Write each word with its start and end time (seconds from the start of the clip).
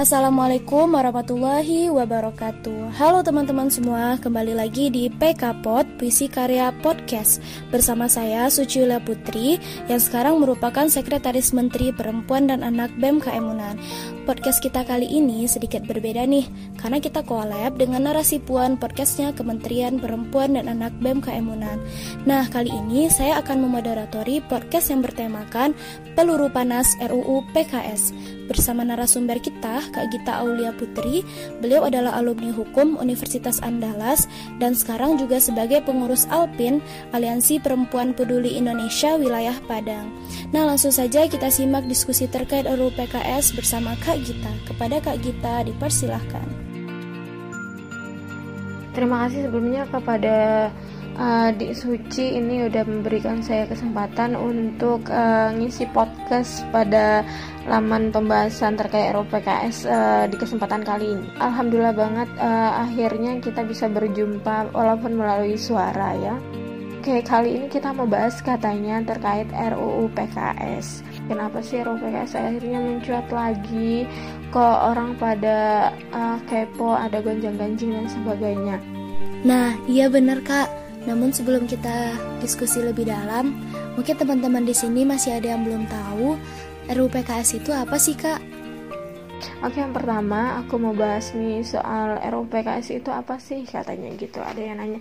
Assalamualaikum 0.00 0.96
warahmatullahi 0.96 1.92
wabarakatuh. 1.92 2.96
Halo 2.96 3.20
teman-teman 3.20 3.68
semua, 3.68 4.16
kembali 4.16 4.56
lagi 4.56 4.88
di 4.88 5.12
PK 5.12 5.60
Pod 5.60 5.84
Puisi 6.00 6.24
Karya 6.24 6.72
Podcast 6.80 7.44
Bersama 7.68 8.08
saya 8.08 8.48
Suciula 8.48 8.96
Putri 8.96 9.60
Yang 9.92 10.08
sekarang 10.08 10.40
merupakan 10.40 10.88
Sekretaris 10.88 11.52
Menteri 11.52 11.92
Perempuan 11.92 12.48
dan 12.48 12.64
Anak 12.64 12.88
BEM 12.96 13.20
Kaemunan 13.20 13.76
Podcast 14.30 14.62
kita 14.62 14.86
kali 14.86 15.10
ini 15.10 15.42
sedikit 15.50 15.82
berbeda 15.90 16.22
nih 16.22 16.46
Karena 16.78 17.02
kita 17.02 17.26
collab 17.26 17.74
dengan 17.74 18.06
narasi 18.06 18.38
puan 18.38 18.78
podcastnya 18.78 19.34
Kementerian 19.34 19.98
Perempuan 19.98 20.54
dan 20.54 20.70
Anak 20.70 20.94
BEM 21.02 21.18
Kaemunan 21.18 21.82
Nah 22.30 22.46
kali 22.46 22.70
ini 22.70 23.10
saya 23.10 23.42
akan 23.42 23.66
memoderatori 23.66 24.38
podcast 24.46 24.94
yang 24.94 25.02
bertemakan 25.02 25.74
Peluru 26.14 26.46
Panas 26.46 26.94
RUU 27.02 27.42
PKS 27.50 28.14
Bersama 28.50 28.82
narasumber 28.82 29.38
kita, 29.38 29.78
Kak 29.94 30.10
Gita 30.10 30.42
Aulia 30.42 30.74
Putri. 30.74 31.22
Beliau 31.62 31.86
adalah 31.86 32.18
alumni 32.18 32.50
hukum 32.50 32.98
Universitas 32.98 33.62
Andalas 33.62 34.26
dan 34.58 34.74
sekarang 34.74 35.22
juga 35.22 35.38
sebagai 35.38 35.86
pengurus 35.86 36.26
Alpin, 36.34 36.82
Aliansi 37.14 37.62
Perempuan 37.62 38.10
Peduli 38.10 38.58
Indonesia 38.58 39.14
Wilayah 39.14 39.54
Padang. 39.70 40.10
Nah, 40.50 40.66
langsung 40.66 40.90
saja 40.90 41.30
kita 41.30 41.46
simak 41.46 41.86
diskusi 41.86 42.26
terkait 42.26 42.66
RUU 42.66 42.90
PKS 42.98 43.54
bersama 43.54 43.94
Kak 44.02 44.19
Gita. 44.22 44.52
Kepada 44.68 44.96
Kak 45.00 45.18
Gita 45.24 45.64
dipersilahkan. 45.64 46.46
Terima 48.90 49.26
kasih 49.26 49.46
sebelumnya 49.46 49.86
kepada 49.86 50.68
uh, 51.14 51.50
di 51.54 51.70
Suci 51.70 52.36
ini 52.36 52.66
udah 52.66 52.82
memberikan 52.82 53.38
saya 53.38 53.68
kesempatan 53.70 54.34
untuk 54.34 55.06
uh, 55.06 55.54
ngisi 55.54 55.86
podcast 55.94 56.66
pada 56.74 57.22
laman 57.70 58.10
pembahasan 58.10 58.74
terkait 58.74 59.14
RUU 59.14 59.28
PKS 59.30 59.86
uh, 59.86 60.24
di 60.26 60.34
kesempatan 60.34 60.82
kali 60.82 61.14
ini. 61.14 61.28
Alhamdulillah 61.38 61.94
banget 61.94 62.28
uh, 62.40 62.82
akhirnya 62.82 63.38
kita 63.38 63.62
bisa 63.62 63.86
berjumpa 63.86 64.74
walaupun 64.74 65.14
melalui 65.14 65.54
suara 65.54 66.16
ya. 66.18 66.34
Oke, 67.00 67.24
kali 67.24 67.56
ini 67.56 67.66
kita 67.72 67.96
mau 67.96 68.04
bahas 68.04 68.44
katanya 68.44 69.00
terkait 69.00 69.48
RUU 69.48 70.12
PKS. 70.12 71.00
Kenapa 71.30 71.62
sih 71.62 71.78
RUU 71.78 72.02
PKS 72.02 72.34
akhirnya 72.34 72.82
mencuat 72.82 73.30
lagi? 73.30 74.02
Kok 74.50 74.76
orang 74.90 75.14
pada 75.14 75.94
uh, 76.10 76.42
kepo, 76.50 76.98
ada 76.98 77.22
gonjang-ganjing 77.22 77.94
dan 77.94 78.10
sebagainya. 78.10 78.76
Nah, 79.46 79.78
iya 79.86 80.10
bener 80.10 80.42
kak 80.42 80.80
namun 81.08 81.32
sebelum 81.32 81.64
kita 81.64 82.12
diskusi 82.44 82.84
lebih 82.84 83.08
dalam, 83.08 83.56
mungkin 83.96 84.20
teman-teman 84.20 84.68
di 84.68 84.76
sini 84.76 85.08
masih 85.08 85.40
ada 85.40 85.56
yang 85.56 85.64
belum 85.64 85.88
tahu 85.88 86.36
RUU 86.92 87.08
PKS 87.08 87.62
itu 87.62 87.72
apa 87.72 87.96
sih 87.96 88.12
kak? 88.12 88.40
Oke 89.64 89.80
yang 89.80 89.96
pertama 89.96 90.60
aku 90.60 90.76
mau 90.76 90.92
bahas 90.92 91.32
nih 91.32 91.64
soal 91.64 92.20
RUU 92.20 92.44
PKS 92.52 93.00
itu 93.00 93.08
apa 93.08 93.40
sih 93.40 93.64
katanya 93.64 94.12
gitu 94.20 94.44
ada 94.44 94.60
yang 94.60 94.76
nanya 94.76 95.00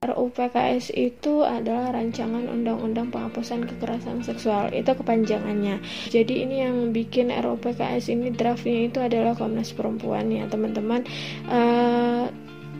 RUU 0.00 0.32
PKS 0.32 0.96
itu 0.96 1.44
adalah 1.44 1.92
rancangan 1.92 2.48
undang-undang 2.48 3.12
penghapusan 3.12 3.68
kekerasan 3.68 4.24
seksual 4.24 4.72
itu 4.72 4.88
kepanjangannya 4.88 5.84
jadi 6.08 6.34
ini 6.48 6.56
yang 6.64 6.76
bikin 6.96 7.28
RUU 7.28 7.60
PKS 7.60 8.08
ini 8.08 8.32
draftnya 8.32 8.88
itu 8.88 8.98
adalah 9.04 9.36
Komnas 9.36 9.76
Perempuan 9.76 10.32
ya 10.32 10.48
teman-teman 10.48 11.04
uh, 11.52 12.32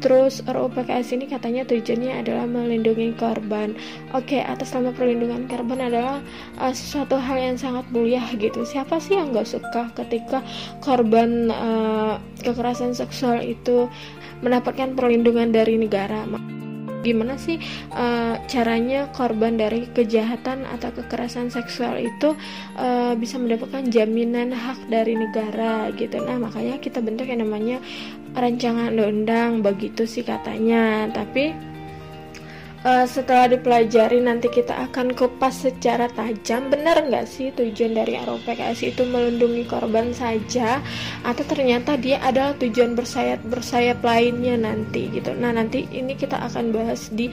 Terus 0.02 0.42
RUU 0.42 0.66
PKS 0.74 1.14
ini 1.14 1.30
katanya 1.30 1.62
tujuannya 1.62 2.26
adalah 2.26 2.42
melindungi 2.50 3.14
korban. 3.14 3.78
Oke, 4.10 4.42
atas 4.42 4.74
nama 4.74 4.90
perlindungan 4.90 5.46
korban 5.46 5.78
adalah 5.78 6.18
uh, 6.58 6.74
sesuatu 6.74 7.14
hal 7.22 7.38
yang 7.38 7.54
sangat 7.54 7.86
mulia 7.94 8.26
gitu. 8.34 8.66
Siapa 8.66 8.98
sih 8.98 9.14
yang 9.14 9.30
gak 9.30 9.46
suka 9.46 9.94
ketika 9.94 10.42
korban 10.82 11.54
uh, 11.54 12.18
kekerasan 12.42 12.98
seksual 12.98 13.46
itu 13.46 13.86
mendapatkan 14.42 14.98
perlindungan 14.98 15.54
dari 15.54 15.78
negara? 15.78 16.26
Gimana 17.02 17.34
sih 17.36 17.58
uh, 17.92 18.38
caranya 18.46 19.10
korban 19.12 19.58
dari 19.58 19.90
kejahatan 19.90 20.64
atau 20.64 20.94
kekerasan 20.94 21.50
seksual 21.50 21.98
itu 21.98 22.38
uh, 22.78 23.12
bisa 23.18 23.36
mendapatkan 23.36 23.90
jaminan 23.90 24.54
hak 24.54 24.78
dari 24.86 25.18
negara 25.18 25.90
gitu. 25.98 26.22
Nah 26.22 26.38
makanya 26.38 26.78
kita 26.78 27.02
bentuk 27.02 27.26
yang 27.26 27.42
namanya 27.42 27.82
rancangan 28.32 28.94
undang-undang 28.94 29.62
begitu 29.64 30.06
sih 30.06 30.22
katanya. 30.22 31.10
Tapi 31.10 31.71
uh, 32.84 33.06
setelah 33.06 33.50
dipelajari 33.50 34.22
nanti 34.22 34.50
kita 34.50 34.90
akan 34.90 35.14
kupas 35.14 35.66
secara 35.66 36.06
tajam. 36.12 36.70
Benar 36.70 37.06
nggak 37.08 37.26
sih 37.26 37.50
tujuan 37.54 37.96
dari 37.96 38.18
RUPKS 38.18 38.78
itu 38.86 39.02
melindungi 39.06 39.66
korban 39.66 40.10
saja? 40.14 40.82
Atau 41.26 41.46
ternyata 41.46 41.98
dia 41.98 42.18
adalah 42.22 42.54
tujuan 42.58 42.94
bersayap 42.94 43.42
bersayap 43.46 44.02
lainnya 44.02 44.58
nanti 44.58 45.10
gitu. 45.10 45.34
Nah 45.34 45.54
nanti 45.54 45.86
ini 45.90 46.14
kita 46.14 46.38
akan 46.38 46.70
bahas 46.74 47.10
di 47.10 47.30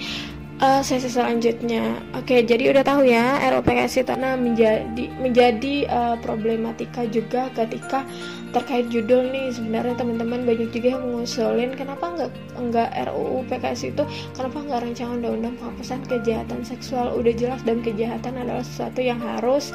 uh, 0.59 0.81
sesi 0.84 1.09
selanjutnya. 1.09 2.03
Oke, 2.16 2.44
jadi 2.44 2.72
udah 2.72 2.84
tahu 2.84 3.08
ya 3.08 3.40
RUPKS 3.52 4.03
itu 4.03 4.14
nah 4.20 4.36
menjadi 4.36 5.06
menjadi 5.20 5.75
uh, 5.88 6.16
problematika 6.20 7.08
juga 7.08 7.47
ketika 7.56 8.03
terkait 8.50 8.90
judul 8.90 9.30
nih 9.30 9.53
sebenarnya 9.53 9.94
teman-teman 9.94 10.42
banyak 10.42 10.69
juga 10.74 10.98
yang 10.98 11.03
mengusulin 11.06 11.72
kenapa 11.78 12.06
nggak 12.18 12.31
nggak 12.58 12.90
RUU 13.09 13.46
PKS 13.46 13.94
itu 13.94 14.03
kenapa 14.34 14.58
nggak 14.66 14.80
rancangan 14.90 15.16
undang-undang 15.22 15.56
penghapusan 15.62 16.02
kejahatan 16.09 16.62
seksual 16.66 17.14
udah 17.14 17.34
jelas 17.38 17.62
dan 17.62 17.78
kejahatan 17.86 18.34
adalah 18.42 18.66
sesuatu 18.66 19.00
yang 19.06 19.22
harus 19.22 19.69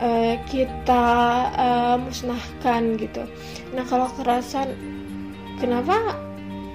uh, 0.00 0.34
kita 0.48 1.04
uh, 1.54 1.96
musnahkan 2.00 2.96
gitu. 2.96 3.22
Nah 3.76 3.84
kalau 3.84 4.08
kerasan 4.16 4.72
kenapa 5.60 6.16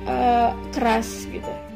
uh, 0.05 0.53
keras 0.77 1.25
gitu? 1.33 1.70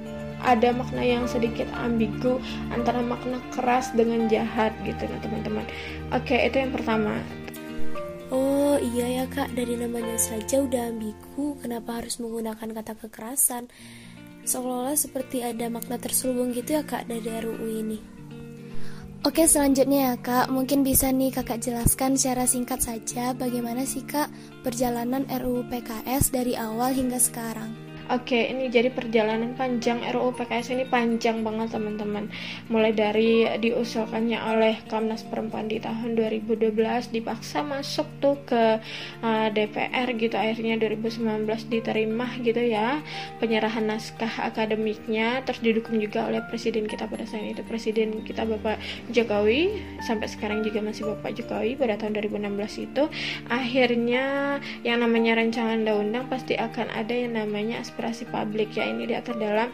Ada 0.45 0.69
makna 0.71 1.01
yang 1.01 1.25
sedikit 1.25 1.65
ambigu 1.73 2.37
antara 2.71 3.01
makna 3.01 3.41
keras 3.51 3.89
dengan 3.97 4.29
jahat 4.29 4.71
gitu 4.85 5.09
nah 5.09 5.19
teman-teman 5.19 5.65
oke 6.13 6.35
itu 6.37 6.55
yang 6.55 6.71
pertama 6.71 7.17
Oh 8.33 8.81
iya 8.81 9.21
ya 9.21 9.25
kak, 9.29 9.53
dari 9.53 9.77
namanya 9.77 10.17
saja 10.17 10.65
udah 10.65 10.89
ambigu, 10.89 11.61
kenapa 11.61 12.01
harus 12.01 12.17
menggunakan 12.17 12.73
kata 12.73 12.97
kekerasan? 12.97 13.69
Seolah-olah 14.49 14.97
seperti 14.97 15.45
ada 15.45 15.69
makna 15.69 16.01
terselubung 16.01 16.49
gitu 16.49 16.73
ya 16.73 16.81
kak 16.81 17.05
dari 17.05 17.21
RUU 17.21 17.69
ini. 17.69 17.97
Oke 19.21 19.45
selanjutnya 19.45 20.13
ya 20.13 20.15
kak, 20.17 20.49
mungkin 20.49 20.81
bisa 20.81 21.13
nih 21.13 21.37
kakak 21.37 21.69
jelaskan 21.69 22.17
secara 22.17 22.49
singkat 22.49 22.81
saja 22.81 23.37
bagaimana 23.37 23.85
sih 23.85 24.01
kak 24.01 24.33
perjalanan 24.65 25.29
RUU 25.29 25.65
PKS 25.69 26.33
dari 26.33 26.57
awal 26.57 26.97
hingga 26.97 27.21
sekarang. 27.21 27.84
Oke, 28.05 28.37
ini 28.37 28.69
jadi 28.69 28.93
perjalanan 28.93 29.57
panjang 29.57 29.97
RUU 30.13 30.37
PKS 30.37 30.77
ini 30.77 30.85
panjang 30.85 31.41
banget 31.41 31.73
teman-teman. 31.73 32.29
Mulai 32.69 32.93
dari 32.93 33.49
diusulkannya 33.57 34.37
oleh 34.45 34.77
Komnas 34.85 35.25
Perempuan 35.25 35.65
di 35.65 35.81
tahun 35.81 36.13
2012 36.13 36.69
dipaksa 37.09 37.65
masuk 37.65 38.05
tuh 38.21 38.37
ke 38.45 38.77
uh, 39.25 39.47
DPR 39.49 40.13
gitu 40.21 40.37
akhirnya 40.37 40.77
2019 40.77 41.49
diterima 41.65 42.29
gitu 42.45 42.61
ya 42.61 43.01
penyerahan 43.41 43.89
naskah 43.89 44.53
akademiknya 44.53 45.41
terus 45.41 45.65
didukung 45.65 45.97
juga 45.97 46.29
oleh 46.29 46.45
presiden 46.45 46.85
kita 46.85 47.09
pada 47.09 47.25
saat 47.25 47.57
itu 47.57 47.65
presiden 47.65 48.21
kita 48.21 48.45
Bapak 48.45 48.77
Jokowi 49.09 49.81
sampai 50.05 50.29
sekarang 50.29 50.61
juga 50.61 50.85
masih 50.85 51.09
Bapak 51.09 51.41
Jokowi 51.41 51.73
pada 51.73 51.97
tahun 51.97 52.21
2016 52.21 52.85
itu 52.85 53.03
akhirnya 53.49 54.23
yang 54.85 55.01
namanya 55.01 55.41
rancangan 55.41 55.81
undang-undang 55.81 56.29
pasti 56.29 56.53
akan 56.53 56.93
ada 56.93 57.13
yang 57.17 57.33
namanya 57.33 57.81
aspirasi 57.95 58.27
publik 58.27 58.75
ya 58.75 58.91
ini 58.91 59.07
diatur 59.07 59.39
dalam 59.39 59.71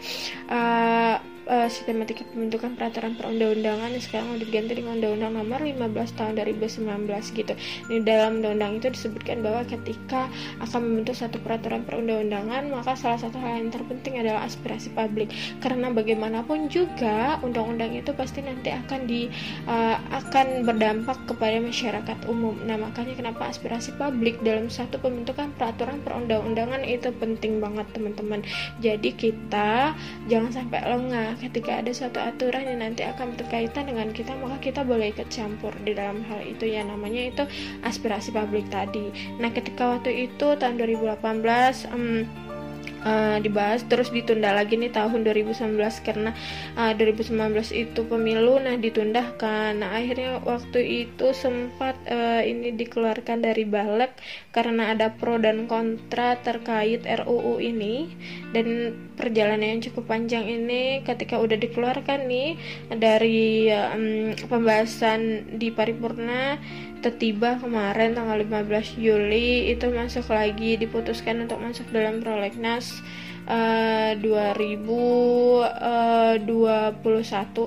uh, 0.54 1.18
uh, 1.48 1.68
sistematika 1.72 2.28
pembentukan 2.30 2.78
peraturan 2.78 3.18
perundang-undangan 3.18 3.90
yang 3.94 4.04
sekarang 4.04 4.28
udah 4.38 4.46
diganti 4.46 4.74
dengan 4.78 5.00
Undang-Undang 5.02 5.34
Nomor 5.42 5.60
15 5.64 6.18
Tahun 6.18 6.34
2019 6.38 7.38
gitu. 7.38 7.54
Ini 7.90 8.00
dalam 8.06 8.32
undang-undang 8.42 8.72
itu 8.78 8.88
disebutkan 8.94 9.42
bahwa 9.42 9.62
ketika 9.66 10.30
akan 10.62 10.80
membentuk 10.82 11.16
satu 11.18 11.38
peraturan 11.42 11.82
perundang-undangan, 11.88 12.70
maka 12.70 12.94
salah 12.94 13.18
satu 13.18 13.40
hal 13.42 13.62
yang 13.64 13.72
terpenting 13.74 14.22
adalah 14.22 14.46
aspirasi 14.46 14.94
publik. 14.94 15.32
Karena 15.64 15.90
bagaimanapun 15.90 16.70
juga 16.70 17.40
undang-undang 17.42 17.96
itu 17.98 18.12
pasti 18.14 18.44
nanti 18.46 18.70
akan 18.74 19.00
di 19.08 19.32
uh, 19.66 19.98
akan 20.12 20.68
berdampak 20.68 21.18
kepada 21.26 21.58
masyarakat 21.62 22.18
umum. 22.30 22.58
Nah, 22.68 22.78
makanya 22.78 23.18
kenapa 23.18 23.50
aspirasi 23.50 23.96
publik 23.98 24.42
dalam 24.46 24.70
satu 24.70 25.02
pembentukan 25.02 25.54
peraturan 25.56 26.02
perundang-undangan 26.06 26.84
itu 26.86 27.10
penting 27.18 27.64
banget, 27.64 27.88
teman-teman. 27.96 28.46
Jadi 28.84 29.14
kita 29.16 29.94
jangan 30.30 30.52
sampai 30.52 30.82
lengah 30.86 31.31
ketika 31.38 31.84
ada 31.84 31.92
suatu 31.94 32.20
aturan 32.20 32.68
yang 32.68 32.84
nanti 32.84 33.06
akan 33.06 33.36
berkaitan 33.38 33.88
dengan 33.88 34.10
kita 34.12 34.36
maka 34.40 34.58
kita 34.60 34.82
boleh 34.84 35.14
ikut 35.14 35.30
campur 35.32 35.72
di 35.86 35.96
dalam 35.96 36.26
hal 36.28 36.42
itu 36.44 36.68
ya. 36.68 36.84
Namanya 36.84 37.22
itu 37.32 37.44
aspirasi 37.86 38.34
publik 38.36 38.68
tadi. 38.74 39.12
Nah 39.38 39.52
ketika 39.54 39.98
waktu 39.98 40.32
itu 40.32 40.58
tahun 40.58 40.76
2018 40.80 41.22
um, 41.94 42.26
uh, 43.06 43.38
dibahas 43.42 43.84
terus 43.86 44.10
ditunda 44.14 44.54
lagi 44.54 44.78
nih 44.78 44.94
tahun 44.94 45.26
2019 45.26 45.78
karena 46.06 46.32
uh, 46.78 46.94
2019 46.96 47.38
itu 47.74 48.02
pemilu 48.06 48.62
nah 48.62 48.76
ditunda 48.78 49.34
kan 49.38 49.82
akhirnya 49.82 50.42
waktu 50.44 51.08
itu 51.08 51.34
sempat 51.34 51.98
uh, 52.10 52.42
ini 52.42 52.74
dikeluarkan 52.76 53.44
dari 53.46 53.66
balik 53.66 54.18
karena 54.52 54.94
ada 54.94 55.14
pro 55.14 55.38
dan 55.42 55.66
kontra 55.66 56.38
terkait 56.42 57.04
RUU 57.06 57.62
ini 57.62 58.12
dan 58.52 58.96
perjalanan 59.16 59.78
yang 59.78 59.82
cukup 59.84 60.10
panjang 60.10 60.46
ini 60.48 61.06
ketika 61.06 61.38
udah 61.38 61.58
dikeluarkan 61.58 62.26
nih 62.26 62.58
dari 62.94 63.70
um, 63.70 64.34
pembahasan 64.50 65.54
di 65.58 65.70
paripurna 65.70 66.58
tiba 67.10 67.58
kemarin 67.58 68.14
tanggal 68.14 68.38
15 68.38 69.02
Juli 69.02 69.74
itu 69.74 69.90
masuk 69.90 70.30
lagi 70.30 70.78
diputuskan 70.78 71.50
untuk 71.50 71.58
masuk 71.58 71.90
dalam 71.90 72.22
prolegnas 72.22 73.02
uh, 73.50 74.14
2021 74.20 76.38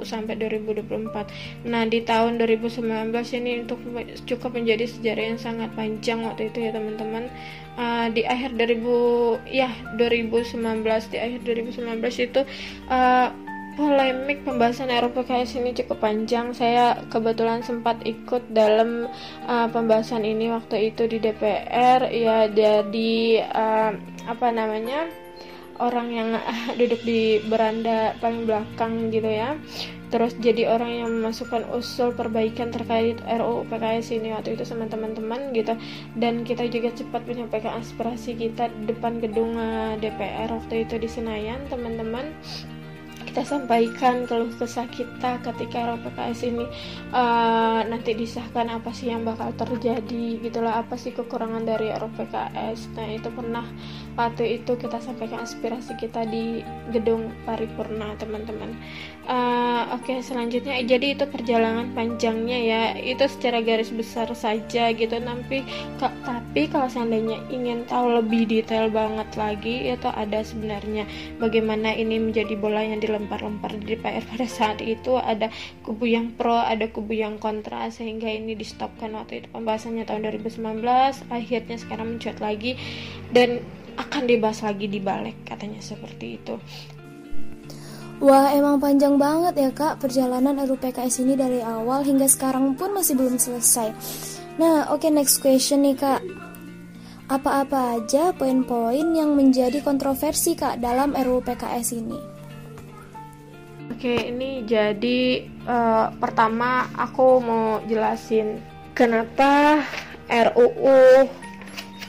sampai 0.07 0.35
2024. 0.39 1.67
Nah, 1.67 1.83
di 1.91 1.99
tahun 2.07 2.39
2019 2.39 3.11
ini 3.43 3.67
untuk 3.67 3.83
cukup 4.29 4.53
menjadi 4.55 4.87
sejarah 4.87 5.25
yang 5.35 5.41
sangat 5.41 5.75
panjang 5.75 6.23
waktu 6.23 6.55
itu 6.55 6.63
ya 6.63 6.71
teman-teman. 6.71 7.27
Uh, 7.75 8.07
di 8.15 8.23
akhir 8.23 8.55
2000 8.55 9.51
ya 9.51 9.67
2019 9.99 10.63
di 11.11 11.19
akhir 11.19 11.43
2019 11.43 11.83
itu 12.23 12.47
uh, 12.87 13.35
polemik 13.75 14.47
pembahasan 14.47 14.91
RUPKS 14.91 15.59
ini 15.59 15.75
cukup 15.75 16.03
panjang. 16.03 16.55
Saya 16.55 16.94
kebetulan 17.11 17.61
sempat 17.67 17.99
ikut 18.06 18.55
dalam 18.55 19.11
uh, 19.47 19.69
pembahasan 19.71 20.23
ini 20.23 20.50
waktu 20.50 20.94
itu 20.94 21.11
di 21.11 21.19
DPR. 21.19 22.06
Ya 22.11 22.47
jadi 22.47 23.15
uh, 23.50 23.93
apa 24.31 24.49
namanya 24.55 25.11
orang 25.82 26.09
yang 26.15 26.31
uh, 26.38 26.71
duduk 26.79 27.03
di 27.03 27.43
beranda 27.50 28.15
paling 28.23 28.47
belakang 28.47 29.11
gitu 29.11 29.26
ya. 29.26 29.59
Terus 30.15 30.38
jadi 30.38 30.71
orang 30.71 30.91
yang 30.94 31.11
memasukkan 31.11 31.75
usul 31.75 32.15
perbaikan 32.15 32.71
terkait 32.71 33.19
RUU 33.26 33.67
PKS 33.67 34.15
ini 34.15 34.31
waktu 34.31 34.55
itu 34.55 34.62
sama 34.62 34.87
teman-teman 34.87 35.50
gitu 35.50 35.75
dan 36.15 36.47
kita 36.47 36.71
juga 36.71 36.94
cepat 36.94 37.26
menyampaikan 37.26 37.82
aspirasi 37.82 38.38
kita 38.38 38.71
depan 38.87 39.19
gedung 39.19 39.59
uh, 39.59 39.99
DPR 39.99 40.55
waktu 40.55 40.87
itu 40.87 41.03
di 41.03 41.11
Senayan 41.11 41.67
teman-teman 41.67 42.31
kita 43.35 43.51
sampaikan 43.59 44.31
keluh 44.31 44.55
kesah 44.63 44.87
kita 44.87 45.43
ketika 45.43 45.99
RPKS 45.99 46.55
ini 46.55 46.71
uh, 47.11 47.83
nanti 47.83 48.15
disahkan 48.15 48.71
apa 48.71 48.95
sih 48.95 49.11
yang 49.11 49.27
bakal 49.27 49.51
terjadi 49.59 50.39
gitulah 50.39 50.79
apa 50.79 50.95
sih 50.95 51.11
kekurangan 51.11 51.67
dari 51.67 51.91
RPKS 51.91 52.95
nah 52.95 53.11
itu 53.11 53.27
pernah 53.35 53.67
waktu 54.14 54.62
itu 54.62 54.78
kita 54.78 55.02
sampaikan 55.02 55.43
aspirasi 55.43 55.99
kita 55.99 56.22
di 56.26 56.62
gedung 56.94 57.34
paripurna 57.43 58.14
teman-teman. 58.19 58.75
Uh, 59.25 59.88
oke 59.96 60.05
okay, 60.05 60.19
selanjutnya 60.20 60.84
jadi 60.84 61.19
itu 61.19 61.25
perjalanan 61.26 61.90
panjangnya 61.93 62.58
ya. 62.58 62.82
Itu 62.94 63.26
secara 63.26 63.61
garis 63.61 63.90
besar 63.90 64.31
saja 64.32 64.94
gitu 64.94 65.16
tapi 65.19 65.66
tapi 65.99 66.70
kalau 66.70 66.87
seandainya 66.87 67.43
ingin 67.50 67.82
tahu 67.90 68.22
lebih 68.22 68.46
detail 68.46 68.88
banget 68.88 69.26
lagi 69.34 69.90
itu 69.90 70.08
ada 70.08 70.40
sebenarnya. 70.46 71.05
Bagaimana 71.43 71.90
ini 71.93 72.22
menjadi 72.22 72.55
bola 72.55 72.81
yang 72.87 73.02
dilempar 73.02 73.43
lempar-lempar 73.43 73.75
di 73.82 73.99
DPR 73.99 74.22
pada 74.25 74.46
saat 74.46 74.78
itu 74.78 75.19
ada 75.19 75.50
kubu 75.82 76.06
yang 76.06 76.31
pro 76.38 76.55
ada 76.55 76.87
kubu 76.87 77.19
yang 77.19 77.37
kontra 77.43 77.90
sehingga 77.90 78.31
ini 78.31 78.55
di 78.55 78.62
stopkan 78.62 79.12
waktu 79.19 79.43
itu 79.43 79.49
pembahasannya 79.50 80.06
tahun 80.06 80.31
2019 80.38 80.81
akhirnya 81.34 81.76
sekarang 81.76 82.16
mencuat 82.16 82.38
lagi. 82.38 82.78
Dan 83.34 83.58
akan 84.14 84.31
dibahas 84.31 84.62
lagi 84.62 84.87
di 84.87 85.02
balik 85.02 85.43
katanya 85.43 85.82
seperti 85.82 86.38
itu. 86.38 86.55
Wah 88.22 88.55
emang 88.55 88.78
panjang 88.78 89.19
banget 89.19 89.58
ya 89.58 89.70
kak 89.75 89.99
perjalanan 89.99 90.55
RUPKS 90.62 91.26
ini 91.26 91.34
dari 91.34 91.58
awal 91.58 92.06
hingga 92.06 92.31
sekarang 92.31 92.78
pun 92.78 92.94
masih 92.94 93.19
belum 93.19 93.43
selesai. 93.43 93.90
Nah 94.55 94.87
oke 94.94 95.02
okay, 95.02 95.11
next 95.11 95.43
question 95.43 95.82
nih 95.82 95.99
kak. 95.99 96.22
Apa-apa 97.26 97.99
aja 97.99 98.31
poin-poin 98.31 99.19
yang 99.19 99.34
menjadi 99.34 99.82
kontroversi 99.82 100.55
kak 100.55 100.78
dalam 100.78 101.11
RUPKS 101.19 101.88
ini? 101.99 102.20
Oke, 103.90 104.31
ini 104.31 104.62
jadi 104.62 105.49
uh, 105.66 106.12
pertama 106.22 106.87
aku 106.94 107.43
mau 107.43 107.81
jelasin 107.88 108.62
kenapa 108.94 109.82
RUU 110.31 111.26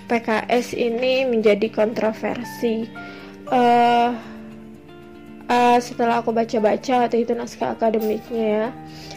PKS 0.05 0.77
ini 0.77 1.25
menjadi 1.25 1.69
kontroversi. 1.73 2.85
Uh, 3.49 4.13
uh, 5.49 5.77
setelah 5.81 6.21
aku 6.21 6.33
baca-baca 6.33 7.05
waktu 7.05 7.25
itu 7.25 7.33
naskah 7.33 7.77
akademiknya 7.77 8.45
ya, 8.45 8.67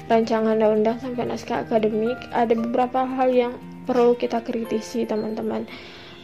rancangan 0.08 0.56
undang-undang 0.56 0.96
sampai 1.00 1.24
naskah 1.28 1.64
akademik, 1.64 2.16
ada 2.32 2.52
beberapa 2.52 3.04
hal 3.04 3.32
yang 3.32 3.52
perlu 3.88 4.16
kita 4.16 4.44
kritisi 4.44 5.08
teman-teman. 5.08 5.64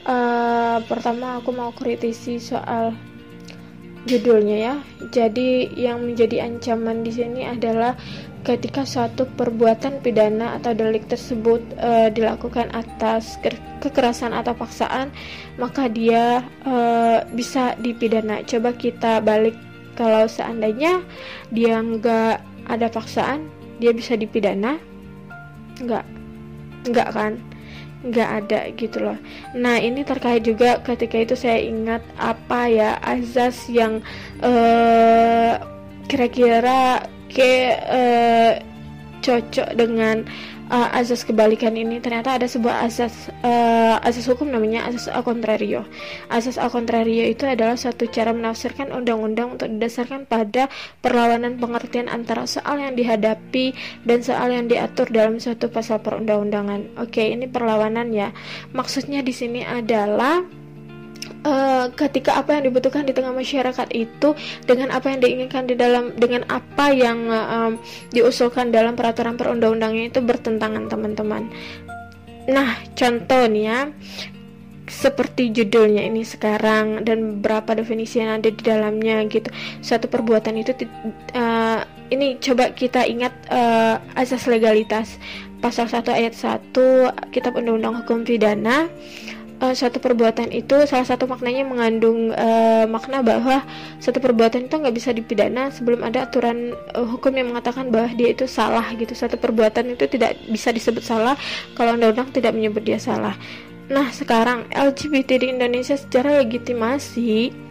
Uh, 0.04 0.84
pertama 0.84 1.40
aku 1.40 1.48
mau 1.56 1.72
kritisi 1.72 2.36
soal 2.36 2.92
judulnya 4.04 4.56
ya. 4.56 4.74
Jadi 5.08 5.72
yang 5.76 6.04
menjadi 6.04 6.44
ancaman 6.44 7.00
di 7.00 7.12
sini 7.12 7.48
adalah 7.48 7.96
ketika 8.44 8.84
suatu 8.84 9.24
perbuatan 9.24 10.04
pidana 10.04 10.60
atau 10.60 10.76
delik 10.76 11.08
tersebut 11.08 11.64
e, 11.80 12.12
dilakukan 12.12 12.68
atas 12.76 13.40
ke 13.40 13.56
kekerasan 13.80 14.36
atau 14.36 14.52
paksaan, 14.52 15.08
maka 15.56 15.88
dia 15.88 16.44
e, 16.62 16.76
bisa 17.32 17.72
dipidana. 17.80 18.44
Coba 18.44 18.76
kita 18.76 19.24
balik 19.24 19.56
kalau 19.96 20.28
seandainya 20.28 21.00
dia 21.48 21.80
nggak 21.80 22.36
ada 22.68 22.86
paksaan, 22.92 23.48
dia 23.80 23.96
bisa 23.96 24.12
dipidana? 24.14 24.76
Nggak, 25.80 26.04
nggak 26.92 27.10
kan? 27.16 27.34
nggak 28.04 28.30
ada 28.44 28.60
gitu 28.76 29.00
loh. 29.00 29.16
Nah 29.56 29.80
ini 29.80 30.04
terkait 30.04 30.44
juga 30.44 30.76
ketika 30.84 31.16
itu 31.16 31.32
saya 31.32 31.56
ingat 31.56 32.04
apa 32.20 32.68
ya 32.68 33.00
azas 33.00 33.64
yang 33.72 34.04
eh, 34.44 35.56
kira-kira 36.04 37.00
uh, 37.90 38.52
cocok 39.24 39.72
dengan 39.72 40.28
uh, 40.68 40.88
azas 40.92 41.24
kebalikan 41.24 41.72
ini 41.72 41.96
ternyata 42.00 42.36
ada 42.36 42.44
sebuah 42.44 42.84
azas 42.84 43.32
uh, 43.40 43.96
azas 44.04 44.28
hukum 44.28 44.52
namanya 44.52 44.84
azas 44.84 45.08
a 45.08 45.20
contrario. 45.24 45.84
Azas 46.28 46.60
a 46.60 46.68
contrario 46.68 47.24
itu 47.24 47.48
adalah 47.48 47.76
suatu 47.80 48.04
cara 48.08 48.36
menafsirkan 48.36 48.92
undang-undang 48.92 49.56
untuk 49.56 49.72
didasarkan 49.72 50.28
pada 50.28 50.68
perlawanan 51.00 51.56
pengertian 51.56 52.12
antara 52.12 52.44
soal 52.44 52.80
yang 52.80 52.92
dihadapi 52.92 53.72
dan 54.04 54.20
soal 54.20 54.52
yang 54.52 54.68
diatur 54.68 55.08
dalam 55.08 55.40
suatu 55.40 55.72
pasal 55.72 56.04
perundang-undangan. 56.04 57.00
Oke, 57.00 57.32
ini 57.32 57.48
perlawanan 57.48 58.12
ya. 58.12 58.28
Maksudnya 58.76 59.24
di 59.24 59.32
sini 59.32 59.64
adalah 59.64 60.63
uh, 61.44 61.86
ketika 61.94 62.40
apa 62.40 62.58
yang 62.58 62.72
dibutuhkan 62.72 63.04
di 63.06 63.12
tengah 63.12 63.30
masyarakat 63.30 63.88
itu 63.94 64.34
dengan 64.64 64.90
apa 64.90 65.12
yang 65.12 65.20
diinginkan 65.22 65.68
di 65.68 65.76
dalam 65.78 66.16
dengan 66.16 66.48
apa 66.50 66.90
yang 66.90 67.28
uh, 67.28 67.70
um, 67.70 67.72
diusulkan 68.10 68.72
dalam 68.72 68.96
peraturan 68.96 69.36
perundang-undangnya 69.38 70.10
itu 70.10 70.20
bertentangan 70.24 70.88
teman-teman. 70.88 71.46
Nah, 72.44 72.76
contohnya 72.92 73.92
seperti 74.84 75.48
judulnya 75.48 76.04
ini 76.04 76.28
sekarang 76.28 77.08
dan 77.08 77.40
berapa 77.40 77.72
definisi 77.72 78.20
yang 78.20 78.36
ada 78.36 78.52
di 78.52 78.60
dalamnya 78.60 79.24
gitu. 79.32 79.48
Suatu 79.80 80.12
perbuatan 80.12 80.60
itu 80.60 80.76
uh, 81.32 81.80
ini 82.12 82.36
coba 82.36 82.76
kita 82.76 83.08
ingat 83.08 83.32
uh, 83.48 83.96
asas 84.12 84.44
legalitas 84.44 85.16
pasal 85.64 85.88
1 85.88 86.04
ayat 86.12 86.36
1 86.36 87.32
Kitab 87.32 87.56
Undang-Undang 87.56 88.04
Hukum 88.04 88.28
Pidana 88.28 88.92
uh, 89.64 89.72
suatu 89.72 89.96
perbuatan 89.96 90.52
itu 90.52 90.84
salah 90.84 91.08
satu 91.08 91.24
maknanya 91.24 91.64
mengandung 91.64 92.36
uh, 92.36 92.84
makna 92.84 93.24
bahwa 93.24 93.64
suatu 93.96 94.20
perbuatan 94.20 94.68
itu 94.68 94.74
nggak 94.76 94.94
bisa 94.94 95.10
dipidana 95.16 95.72
sebelum 95.72 96.04
ada 96.04 96.28
aturan 96.28 96.76
uh, 96.92 97.06
hukum 97.08 97.32
yang 97.32 97.48
mengatakan 97.48 97.88
bahwa 97.88 98.12
dia 98.12 98.36
itu 98.36 98.44
salah 98.44 98.84
gitu. 98.92 99.16
Satu 99.16 99.40
perbuatan 99.40 99.96
itu 99.96 100.04
tidak 100.04 100.36
bisa 100.52 100.68
disebut 100.68 101.00
salah 101.00 101.34
kalau 101.72 101.96
undang-undang 101.96 102.28
tidak 102.36 102.52
menyebut 102.52 102.84
dia 102.84 103.00
salah. 103.00 103.32
Nah 103.88 104.08
sekarang 104.12 104.68
LGBT 104.72 105.40
di 105.40 105.46
Indonesia 105.52 105.96
secara 105.96 106.40
legitimasi 106.40 107.63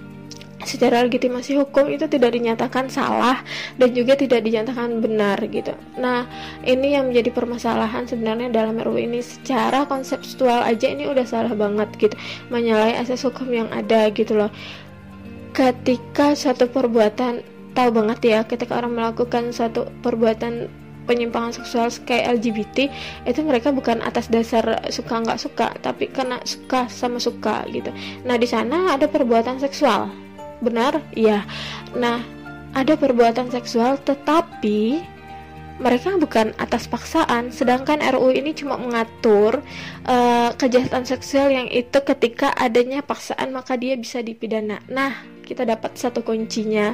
secara 0.63 1.03
legitimasi 1.05 1.59
hukum 1.59 1.87
itu 1.91 2.07
tidak 2.07 2.35
dinyatakan 2.35 2.87
salah 2.89 3.39
dan 3.79 3.89
juga 3.91 4.17
tidak 4.17 4.43
dinyatakan 4.43 4.99
benar 4.99 5.39
gitu. 5.47 5.75
Nah, 5.99 6.27
ini 6.63 6.95
yang 6.95 7.11
menjadi 7.11 7.29
permasalahan 7.31 8.07
sebenarnya 8.09 8.51
dalam 8.51 8.79
RUU 8.79 8.99
ini 8.99 9.19
secara 9.23 9.85
konseptual 9.85 10.63
aja 10.63 10.87
ini 10.89 11.07
udah 11.07 11.25
salah 11.27 11.53
banget 11.53 11.89
gitu. 11.99 12.15
Menyalahi 12.49 12.99
asas 12.99 13.23
hukum 13.23 13.47
yang 13.51 13.69
ada 13.71 14.09
gitu 14.11 14.35
loh. 14.35 14.51
Ketika 15.53 16.33
satu 16.33 16.65
perbuatan 16.65 17.53
tahu 17.73 17.89
banget 17.89 18.19
ya 18.21 18.39
ketika 18.45 18.77
orang 18.77 18.93
melakukan 18.95 19.49
satu 19.49 19.89
perbuatan 20.05 20.69
penyimpangan 21.03 21.51
seksual 21.51 21.91
kayak 22.07 22.39
LGBT 22.39 22.87
itu 23.27 23.39
mereka 23.43 23.75
bukan 23.75 23.99
atas 23.99 24.31
dasar 24.31 24.63
suka 24.87 25.19
nggak 25.19 25.41
suka 25.41 25.67
tapi 25.83 26.07
karena 26.07 26.39
suka 26.47 26.87
sama 26.87 27.19
suka 27.19 27.67
gitu 27.67 27.91
nah 28.23 28.39
di 28.39 28.47
sana 28.47 28.95
ada 28.95 29.09
perbuatan 29.09 29.59
seksual 29.59 30.07
benar 30.63 31.03
ya 31.13 31.43
nah 31.93 32.23
ada 32.73 32.97
perbuatan 32.97 33.53
seksual 33.53 34.01
tetapi 34.01 35.13
mereka 35.81 36.13
bukan 36.21 36.53
atas 36.61 36.85
paksaan, 36.85 37.49
sedangkan 37.49 37.97
RU 38.13 38.29
ini 38.29 38.53
cuma 38.53 38.77
mengatur 38.77 39.65
uh, 40.05 40.49
kejahatan 40.53 41.01
seksual 41.01 41.49
yang 41.49 41.65
itu 41.73 41.97
ketika 42.05 42.53
adanya 42.53 43.01
paksaan 43.01 43.49
maka 43.49 43.73
dia 43.73 43.97
bisa 43.97 44.21
dipidana. 44.21 44.85
Nah, 44.85 45.25
kita 45.41 45.65
dapat 45.65 45.97
satu 45.97 46.21
kuncinya 46.21 46.93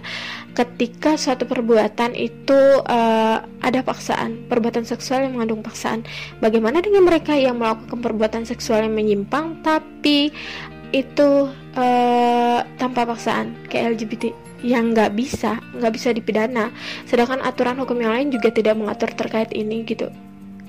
ketika 0.56 1.20
suatu 1.20 1.44
perbuatan 1.44 2.16
itu 2.16 2.82
uh, 2.88 3.38
ada 3.60 3.80
paksaan, 3.84 4.48
perbuatan 4.48 4.88
seksual 4.88 5.28
yang 5.28 5.36
mengandung 5.36 5.62
paksaan. 5.62 6.08
Bagaimana 6.40 6.80
dengan 6.80 7.04
mereka 7.04 7.36
yang 7.36 7.60
melakukan 7.60 8.00
perbuatan 8.00 8.44
seksual 8.48 8.88
yang 8.88 8.96
menyimpang 8.96 9.60
tapi 9.60 10.32
itu 10.90 11.30
uh, 11.80 12.60
tanpa 12.76 13.08
paksaan 13.08 13.56
kayak 13.72 13.96
LGBT? 13.96 14.50
yang 14.60 14.92
nggak 14.92 15.16
bisa 15.16 15.64
nggak 15.80 15.94
bisa 15.96 16.12
dipidana 16.12 16.68
sedangkan 17.08 17.40
aturan 17.48 17.80
hukum 17.80 17.96
yang 17.96 18.12
lain 18.12 18.28
juga 18.28 18.52
tidak 18.52 18.76
mengatur 18.76 19.08
terkait 19.16 19.56
ini 19.56 19.88
gitu 19.88 20.12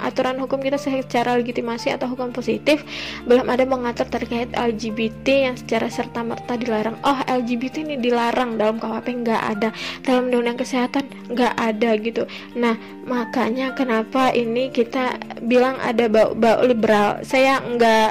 aturan 0.00 0.40
hukum 0.40 0.64
kita 0.64 0.80
secara 0.80 1.36
legitimasi 1.36 1.92
atau 1.92 2.08
hukum 2.08 2.32
positif 2.32 2.80
belum 3.28 3.46
ada 3.52 3.68
mengatur 3.68 4.08
terkait 4.08 4.48
LGBT 4.56 5.52
yang 5.52 5.56
secara 5.60 5.92
serta 5.92 6.24
merta 6.24 6.56
dilarang. 6.56 6.96
Oh 7.04 7.20
LGBT 7.28 7.84
ini 7.84 7.96
dilarang 8.00 8.56
dalam 8.56 8.80
KUHP 8.80 9.28
nggak 9.28 9.42
ada, 9.56 9.68
dalam 10.00 10.32
undang-undang 10.32 10.56
kesehatan 10.56 11.04
nggak 11.28 11.52
ada 11.52 11.90
gitu. 12.00 12.24
Nah 12.56 12.80
makanya 13.04 13.76
kenapa 13.76 14.32
ini 14.32 14.72
kita 14.72 15.20
bilang 15.44 15.76
ada 15.84 16.08
bau-bau 16.08 16.64
liberal. 16.64 17.20
Saya 17.20 17.60
nggak 17.60 18.10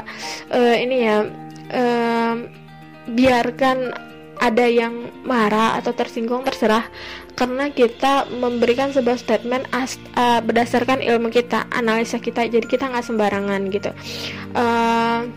uh, 0.53 0.75
ini 0.77 0.98
ya 1.01 1.25
uh, 1.74 2.58
biarkan 3.13 4.09
ada 4.39 4.65
yang 4.65 5.11
marah 5.27 5.75
atau 5.77 5.91
tersinggung 5.91 6.47
terserah. 6.47 6.87
Karena 7.35 7.71
kita 7.71 8.27
memberikan 8.31 8.91
sebuah 8.91 9.19
statement 9.19 9.67
as, 9.71 9.95
uh, 10.15 10.43
berdasarkan 10.43 10.99
ilmu 10.99 11.31
kita 11.31 11.67
analisa 11.71 12.19
kita 12.19 12.47
jadi 12.47 12.63
kita 12.67 12.87
nggak 12.91 13.05
sembarangan 13.05 13.61
gitu. 13.71 13.91
Uh, 14.55 15.27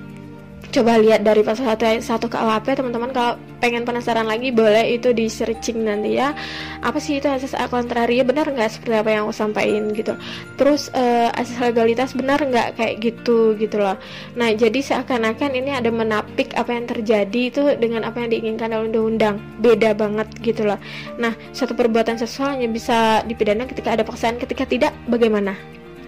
coba 0.72 0.96
lihat 0.96 1.20
dari 1.20 1.44
pasal 1.44 1.68
1 1.68 1.84
ayat 1.84 2.02
1 2.02 2.32
KUHP 2.32 2.66
teman-teman 2.72 3.12
kalau 3.12 3.36
pengen 3.60 3.84
penasaran 3.84 4.24
lagi 4.24 4.48
boleh 4.48 4.96
itu 4.96 5.12
di 5.12 5.28
searching 5.28 5.84
nanti 5.84 6.16
ya. 6.16 6.32
Apa 6.80 6.96
sih 6.96 7.20
itu 7.20 7.28
asas 7.28 7.52
kontrario 7.68 8.24
benar 8.24 8.48
nggak 8.48 8.80
seperti 8.80 8.96
apa 8.96 9.10
yang 9.12 9.28
aku 9.28 9.36
sampaikan 9.36 9.92
gitu? 9.92 10.16
Terus 10.56 10.88
uh, 10.96 11.28
asas 11.36 11.60
legalitas 11.60 12.16
benar 12.16 12.40
nggak? 12.40 12.80
Kayak 12.80 12.94
gitu 13.04 13.52
gitu 13.60 13.76
loh. 13.76 14.00
Nah 14.32 14.48
jadi 14.56 14.80
seakan-akan 14.80 15.52
ini 15.60 15.76
ada 15.76 15.92
menapik 15.92 16.56
apa 16.56 16.72
yang 16.72 16.88
terjadi 16.88 17.40
itu 17.52 17.62
dengan 17.76 18.08
apa 18.08 18.24
yang 18.24 18.32
diinginkan 18.32 18.72
dalam 18.72 18.88
undang-undang. 18.88 19.36
Beda 19.60 19.92
banget 19.92 20.32
gitu 20.40 20.64
loh. 20.64 20.80
Nah 21.20 21.36
satu 21.52 21.76
perbuatan 21.76 22.16
seksual 22.16 22.56
hanya 22.56 22.72
bisa 22.72 23.20
dipidana 23.28 23.68
ketika 23.68 23.92
ada 23.92 24.08
paksaan 24.08 24.40
ketika 24.40 24.64
tidak 24.64 24.96
bagaimana 25.04 25.52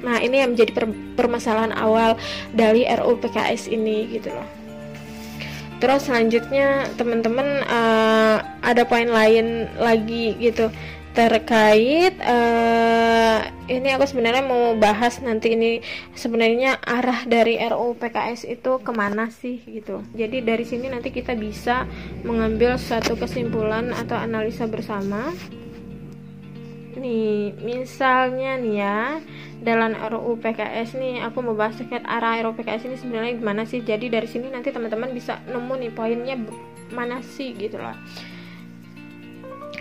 Nah, 0.04 0.20
ini 0.20 0.44
yang 0.44 0.52
menjadi 0.52 0.76
per 0.76 0.86
permasalahan 1.16 1.72
awal 1.72 2.20
dari 2.52 2.84
RUU 2.84 3.16
PKS 3.24 3.72
ini 3.72 4.12
gitu 4.12 4.28
loh. 4.28 4.64
Terus 5.80 6.06
selanjutnya 6.06 6.88
teman-teman 6.96 7.64
uh, 7.66 8.36
ada 8.60 8.84
poin 8.84 9.08
lain 9.08 9.68
lagi 9.80 10.36
gitu. 10.38 10.68
Terkait 11.14 12.18
uh, 12.26 13.38
ini 13.70 13.88
aku 13.94 14.02
sebenarnya 14.02 14.42
mau 14.42 14.74
bahas 14.74 15.22
nanti 15.22 15.54
ini 15.54 15.78
sebenarnya 16.18 16.82
arah 16.82 17.22
dari 17.24 17.60
RUU 17.60 17.94
PKS 18.00 18.48
itu 18.48 18.82
ke 18.82 18.92
mana 18.96 19.30
sih 19.30 19.62
gitu. 19.62 20.02
Jadi 20.16 20.42
dari 20.42 20.66
sini 20.66 20.90
nanti 20.90 21.14
kita 21.14 21.38
bisa 21.38 21.86
mengambil 22.26 22.80
suatu 22.80 23.14
kesimpulan 23.14 23.94
atau 23.94 24.18
analisa 24.18 24.66
bersama 24.66 25.30
nih 26.98 27.56
misalnya 27.62 28.58
nih 28.58 28.74
ya 28.78 28.98
dalam 29.64 29.94
RUU 29.96 30.38
PKS 30.38 30.98
nih 30.98 31.24
aku 31.24 31.40
mau 31.40 31.56
bahas 31.56 31.78
terkait 31.78 32.04
arah 32.04 32.40
RUU 32.44 32.54
PKS 32.58 32.90
ini 32.90 32.96
sebenarnya 32.98 33.32
gimana 33.38 33.62
sih? 33.64 33.80
Jadi 33.82 34.10
dari 34.10 34.28
sini 34.28 34.50
nanti 34.50 34.74
teman-teman 34.74 35.10
bisa 35.14 35.40
nemu 35.48 35.74
nih 35.80 35.92
poinnya 35.92 36.36
mana 36.92 37.24
sih 37.24 37.56
gitu 37.56 37.80
loh 37.80 37.96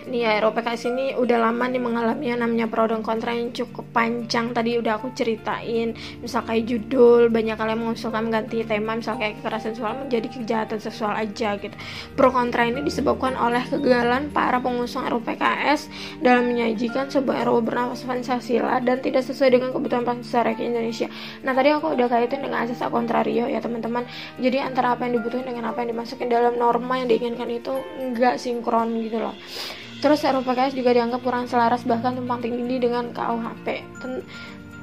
nih 0.04 0.20
ya 0.28 0.32
ROPKS 0.44 0.92
ini 0.92 1.06
udah 1.16 1.48
lama 1.48 1.64
nih 1.64 1.80
mengalami 1.80 2.24
yang 2.28 2.44
namanya 2.44 2.68
pro 2.68 2.84
dan 2.84 3.00
kontra 3.00 3.32
yang 3.32 3.56
cukup 3.56 3.88
panjang. 3.96 4.52
Tadi 4.52 4.76
udah 4.76 5.00
aku 5.00 5.16
ceritain 5.16 5.96
misal 6.20 6.44
kayak 6.44 6.68
judul 6.68 7.32
banyak 7.32 7.56
kalian 7.56 7.80
mengusulkan 7.80 8.28
ganti 8.28 8.60
tema 8.68 9.00
misal 9.00 9.16
kayak 9.16 9.40
kekerasan 9.40 9.72
seksual 9.72 9.96
menjadi 10.04 10.28
kejahatan 10.28 10.78
seksual 10.80 11.12
aja 11.16 11.56
gitu. 11.56 11.76
Pro 12.12 12.28
kontra 12.28 12.68
ini 12.68 12.84
disebabkan 12.84 13.32
oleh 13.32 13.64
kegagalan 13.64 14.28
para 14.28 14.60
pengusung 14.60 15.08
RUPKS 15.08 15.88
dalam 16.20 16.52
menyajikan 16.52 17.08
sebuah 17.08 17.48
RUU 17.48 17.64
bernafas 17.64 18.04
Pancasila 18.04 18.84
dan 18.84 19.00
tidak 19.00 19.24
sesuai 19.24 19.56
dengan 19.56 19.72
kebutuhan 19.72 20.04
rakyat 20.04 20.60
Indonesia. 20.60 21.08
Nah 21.40 21.56
tadi 21.56 21.72
aku 21.72 21.96
udah 21.96 22.06
kaitin 22.12 22.44
dengan 22.44 22.68
asas 22.68 22.80
kontrario 22.92 23.48
ya 23.48 23.64
teman-teman. 23.64 24.04
Jadi 24.36 24.60
antara 24.60 24.92
apa 24.92 25.08
yang 25.08 25.16
dibutuhkan 25.16 25.48
dengan 25.48 25.72
apa 25.72 25.80
yang 25.80 25.96
dimasukin 25.96 26.28
dalam 26.28 26.60
norma 26.60 27.00
yang 27.00 27.08
diinginkan 27.08 27.48
itu 27.48 27.72
enggak 27.96 28.36
sinkron 28.36 28.92
gitu 29.00 29.16
loh 29.16 29.32
Terus 30.04 30.20
RUPKS 30.20 30.76
juga 30.76 30.92
dianggap 30.92 31.24
kurang 31.24 31.48
selaras 31.48 31.80
bahkan 31.88 32.12
tumpang 32.12 32.44
tindih 32.44 32.76
dengan 32.76 33.08
KUHP. 33.16 33.80
Ten 34.04 34.20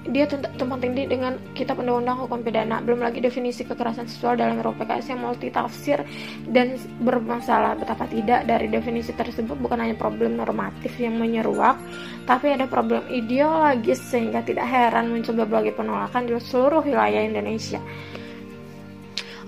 dia 0.10 0.26
tumpang 0.58 0.82
tindih 0.82 1.06
dengan 1.06 1.38
Kitab 1.54 1.78
Undang-Undang 1.78 2.26
Hukum 2.26 2.42
Pidana. 2.42 2.82
Belum 2.82 3.06
lagi 3.06 3.22
definisi 3.22 3.62
kekerasan 3.62 4.10
seksual 4.10 4.34
dalam 4.34 4.58
RUPKS 4.58 5.14
yang 5.14 5.22
multi 5.22 5.54
tafsir 5.54 6.02
dan 6.50 6.74
bermasalah. 7.06 7.78
Betapa 7.78 8.10
tidak 8.10 8.50
dari 8.50 8.66
definisi 8.66 9.14
tersebut 9.14 9.62
bukan 9.62 9.78
hanya 9.78 9.94
problem 9.94 10.42
normatif 10.42 10.98
yang 10.98 11.22
menyeruak, 11.22 11.78
tapi 12.26 12.58
ada 12.58 12.66
problem 12.66 13.06
ideologis 13.14 14.02
sehingga 14.02 14.42
tidak 14.42 14.66
heran 14.66 15.14
muncul 15.14 15.38
berbagai 15.38 15.78
penolakan 15.78 16.26
di 16.26 16.34
seluruh 16.34 16.82
wilayah 16.82 17.22
Indonesia. 17.22 17.78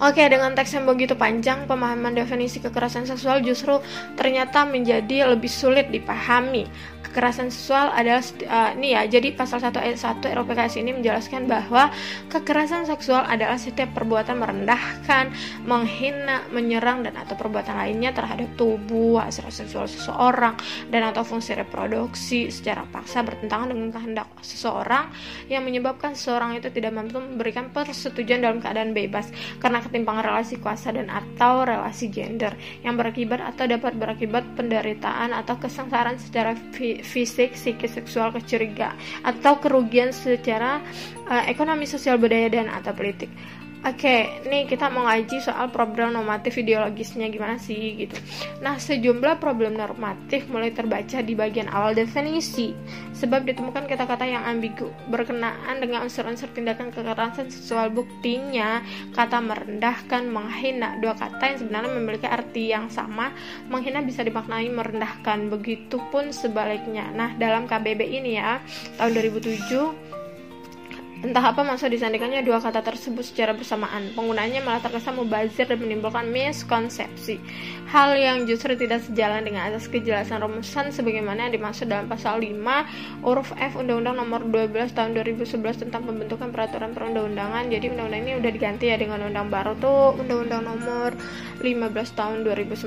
Oke, 0.02 0.26
dengan 0.26 0.58
teks 0.58 0.74
yang 0.74 0.90
begitu 0.90 1.14
panjang, 1.14 1.70
pemahaman 1.70 2.18
definisi 2.18 2.58
kekerasan 2.58 3.06
seksual 3.06 3.46
justru 3.46 3.78
ternyata 4.18 4.66
menjadi 4.66 5.30
lebih 5.30 5.50
sulit 5.52 5.94
dipahami 5.94 6.66
kekerasan 7.14 7.54
seksual 7.54 7.94
adalah 7.94 8.26
uh, 8.50 8.74
ya 8.82 9.06
jadi 9.06 9.38
pasal 9.38 9.62
1 9.62 9.70
ayat 9.78 10.02
1 10.02 10.34
RUPKS 10.34 10.82
ini 10.82 10.98
menjelaskan 10.98 11.46
bahwa 11.46 11.94
kekerasan 12.34 12.90
seksual 12.90 13.22
adalah 13.22 13.62
setiap 13.62 13.94
perbuatan 13.94 14.42
merendahkan, 14.42 15.30
menghina, 15.62 16.42
menyerang 16.50 17.06
dan 17.06 17.14
atau 17.14 17.38
perbuatan 17.38 17.78
lainnya 17.78 18.18
terhadap 18.18 18.50
tubuh, 18.58 19.22
hasrat 19.22 19.54
seksual 19.54 19.86
seseorang 19.86 20.58
dan 20.90 21.14
atau 21.14 21.22
fungsi 21.22 21.54
reproduksi 21.54 22.50
secara 22.50 22.82
paksa 22.90 23.22
bertentangan 23.22 23.70
dengan 23.70 23.94
kehendak 23.94 24.28
seseorang 24.42 25.14
yang 25.54 25.62
menyebabkan 25.62 26.18
seseorang 26.18 26.58
itu 26.58 26.74
tidak 26.74 26.98
mampu 26.98 27.22
memberikan 27.22 27.70
persetujuan 27.70 28.42
dalam 28.42 28.58
keadaan 28.58 28.98
bebas 28.98 29.30
karena 29.62 29.86
ketimpangan 29.86 30.26
relasi 30.26 30.58
kuasa 30.58 30.90
dan 30.90 31.14
atau 31.14 31.62
relasi 31.62 32.10
gender 32.10 32.58
yang 32.82 32.98
berakibat 32.98 33.54
atau 33.54 33.70
dapat 33.70 33.94
berakibat 34.02 34.42
penderitaan 34.58 35.30
atau 35.30 35.62
kesengsaraan 35.62 36.18
secara 36.18 36.58
fisik, 37.04 37.54
psikis, 37.54 38.00
seksual, 38.00 38.32
kecurigaan 38.32 38.96
atau 39.28 39.60
kerugian 39.60 40.10
secara 40.16 40.80
uh, 41.28 41.44
ekonomi, 41.46 41.84
sosial, 41.86 42.18
budaya 42.18 42.48
dan 42.48 42.72
atau 42.72 42.96
politik. 42.96 43.30
Oke, 43.84 44.00
okay, 44.00 44.22
nih 44.48 44.64
kita 44.64 44.88
mau 44.88 45.04
ngaji 45.04 45.44
soal 45.44 45.68
problem 45.68 46.16
normatif 46.16 46.56
ideologisnya 46.56 47.28
gimana 47.28 47.60
sih 47.60 48.00
gitu. 48.00 48.16
Nah, 48.64 48.80
sejumlah 48.80 49.44
problem 49.44 49.76
normatif 49.76 50.48
mulai 50.48 50.72
terbaca 50.72 51.20
di 51.20 51.36
bagian 51.36 51.68
awal 51.68 51.92
definisi, 51.92 52.72
sebab 53.12 53.44
ditemukan 53.44 53.84
kata-kata 53.84 54.24
yang 54.24 54.48
ambigu 54.48 54.88
berkenaan 55.12 55.84
dengan 55.84 56.08
unsur-unsur 56.08 56.48
tindakan 56.56 56.96
kekerasan 56.96 57.52
seksual. 57.52 57.92
Buktinya, 57.92 58.80
kata 59.12 59.44
merendahkan, 59.44 60.32
menghina, 60.32 60.96
dua 61.04 61.20
kata 61.20 61.44
yang 61.44 61.60
sebenarnya 61.60 61.92
memiliki 61.92 62.28
arti 62.32 62.72
yang 62.72 62.88
sama. 62.88 63.36
Menghina 63.68 64.00
bisa 64.00 64.24
dimaknai 64.24 64.72
merendahkan, 64.72 65.52
begitupun 65.52 66.32
sebaliknya. 66.32 67.12
Nah, 67.12 67.36
dalam 67.36 67.68
KBB 67.68 68.00
ini 68.00 68.40
ya, 68.40 68.64
tahun 68.96 69.12
2007 69.12 70.13
Entah 71.24 71.56
apa 71.56 71.64
maksud 71.64 71.88
disandingkannya 71.88 72.44
dua 72.44 72.60
kata 72.60 72.84
tersebut 72.84 73.24
secara 73.24 73.56
bersamaan. 73.56 74.12
Penggunaannya 74.12 74.60
malah 74.60 74.84
terkesan 74.84 75.16
mubazir 75.16 75.64
dan 75.64 75.80
menimbulkan 75.80 76.28
miskonsepsi. 76.28 77.40
Hal 77.94 78.18
yang 78.18 78.50
justru 78.50 78.74
tidak 78.74 79.06
sejalan 79.06 79.46
dengan 79.46 79.70
asas 79.70 79.86
kejelasan 79.86 80.42
rumusan 80.42 80.90
sebagaimana 80.90 81.46
yang 81.46 81.62
dimaksud 81.62 81.86
dalam 81.86 82.10
pasal 82.10 82.42
5 82.42 83.22
huruf 83.22 83.54
F 83.54 83.78
Undang-Undang 83.78 84.18
Nomor 84.18 84.42
12 84.50 84.98
Tahun 84.98 85.14
2011 85.14 85.86
tentang 85.86 86.02
pembentukan 86.10 86.50
peraturan 86.50 86.98
perundang-undangan. 86.98 87.70
Jadi 87.70 87.94
undang-undang 87.94 88.26
ini 88.26 88.34
udah 88.42 88.50
diganti 88.50 88.90
ya 88.90 88.98
dengan 88.98 89.22
undang 89.30 89.54
baru 89.54 89.78
tuh 89.78 90.18
Undang-Undang 90.26 90.74
Nomor 90.74 91.14
15 91.62 92.18
Tahun 92.18 92.38
2019 92.42 92.82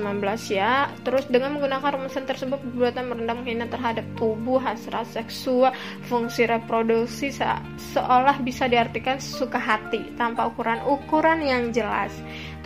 ya. 0.51 0.91
Terus 1.07 1.23
dengan 1.31 1.55
menggunakan 1.55 1.87
rumusan 1.87 2.27
tersebut 2.27 2.59
perbuatan 2.59 3.07
merendam 3.07 3.47
menghina 3.47 3.71
terhadap 3.71 4.03
tubuh, 4.19 4.59
hasrat 4.59 5.07
seksual, 5.07 5.71
fungsi 6.11 6.51
reproduksi 6.51 7.31
se 7.31 7.47
seolah 7.95 8.43
bisa 8.43 8.67
diartikan 8.67 9.23
suka 9.23 9.55
hati 9.55 10.19
tanpa 10.19 10.51
ukuran-ukuran 10.51 11.39
yang 11.47 11.71
jelas. 11.71 12.11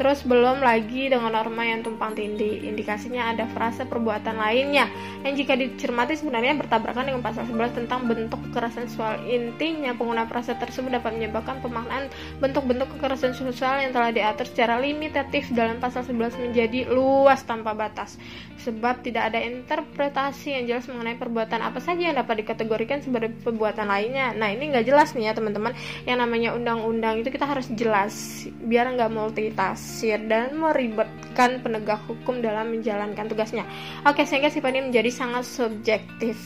Terus 0.01 0.25
belum 0.25 0.65
lagi 0.65 1.13
dengan 1.13 1.37
norma 1.37 1.61
yang 1.61 1.85
tumpang 1.85 2.17
tindih. 2.17 2.30
Indikasinya 2.39 3.35
ada 3.35 3.47
frase 3.51 3.83
perbuatan 3.83 4.37
lainnya 4.37 4.87
yang 5.25 5.33
jika 5.35 5.57
dicermati 5.57 6.15
sebenarnya 6.15 6.55
bertabrakan 6.59 7.11
dengan 7.11 7.21
pasal 7.23 7.47
11 7.49 7.83
tentang 7.83 8.07
bentuk 8.07 8.39
kekerasan 8.49 8.87
seksual. 8.87 9.19
Intinya 9.27 9.91
pengguna 9.97 10.29
frase 10.29 10.55
tersebut 10.55 10.93
dapat 10.93 11.17
menyebabkan 11.17 11.59
pemaknaan 11.59 12.07
bentuk-bentuk 12.39 12.87
kekerasan 12.97 13.35
seksual 13.35 13.81
yang 13.81 13.91
telah 13.91 14.09
diatur 14.13 14.47
secara 14.47 14.79
limitatif 14.79 15.51
dalam 15.51 15.77
pasal 15.81 16.07
11 16.07 16.39
menjadi 16.39 16.87
luas 16.87 17.43
tanpa 17.43 17.75
batas. 17.75 18.15
Sebab 18.61 19.01
tidak 19.01 19.33
ada 19.33 19.41
interpretasi 19.41 20.53
yang 20.55 20.63
jelas 20.69 20.85
mengenai 20.85 21.17
perbuatan 21.17 21.61
apa 21.65 21.81
saja 21.81 22.13
yang 22.13 22.17
dapat 22.17 22.45
dikategorikan 22.45 23.01
sebagai 23.01 23.33
perbuatan 23.41 23.89
lainnya. 23.89 24.37
Nah 24.37 24.53
ini 24.53 24.71
nggak 24.71 24.85
jelas 24.85 25.17
nih 25.17 25.29
ya 25.29 25.33
teman-teman. 25.33 25.73
Yang 26.05 26.17
namanya 26.21 26.49
undang-undang 26.53 27.25
itu 27.25 27.33
kita 27.33 27.49
harus 27.49 27.67
jelas 27.73 28.45
biar 28.61 28.93
nggak 28.93 29.09
multitask 29.09 29.81
tafsir 29.81 30.21
dan 30.29 30.53
meribetkan 30.57 31.57
penegak 31.63 31.97
hukum 32.05 32.20
dalam 32.41 32.71
menjalankan 32.71 33.25
tugasnya. 33.25 33.65
Oke, 34.05 34.23
sehingga 34.23 34.53
sifat 34.53 34.71
ini 34.77 34.93
menjadi 34.93 35.09
sangat 35.09 35.43
subjektif. 35.43 36.37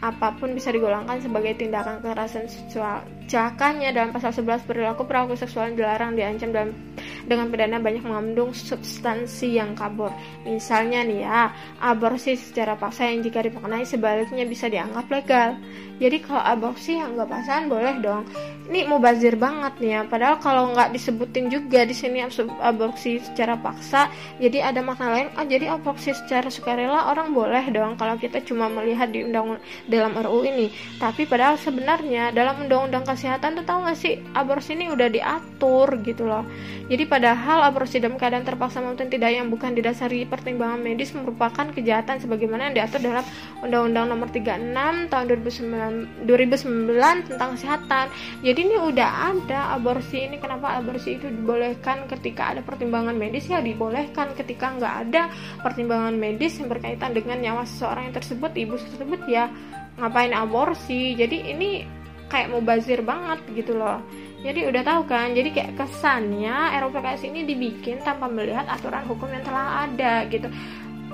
Apa 0.00 0.32
pun 0.40 0.56
bisa 0.56 0.72
digolongkan 0.72 1.20
sebagai 1.20 1.60
tindakan 1.60 2.00
kekerasan 2.00 2.48
seksual. 2.48 3.04
Cakanya 3.30 3.94
dalam 3.94 4.10
pasal 4.10 4.34
11 4.34 4.66
perilaku 4.66 5.06
perilaku 5.06 5.38
seksual 5.38 5.70
dilarang 5.78 6.18
diancam 6.18 6.50
dalam 6.50 6.74
dengan 7.30 7.46
pidana 7.46 7.78
banyak 7.78 8.02
mengandung 8.02 8.50
substansi 8.50 9.54
yang 9.54 9.78
kabur. 9.78 10.10
Misalnya 10.42 11.06
nih 11.06 11.22
ya, 11.22 11.54
aborsi 11.78 12.34
secara 12.34 12.74
paksa 12.74 13.06
yang 13.06 13.22
jika 13.22 13.46
dimaknai 13.46 13.86
sebaliknya 13.86 14.42
bisa 14.42 14.66
dianggap 14.66 15.06
legal. 15.06 15.54
Jadi 16.00 16.16
kalau 16.26 16.42
aborsi 16.42 16.98
yang 16.98 17.14
nggak 17.14 17.28
pasangan 17.30 17.70
boleh 17.70 17.94
dong. 18.02 18.24
Ini 18.70 18.86
mau 18.86 19.02
bazir 19.02 19.34
banget 19.34 19.78
nih 19.82 19.92
ya. 19.94 20.00
Padahal 20.06 20.36
kalau 20.42 20.74
nggak 20.74 20.90
disebutin 20.94 21.50
juga 21.50 21.86
di 21.86 21.94
sini 21.94 22.24
aborsi 22.62 23.20
secara 23.20 23.58
paksa, 23.58 24.08
jadi 24.42 24.74
ada 24.74 24.80
makna 24.80 25.12
lain. 25.12 25.28
Oh 25.36 25.44
jadi 25.44 25.74
aborsi 25.76 26.16
secara 26.16 26.48
sukarela 26.48 27.10
orang 27.12 27.30
boleh 27.36 27.68
dong 27.70 27.94
kalau 27.94 28.16
kita 28.16 28.42
cuma 28.42 28.66
melihat 28.72 29.12
di 29.12 29.22
undang 29.26 29.60
dalam 29.86 30.16
RU 30.18 30.46
ini. 30.46 30.72
Tapi 30.96 31.28
padahal 31.28 31.60
sebenarnya 31.60 32.32
dalam 32.32 32.64
undang-undang 32.64 33.04
kesehatan 33.20 33.60
tuh 33.60 33.68
tahu 33.68 33.84
nggak 33.84 33.98
sih 34.00 34.16
aborsi 34.32 34.72
ini 34.72 34.88
udah 34.88 35.12
diatur 35.12 36.00
gitu 36.00 36.24
loh. 36.24 36.48
Jadi 36.88 37.04
padahal 37.04 37.68
aborsi 37.68 38.00
dalam 38.00 38.16
keadaan 38.16 38.48
terpaksa 38.48 38.80
maupun 38.80 39.12
tidak 39.12 39.36
yang 39.36 39.52
bukan 39.52 39.76
didasari 39.76 40.24
pertimbangan 40.24 40.80
medis 40.80 41.12
merupakan 41.12 41.68
kejahatan 41.68 42.16
sebagaimana 42.16 42.72
yang 42.72 42.80
diatur 42.80 43.04
dalam 43.04 43.20
Undang-Undang 43.60 44.04
Nomor 44.08 44.32
36 44.32 45.12
tahun 45.12 45.24
2009, 46.24 46.24
2009 46.24 47.28
tentang 47.28 47.50
kesehatan. 47.60 48.06
Jadi 48.40 48.60
ini 48.64 48.76
udah 48.80 49.36
ada 49.36 49.76
aborsi 49.76 50.24
ini 50.24 50.40
kenapa 50.40 50.80
aborsi 50.80 51.20
itu 51.20 51.28
dibolehkan 51.28 52.08
ketika 52.08 52.56
ada 52.56 52.64
pertimbangan 52.64 53.12
medis 53.12 53.44
ya 53.52 53.60
dibolehkan 53.60 54.32
ketika 54.32 54.72
nggak 54.80 54.94
ada 55.04 55.28
pertimbangan 55.60 56.16
medis 56.16 56.56
yang 56.56 56.72
berkaitan 56.72 57.12
dengan 57.12 57.36
nyawa 57.36 57.68
seseorang 57.68 58.08
yang 58.08 58.16
tersebut 58.16 58.50
ibu 58.56 58.80
tersebut 58.80 59.20
ya 59.28 59.52
ngapain 60.00 60.32
aborsi. 60.32 61.12
Jadi 61.12 61.52
ini 61.52 61.99
kayak 62.30 62.54
mau 62.54 62.62
bazir 62.62 63.02
banget 63.02 63.42
gitu 63.52 63.74
loh. 63.74 63.98
Jadi 64.40 64.64
udah 64.64 64.82
tahu 64.86 65.02
kan 65.04 65.36
jadi 65.36 65.52
kayak 65.52 65.72
kesannya 65.76 66.72
RUPKS 66.80 67.28
ini 67.28 67.44
dibikin 67.44 68.00
tanpa 68.00 68.30
melihat 68.30 68.64
aturan 68.70 69.04
hukum 69.04 69.28
yang 69.28 69.44
telah 69.44 69.84
ada 69.84 70.24
gitu. 70.30 70.48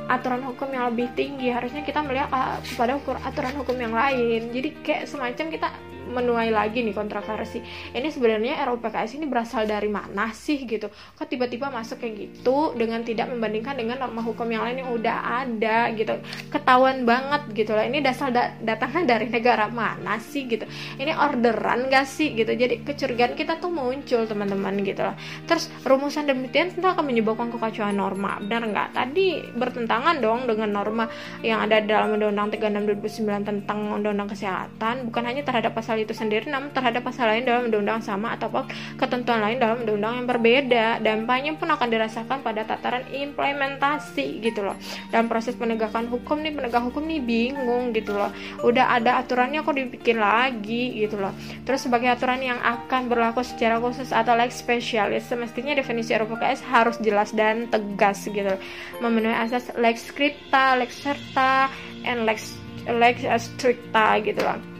Aturan 0.07 0.47
hukum 0.47 0.71
yang 0.71 0.95
lebih 0.95 1.11
tinggi 1.19 1.51
harusnya 1.51 1.83
kita 1.83 1.99
melihat 2.07 2.31
ah, 2.31 2.63
kepada 2.63 3.01
aturan 3.27 3.55
hukum 3.59 3.75
yang 3.75 3.91
lain. 3.91 4.55
Jadi 4.55 4.69
kayak 4.87 5.11
semacam 5.11 5.47
kita 5.51 5.69
menuai 6.07 6.51
lagi 6.55 6.83
nih 6.87 6.95
kontroversi. 6.95 7.61
Ini 7.93 8.09
sebenarnya 8.09 8.63
RUPKS 8.67 9.19
ini 9.19 9.27
berasal 9.27 9.67
dari 9.67 9.91
mana 9.91 10.31
sih 10.31 10.63
gitu? 10.65 10.89
Kok 10.91 11.27
tiba-tiba 11.27 11.69
masuk 11.69 12.03
kayak 12.03 12.15
gitu 12.17 12.73
dengan 12.79 13.03
tidak 13.03 13.31
membandingkan 13.31 13.75
dengan 13.75 14.01
norma 14.01 14.23
hukum 14.23 14.47
yang 14.47 14.63
lain 14.65 14.87
yang 14.87 14.91
udah 14.95 15.47
ada 15.47 15.91
gitu? 15.93 16.15
Ketahuan 16.51 17.03
banget 17.03 17.51
gitu 17.53 17.73
lah 17.75 17.85
ini 17.85 18.01
dasar 18.01 18.31
da 18.31 18.55
datangnya 18.63 19.19
dari 19.19 19.27
negara 19.29 19.67
mana 19.67 20.19
sih 20.23 20.47
gitu? 20.47 20.65
Ini 20.97 21.13
orderan 21.19 21.91
gak 21.91 22.07
sih 22.07 22.33
gitu? 22.33 22.51
Jadi 22.55 22.87
kecurigaan 22.87 23.35
kita 23.35 23.59
tuh 23.59 23.69
muncul 23.69 24.25
teman-teman 24.25 24.75
gitu 24.83 25.03
lah 25.03 25.17
terus 25.47 25.69
rumusan 25.87 26.27
demikian 26.27 26.73
tentu 26.73 26.89
akan 26.89 27.05
menyebabkan 27.07 27.49
kekacauan 27.53 27.97
norma 27.97 28.39
benar 28.41 28.63
nggak? 28.67 28.89
Tadi 28.97 29.27
bertentangan 29.55 30.19
dong 30.23 30.49
dengan 30.49 30.71
norma 30.73 31.05
yang 31.43 31.65
ada 31.65 31.83
dalam 31.83 32.17
Undang-Undang 32.17 32.57
36 32.57 33.25
2009 33.27 33.49
tentang 33.49 33.79
Undang-Undang 34.01 34.31
Kesehatan 34.33 34.95
bukan 35.09 35.23
hanya 35.27 35.43
terhadap 35.43 35.73
pasal 35.73 35.96
pasal 35.97 36.05
itu 36.05 36.13
sendiri 36.13 36.47
namun 36.53 36.69
terhadap 36.77 37.09
pasal 37.09 37.25
lain 37.33 37.49
dalam 37.49 37.73
undang-undang 37.73 38.05
sama 38.05 38.37
ataupun 38.37 38.69
ketentuan 39.01 39.41
lain 39.41 39.57
dalam 39.57 39.81
undang-undang 39.81 40.15
yang 40.21 40.29
berbeda 40.29 40.87
dampaknya 41.01 41.57
pun 41.57 41.73
akan 41.73 41.89
dirasakan 41.89 42.39
pada 42.45 42.69
tataran 42.69 43.09
implementasi 43.09 44.45
gitu 44.45 44.61
loh. 44.61 44.77
Dalam 45.09 45.25
proses 45.33 45.57
penegakan 45.57 46.13
hukum 46.13 46.45
nih 46.45 46.53
penegak 46.53 46.85
hukum 46.85 47.09
nih 47.09 47.25
bingung 47.25 47.97
gitu 47.97 48.13
loh. 48.13 48.29
Udah 48.61 48.93
ada 48.93 49.25
aturannya 49.25 49.65
kok 49.65 49.73
dibikin 49.73 50.21
lagi 50.21 51.01
gitu 51.01 51.17
loh. 51.17 51.33
Terus 51.65 51.89
sebagai 51.89 52.13
aturan 52.13 52.45
yang 52.45 52.61
akan 52.61 53.09
berlaku 53.09 53.41
secara 53.41 53.81
khusus 53.81 54.13
atau 54.13 54.37
lex 54.37 54.61
spesialis 54.61 55.25
semestinya 55.25 55.73
definisi 55.73 56.13
RUPKS 56.13 56.61
harus 56.69 57.01
jelas 57.01 57.33
dan 57.33 57.73
tegas 57.73 58.29
gitu 58.29 58.45
loh. 58.45 58.61
memenuhi 59.01 59.33
asas 59.33 59.73
lex 59.81 60.13
scripta 60.13 60.77
lex 60.77 61.01
serta 61.01 61.73
and 62.05 62.29
lex 62.29 62.53
lex 62.85 63.25
stricta 63.41 64.21
gitu 64.21 64.45
loh 64.45 64.76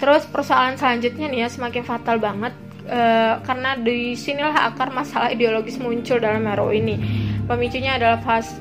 Terus 0.00 0.24
persoalan 0.24 0.80
selanjutnya 0.80 1.28
nih 1.28 1.40
ya 1.44 1.48
semakin 1.52 1.84
fatal 1.84 2.16
banget 2.16 2.56
uh, 2.88 3.38
karena 3.44 3.76
di 3.76 4.16
sinilah 4.16 4.72
akar 4.72 4.88
masalah 4.88 5.28
ideologis 5.28 5.76
muncul 5.76 6.16
dalam 6.16 6.48
RU 6.48 6.72
ini. 6.72 6.96
Pemicunya 7.44 8.00
adalah 8.00 8.18
fas 8.24 8.56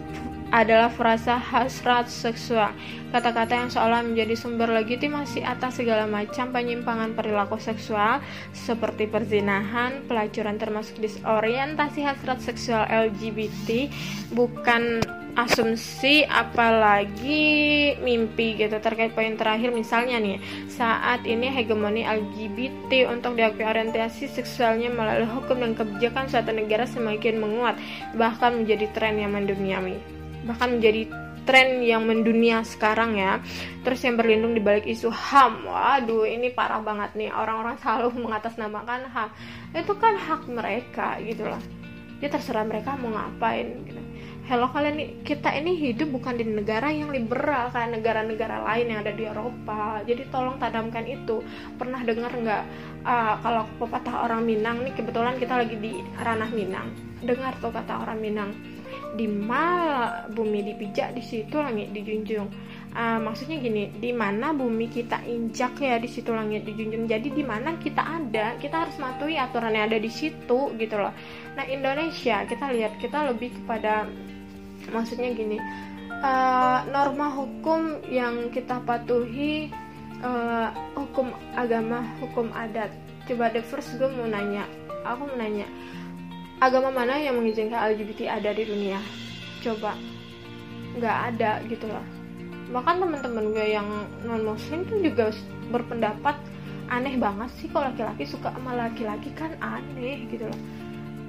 adalah 0.49 0.89
frasa 0.89 1.37
hasrat 1.37 2.09
seksual. 2.09 2.73
Kata-kata 3.13 3.53
yang 3.53 3.69
seolah 3.69 4.01
menjadi 4.01 4.33
sumber 4.33 4.69
legitimasi 4.69 5.45
atas 5.45 5.77
segala 5.77 6.09
macam 6.09 6.49
penyimpangan 6.49 7.13
perilaku 7.13 7.61
seksual 7.61 8.21
seperti 8.53 9.05
perzinahan, 9.05 10.09
pelacuran 10.09 10.57
termasuk 10.57 10.97
disorientasi 11.01 12.01
hasrat 12.01 12.41
seksual 12.41 12.85
LGBT 12.89 13.93
bukan 14.33 15.01
asumsi 15.37 16.25
apalagi 16.25 17.93
mimpi 18.01 18.57
gitu. 18.57 18.77
Terkait 18.81 19.13
poin 19.13 19.35
terakhir 19.37 19.69
misalnya 19.69 20.17
nih 20.17 20.37
saat 20.71 21.25
ini 21.25 21.49
hegemoni 21.49 22.05
LGBT 22.05 23.09
untuk 23.11 23.37
diakui 23.37 23.65
orientasi 23.65 24.29
seksualnya 24.29 24.89
melalui 24.89 25.29
hukum 25.29 25.61
dan 25.61 25.73
kebijakan 25.77 26.25
suatu 26.29 26.49
negara 26.53 26.89
semakin 26.89 27.37
menguat 27.37 27.75
bahkan 28.17 28.63
menjadi 28.63 28.89
tren 28.95 29.19
yang 29.19 29.35
menduniawi 29.35 29.99
bahkan 30.47 30.79
menjadi 30.79 31.11
tren 31.43 31.81
yang 31.81 32.05
mendunia 32.05 32.61
sekarang 32.61 33.17
ya. 33.17 33.41
Terus 33.81 34.05
yang 34.05 34.21
berlindung 34.21 34.53
di 34.53 34.61
balik 34.61 34.85
isu 34.85 35.09
HAM 35.09 35.65
waduh 35.65 36.29
ini 36.29 36.53
parah 36.53 36.77
banget 36.77 37.17
nih. 37.17 37.33
Orang-orang 37.33 37.73
selalu 37.81 38.13
mengatasnamakan 38.29 39.09
HAM 39.09 39.29
itu 39.73 39.93
kan 39.97 40.13
hak 40.13 40.45
mereka 40.45 41.17
gitu 41.25 41.49
loh. 41.49 41.61
Dia 42.21 42.29
terserah 42.29 42.67
mereka 42.67 42.93
mau 42.99 43.15
ngapain 43.15 43.81
gitu 43.87 44.08
hello 44.49 44.65
kalian 44.73 44.97
nih 44.97 45.09
kita 45.21 45.53
ini 45.61 45.77
hidup 45.77 46.09
bukan 46.09 46.33
di 46.33 46.41
negara 46.41 46.89
yang 46.89 47.13
liberal 47.13 47.69
kayak 47.69 48.01
negara-negara 48.01 48.65
lain 48.65 48.89
yang 48.89 48.99
ada 49.05 49.13
di 49.13 49.29
Eropa. 49.29 50.01
Jadi 50.01 50.25
tolong 50.33 50.57
tanamkan 50.57 51.05
itu. 51.05 51.45
Pernah 51.77 52.01
dengar 52.01 52.33
nggak 52.33 52.63
uh, 53.05 53.37
kalau 53.45 53.69
pepatah 53.77 54.25
orang 54.25 54.49
Minang 54.49 54.81
nih 54.81 54.97
kebetulan 54.97 55.37
kita 55.37 55.53
lagi 55.53 55.77
di 55.77 56.01
ranah 56.17 56.49
Minang. 56.49 56.89
Dengar 57.21 57.61
tuh 57.61 57.69
kata 57.69 58.01
orang 58.01 58.17
Minang 58.17 58.49
di 59.13 59.29
mana 59.29 60.25
bumi 60.33 60.65
dipijak 60.65 61.13
di 61.13 61.21
situ 61.21 61.53
langit 61.61 61.93
dijunjung. 61.93 62.49
Uh, 62.89 63.21
maksudnya 63.21 63.61
gini 63.61 63.93
di 64.01 64.09
mana 64.09 64.49
bumi 64.49 64.89
kita 64.89 65.29
injak 65.29 65.77
ya 65.77 66.01
di 66.01 66.09
situ 66.09 66.33
langit 66.33 66.65
dijunjung. 66.65 67.05
Jadi 67.05 67.37
di 67.37 67.45
mana 67.45 67.77
kita 67.77 68.01
ada 68.01 68.57
kita 68.57 68.81
harus 68.81 68.97
matuhi 68.97 69.37
aturan 69.37 69.77
yang 69.77 69.93
ada 69.93 70.01
di 70.01 70.09
situ 70.09 70.73
gitu 70.73 70.95
loh. 70.97 71.13
Nah 71.53 71.69
Indonesia 71.69 72.49
kita 72.49 72.65
lihat 72.73 72.97
kita 72.97 73.29
lebih 73.29 73.53
kepada 73.53 74.09
maksudnya 74.91 75.31
gini 75.33 75.57
uh, 76.23 76.79
norma 76.91 77.31
hukum 77.31 78.03
yang 78.07 78.51
kita 78.51 78.83
patuhi 78.83 79.71
uh, 80.23 80.71
hukum 80.95 81.31
agama 81.55 82.03
hukum 82.19 82.51
adat. 82.51 82.91
Coba 83.27 83.53
the 83.53 83.61
first 83.61 83.93
gue 84.01 84.09
mau 84.09 84.25
nanya 84.25 84.65
aku 85.05 85.29
mau 85.29 85.37
nanya 85.37 85.69
agama 86.59 86.91
mana 86.91 87.15
yang 87.15 87.39
mengizinkan 87.39 87.95
LGBT 87.95 88.41
ada 88.41 88.51
di 88.51 88.63
dunia? 88.67 88.99
Coba. 89.63 89.95
Nggak 90.97 91.17
ada 91.35 91.51
gitu 91.69 91.85
loh. 91.87 92.05
Bahkan 92.69 92.95
teman-teman 93.01 93.45
gue 93.53 93.67
yang 93.69 93.87
non 94.25 94.43
muslim 94.45 94.85
tuh 94.85 94.99
juga 95.01 95.31
berpendapat 95.69 96.35
aneh 96.89 97.21
banget 97.21 97.49
sih 97.61 97.69
kalau 97.69 97.93
laki-laki 97.93 98.25
suka 98.25 98.49
sama 98.49 98.73
laki-laki 98.73 99.29
kan 99.37 99.53
aneh 99.61 100.25
gitu 100.33 100.49
loh 100.49 100.59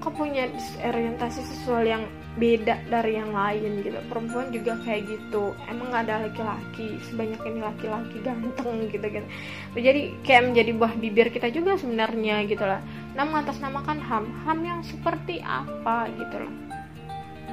kok 0.01 0.17
punya 0.17 0.49
orientasi 0.81 1.45
seksual 1.45 1.85
yang 1.85 2.09
beda 2.41 2.81
dari 2.89 3.21
yang 3.21 3.31
lain 3.37 3.85
gitu. 3.85 4.01
Perempuan 4.09 4.49
juga 4.49 4.81
kayak 4.81 5.07
gitu. 5.13 5.53
Emang 5.69 5.93
gak 5.93 6.09
ada 6.09 6.25
laki-laki 6.25 6.97
sebanyak 7.07 7.41
ini 7.45 7.61
laki-laki 7.61 8.17
ganteng 8.25 8.89
gitu 8.89 9.07
gitu 9.07 9.29
jadi 9.77 10.01
kayak 10.27 10.43
menjadi 10.51 10.71
buah 10.75 10.95
bibir 10.99 11.29
kita 11.31 11.53
juga 11.53 11.77
sebenarnya 11.77 12.49
gitu 12.49 12.65
lah. 12.65 12.81
Nah 13.15 13.29
mengatasnamakan 13.29 13.99
ham 14.03 14.25
ham 14.49 14.59
yang 14.65 14.81
seperti 14.83 15.45
apa 15.45 16.09
gitu 16.17 16.43
loh 16.43 16.71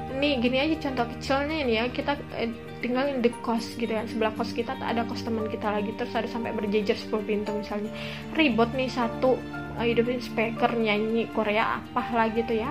ini 0.08 0.40
gini 0.40 0.56
aja 0.58 0.88
contoh 0.88 1.06
kecilnya 1.16 1.56
ini 1.62 1.72
ya. 1.78 1.84
Kita 1.92 2.12
eh, 2.34 2.50
tinggal 2.80 3.20
di 3.20 3.30
kos 3.44 3.76
gitu 3.76 3.90
ya 3.90 4.02
sebelah 4.08 4.32
kos 4.34 4.56
kita 4.56 4.74
ada 4.80 5.04
kos 5.04 5.22
teman 5.22 5.46
kita 5.46 5.68
lagi. 5.68 5.92
Terus 5.94 6.12
ada 6.16 6.28
sampai 6.28 6.56
berjejer 6.56 6.96
10 6.96 7.28
pintu 7.28 7.52
misalnya. 7.54 7.92
Ribut 8.32 8.72
nih 8.72 8.88
satu 8.88 9.36
hidupin 9.84 10.18
speaker 10.22 10.72
nyanyi 10.74 11.28
Korea 11.30 11.82
apa 11.82 12.02
lah 12.14 12.28
gitu 12.32 12.56
ya. 12.58 12.70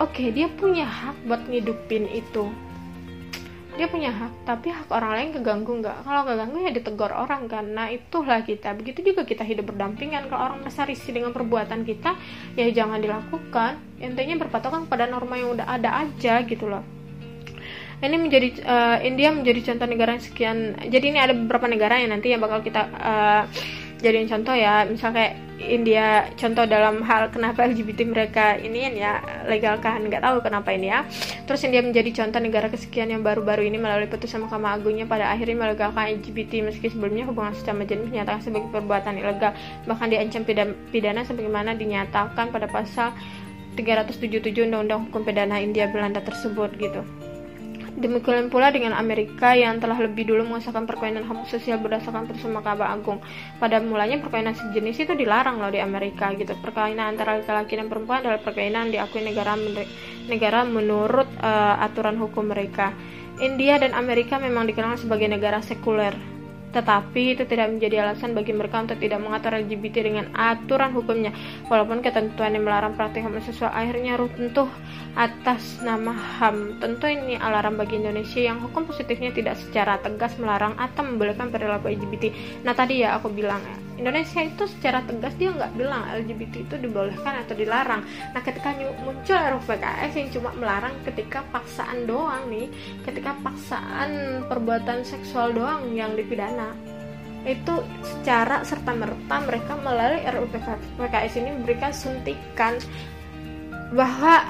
Oke 0.00 0.24
okay, 0.24 0.28
dia 0.32 0.48
punya 0.48 0.88
hak 0.88 1.28
buat 1.28 1.44
ngidupin 1.44 2.08
itu. 2.08 2.48
Dia 3.76 3.86
punya 3.86 4.10
hak 4.12 4.48
tapi 4.48 4.72
hak 4.72 4.88
orang 4.88 5.12
lain 5.12 5.30
keganggu 5.36 5.72
nggak? 5.84 6.08
Kalau 6.08 6.24
keganggu 6.24 6.58
ya 6.64 6.72
ditegur 6.72 7.12
orang 7.12 7.46
karena 7.46 7.92
itulah 7.92 8.40
kita. 8.40 8.72
Begitu 8.72 9.12
juga 9.12 9.28
kita 9.28 9.44
hidup 9.44 9.68
berdampingan. 9.72 10.32
Kalau 10.32 10.40
orang 10.40 10.64
merasa 10.64 10.88
risih 10.88 11.12
dengan 11.12 11.36
perbuatan 11.36 11.84
kita 11.84 12.16
ya 12.56 12.66
jangan 12.72 12.96
dilakukan. 12.96 14.00
Intinya 14.00 14.40
berpatokan 14.40 14.88
pada 14.88 15.04
norma 15.04 15.36
yang 15.36 15.52
udah 15.52 15.68
ada 15.68 16.08
aja 16.08 16.44
gitu 16.48 16.64
loh. 16.64 16.80
Ini 18.00 18.16
menjadi 18.16 18.48
uh, 18.64 18.98
India 19.04 19.28
menjadi 19.28 19.60
contoh 19.72 19.84
negara 19.84 20.16
yang 20.16 20.24
sekian 20.24 20.58
jadi 20.88 21.04
ini 21.12 21.18
ada 21.20 21.36
beberapa 21.36 21.68
negara 21.68 22.00
yang 22.00 22.16
nanti 22.16 22.32
yang 22.32 22.40
bakal 22.40 22.64
kita 22.64 22.88
uh, 22.96 23.44
jadiin 24.00 24.28
contoh 24.28 24.56
ya 24.56 24.88
misal 24.88 25.12
kayak 25.12 25.36
India 25.60 26.24
contoh 26.40 26.64
dalam 26.64 27.04
hal 27.04 27.28
kenapa 27.28 27.68
LGBT 27.68 28.08
mereka 28.08 28.56
ini 28.56 28.96
ya 28.96 29.20
legalkan 29.44 30.08
nggak 30.08 30.24
tahu 30.24 30.40
kenapa 30.40 30.72
ini 30.72 30.88
ya. 30.88 31.04
Terus 31.44 31.60
India 31.68 31.84
menjadi 31.84 32.24
contoh 32.24 32.40
negara 32.40 32.72
kesekian 32.72 33.12
yang 33.12 33.20
baru-baru 33.20 33.68
ini 33.68 33.76
melalui 33.76 34.08
putusan 34.08 34.40
Mahkamah 34.48 34.80
Agungnya 34.80 35.04
pada 35.04 35.28
akhirnya 35.28 35.68
melegalkan 35.68 36.16
LGBT 36.16 36.64
meski 36.64 36.88
sebelumnya 36.88 37.28
hubungan 37.28 37.52
secara 37.52 37.84
jenis 37.84 38.08
dinyatakan 38.08 38.40
sebagai 38.40 38.72
perbuatan 38.72 39.20
ilegal. 39.20 39.52
Bahkan 39.84 40.06
diancam 40.08 40.42
pidana 40.88 41.20
sebagaimana 41.28 41.76
dinyatakan 41.76 42.48
pada 42.48 42.64
pasal 42.66 43.12
377 43.76 44.66
Undang-Undang 44.66 45.12
Hukum 45.12 45.22
Pidana 45.22 45.60
India 45.60 45.86
Belanda 45.92 46.24
tersebut 46.24 46.72
gitu 46.80 47.04
Demikian 48.00 48.48
pula 48.48 48.72
dengan 48.72 48.96
Amerika 48.96 49.52
yang 49.52 49.76
telah 49.76 50.00
lebih 50.00 50.24
dulu 50.24 50.48
mengesahkan 50.48 50.88
perkawinan 50.88 51.28
homoseksual 51.28 51.84
berdasarkan 51.84 52.24
putusan 52.24 52.56
Mahkamah 52.56 52.96
Agung. 52.96 53.20
Pada 53.60 53.76
mulanya 53.84 54.16
perkawinan 54.24 54.56
sejenis 54.56 55.04
itu 55.04 55.12
dilarang 55.12 55.60
loh 55.60 55.68
di 55.68 55.84
Amerika 55.84 56.32
gitu. 56.32 56.56
Perkawinan 56.64 57.12
antara 57.12 57.36
laki-laki 57.36 57.76
dan 57.76 57.92
perempuan 57.92 58.24
adalah 58.24 58.40
perkawinan 58.40 58.88
diakui 58.88 59.20
negara 59.20 59.52
negara 60.24 60.64
menurut 60.64 61.28
uh, 61.44 61.84
aturan 61.84 62.16
hukum 62.16 62.48
mereka. 62.48 62.96
India 63.44 63.76
dan 63.76 63.92
Amerika 63.92 64.40
memang 64.40 64.64
dikenal 64.64 64.96
sebagai 64.96 65.28
negara 65.28 65.60
sekuler 65.60 66.39
tetapi 66.70 67.34
itu 67.34 67.42
tidak 67.46 67.70
menjadi 67.74 68.06
alasan 68.06 68.34
bagi 68.34 68.54
mereka 68.54 68.82
untuk 68.82 68.98
tidak 69.02 69.18
mengatur 69.18 69.58
LGBT 69.58 70.06
dengan 70.06 70.26
aturan 70.34 70.94
hukumnya. 70.94 71.34
Walaupun 71.66 72.02
ketentuan 72.02 72.54
yang 72.54 72.64
melarang 72.66 72.94
praktik 72.94 73.26
homoseksual 73.26 73.70
akhirnya 73.74 74.14
runtuh 74.18 74.70
atas 75.18 75.82
nama 75.82 76.14
HAM. 76.14 76.78
Tentu 76.78 77.10
ini 77.10 77.34
alarm 77.34 77.78
bagi 77.78 77.98
Indonesia 77.98 78.38
yang 78.38 78.62
hukum 78.62 78.86
positifnya 78.86 79.34
tidak 79.34 79.58
secara 79.58 79.98
tegas 79.98 80.38
melarang 80.38 80.78
atau 80.78 81.02
membolehkan 81.02 81.50
perilaku 81.50 81.90
LGBT. 81.90 82.30
Nah 82.62 82.74
tadi 82.74 83.02
ya 83.02 83.18
aku 83.18 83.28
bilang 83.30 83.62
Indonesia 84.00 84.40
itu 84.40 84.64
secara 84.64 85.04
tegas 85.04 85.36
dia 85.36 85.52
nggak 85.52 85.76
bilang 85.76 86.08
LGBT 86.08 86.64
itu 86.64 86.74
dibolehkan 86.80 87.44
atau 87.44 87.52
dilarang. 87.52 88.00
Nah 88.32 88.40
ketika 88.40 88.72
muncul 89.04 89.36
RUU 89.36 89.60
PKS 89.68 90.12
yang 90.16 90.28
cuma 90.32 90.50
melarang 90.56 90.96
ketika 91.04 91.44
paksaan 91.52 92.08
doang 92.08 92.48
nih, 92.48 92.72
ketika 93.04 93.36
paksaan 93.44 94.42
perbuatan 94.48 95.04
seksual 95.04 95.52
doang 95.52 95.92
yang 95.92 96.16
dipidana 96.16 96.72
itu 97.44 97.80
secara 98.04 98.60
serta 98.68 98.92
merta 98.92 99.36
mereka 99.44 99.72
melalui 99.80 100.24
RUU 100.24 100.48
PKS 101.00 101.40
ini 101.40 101.50
memberikan 101.56 101.92
suntikan 101.92 102.76
bahwa 103.92 104.44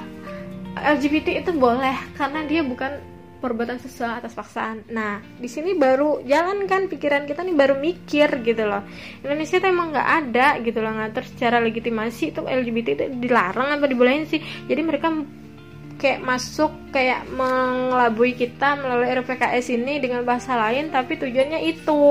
LGBT 0.75 1.43
itu 1.43 1.51
boleh 1.55 1.95
karena 2.15 2.47
dia 2.47 2.63
bukan 2.63 3.10
perbuatan 3.41 3.81
seksual 3.81 4.21
atas 4.21 4.37
paksaan. 4.37 4.85
Nah, 4.93 5.19
di 5.41 5.49
sini 5.49 5.73
baru 5.73 6.21
jalan 6.21 6.69
kan 6.69 6.85
pikiran 6.85 7.25
kita 7.25 7.41
nih 7.41 7.57
baru 7.57 7.75
mikir 7.81 8.29
gitu 8.45 8.63
loh. 8.69 8.85
Indonesia 9.25 9.57
tuh 9.57 9.69
emang 9.73 9.89
nggak 9.89 10.09
ada 10.23 10.47
gitu 10.61 10.79
loh 10.79 10.93
ngatur 10.93 11.25
secara 11.25 11.57
legitimasi 11.57 12.31
itu 12.31 12.41
LGBT 12.45 12.87
itu 12.93 13.05
dilarang 13.17 13.81
apa 13.81 13.89
dibolehin 13.89 14.29
sih. 14.29 14.39
Jadi 14.69 14.81
mereka 14.85 15.09
kayak 16.01 16.25
masuk 16.25 16.73
kayak 16.89 17.29
mengelabui 17.29 18.33
kita 18.33 18.73
melalui 18.73 19.13
RPKS 19.21 19.69
ini 19.77 20.01
dengan 20.01 20.25
bahasa 20.25 20.57
lain 20.57 20.89
tapi 20.89 21.15
tujuannya 21.15 21.61
itu 21.61 22.01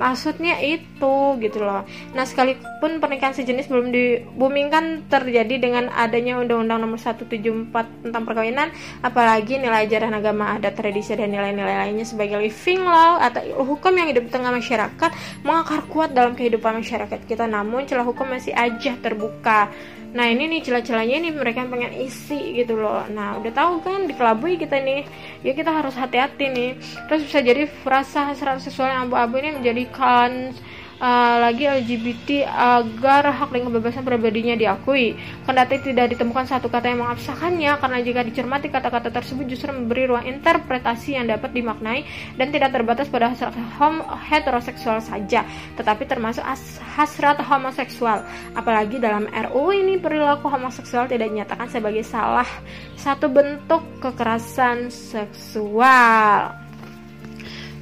maksudnya 0.00 0.58
itu 0.64 1.36
gitu 1.38 1.60
loh. 1.60 1.84
Nah 2.16 2.24
sekalipun 2.24 2.98
pernikahan 2.98 3.36
sejenis 3.36 3.68
belum 3.68 3.92
dibumingkan 3.92 5.06
terjadi 5.12 5.60
dengan 5.60 5.92
adanya 5.92 6.40
Undang-Undang 6.40 6.78
Nomor 6.82 6.98
174 6.98 8.08
tentang 8.08 8.22
perkawinan 8.24 8.72
apalagi 9.04 9.60
nilai 9.60 9.84
ajaran 9.84 10.16
agama 10.16 10.56
adat 10.56 10.72
tradisi 10.72 11.12
dan 11.12 11.28
nilai-nilai 11.30 11.84
lainnya 11.84 12.08
sebagai 12.08 12.40
living 12.40 12.82
law 12.82 13.20
atau 13.20 13.44
hukum 13.62 13.92
yang 13.92 14.08
hidup 14.08 14.24
di 14.26 14.32
tengah 14.32 14.50
masyarakat 14.50 15.10
mengakar 15.44 15.84
kuat 15.86 16.16
dalam 16.16 16.32
kehidupan 16.32 16.80
masyarakat 16.80 17.28
kita. 17.28 17.44
Namun 17.44 17.84
celah 17.84 18.08
hukum 18.08 18.24
masih 18.24 18.56
aja 18.56 18.96
terbuka 18.98 19.68
nah 20.12 20.28
ini 20.28 20.44
nih 20.44 20.60
celah-celahnya 20.60 21.24
nih 21.24 21.32
mereka 21.32 21.64
pengen 21.64 21.92
isi 21.96 22.52
gitu 22.60 22.76
loh. 22.76 23.08
Nah 23.08 23.40
udah 23.40 23.52
tahu 23.52 23.80
kan 23.80 24.04
dikelabui 24.04 24.60
kita 24.60 24.76
nih 24.76 25.08
ya 25.40 25.52
kita 25.56 25.72
harus 25.72 25.96
hati-hati 25.96 26.52
nih. 26.52 26.70
Terus 27.08 27.24
bisa 27.24 27.40
jadi 27.40 27.64
frasa 27.80 28.28
hasrat 28.28 28.60
seksual 28.60 28.92
yang 28.92 29.08
abu-abu 29.08 29.40
ini 29.40 29.56
menjadikan 29.56 30.52
uh, 31.02 31.36
lagi 31.42 31.66
LGBT 31.66 32.46
agar 32.46 33.34
hak 33.34 33.50
dan 33.50 33.66
kebebasan 33.66 34.06
pribadinya 34.06 34.54
diakui. 34.54 35.18
Kendati 35.42 35.82
tidak 35.82 36.14
ditemukan 36.14 36.46
satu 36.46 36.70
kata 36.70 36.94
yang 36.94 37.02
mengabsahkannya, 37.02 37.72
karena 37.82 37.98
jika 38.06 38.20
dicermati 38.22 38.70
kata-kata 38.70 39.10
tersebut 39.10 39.50
justru 39.50 39.74
memberi 39.74 40.06
ruang 40.06 40.22
interpretasi 40.30 41.18
yang 41.18 41.26
dapat 41.26 41.50
dimaknai 41.50 42.06
dan 42.38 42.54
tidak 42.54 42.70
terbatas 42.70 43.10
pada 43.10 43.34
hasrat 43.34 43.58
hom 43.82 44.06
heteroseksual 44.30 45.02
saja, 45.02 45.42
tetapi 45.74 46.06
termasuk 46.06 46.46
hasrat 46.94 47.42
homoseksual. 47.42 48.22
Apalagi 48.54 49.02
dalam 49.02 49.26
RUU 49.26 49.74
ini 49.74 49.98
perilaku 49.98 50.46
homoseksual 50.46 51.10
tidak 51.10 51.34
dinyatakan 51.34 51.66
sebagai 51.66 52.06
salah 52.06 52.46
satu 52.94 53.26
bentuk 53.26 53.82
kekerasan 53.98 54.86
seksual. 54.92 56.61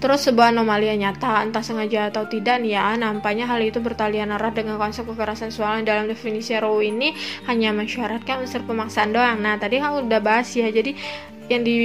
Terus 0.01 0.25
sebuah 0.25 0.49
anomali 0.57 0.89
yang 0.89 1.05
nyata, 1.05 1.45
entah 1.45 1.61
sengaja 1.61 2.09
atau 2.09 2.25
tidak 2.25 2.65
nih 2.65 2.73
ya, 2.73 2.97
nampaknya 2.97 3.45
hal 3.45 3.61
itu 3.61 3.85
bertalian 3.85 4.33
arah 4.33 4.49
dengan 4.49 4.81
konsep 4.81 5.05
kekerasan 5.05 5.53
seksual 5.53 5.85
dalam 5.85 6.09
definisi 6.09 6.57
RUU 6.57 6.81
ini 6.81 7.13
hanya 7.45 7.69
mensyaratkan 7.77 8.41
unsur 8.41 8.65
pemaksaan 8.65 9.13
doang. 9.13 9.45
Nah, 9.45 9.61
tadi 9.61 9.77
kan 9.77 10.01
udah 10.01 10.21
bahas 10.25 10.49
ya, 10.57 10.73
jadi 10.73 10.97
yang 11.53 11.69
di 11.69 11.77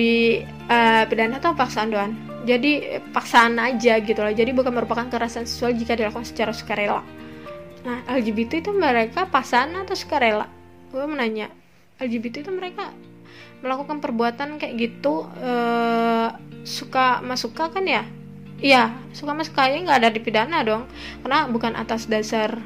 uh, 0.71 1.03
pidana 1.11 1.43
tuh 1.43 1.59
paksaan 1.59 1.91
doang. 1.91 2.15
Jadi 2.47 3.01
paksaan 3.11 3.59
aja 3.59 3.99
gitu 3.99 4.19
loh. 4.23 4.31
Jadi 4.31 4.55
bukan 4.55 4.71
merupakan 4.71 5.11
kekerasan 5.11 5.43
seksual 5.43 5.75
jika 5.75 5.99
dilakukan 5.99 6.23
secara 6.23 6.55
sukarela. 6.55 7.03
Nah, 7.83 7.99
LGBT 8.07 8.63
itu 8.63 8.71
mereka 8.71 9.27
paksaan 9.27 9.75
atau 9.75 9.91
sukarela? 9.91 10.47
Gue 10.87 11.03
menanya, 11.03 11.51
LGBT 11.99 12.47
itu 12.47 12.51
mereka 12.55 12.95
melakukan 13.65 13.97
perbuatan 13.97 14.61
kayak 14.61 14.77
gitu 14.77 15.25
uh, 15.41 16.29
suka 16.61 17.25
masuka 17.25 17.73
kan 17.73 17.89
ya? 17.89 18.05
Iya 18.61 18.93
suka 19.11 19.33
mas 19.33 19.49
kayaknya 19.49 19.89
nggak 19.89 19.99
ada 20.05 20.09
dipidana 20.13 20.57
dong. 20.61 20.85
Karena 21.25 21.49
bukan 21.49 21.73
atas 21.73 22.05
dasar 22.05 22.61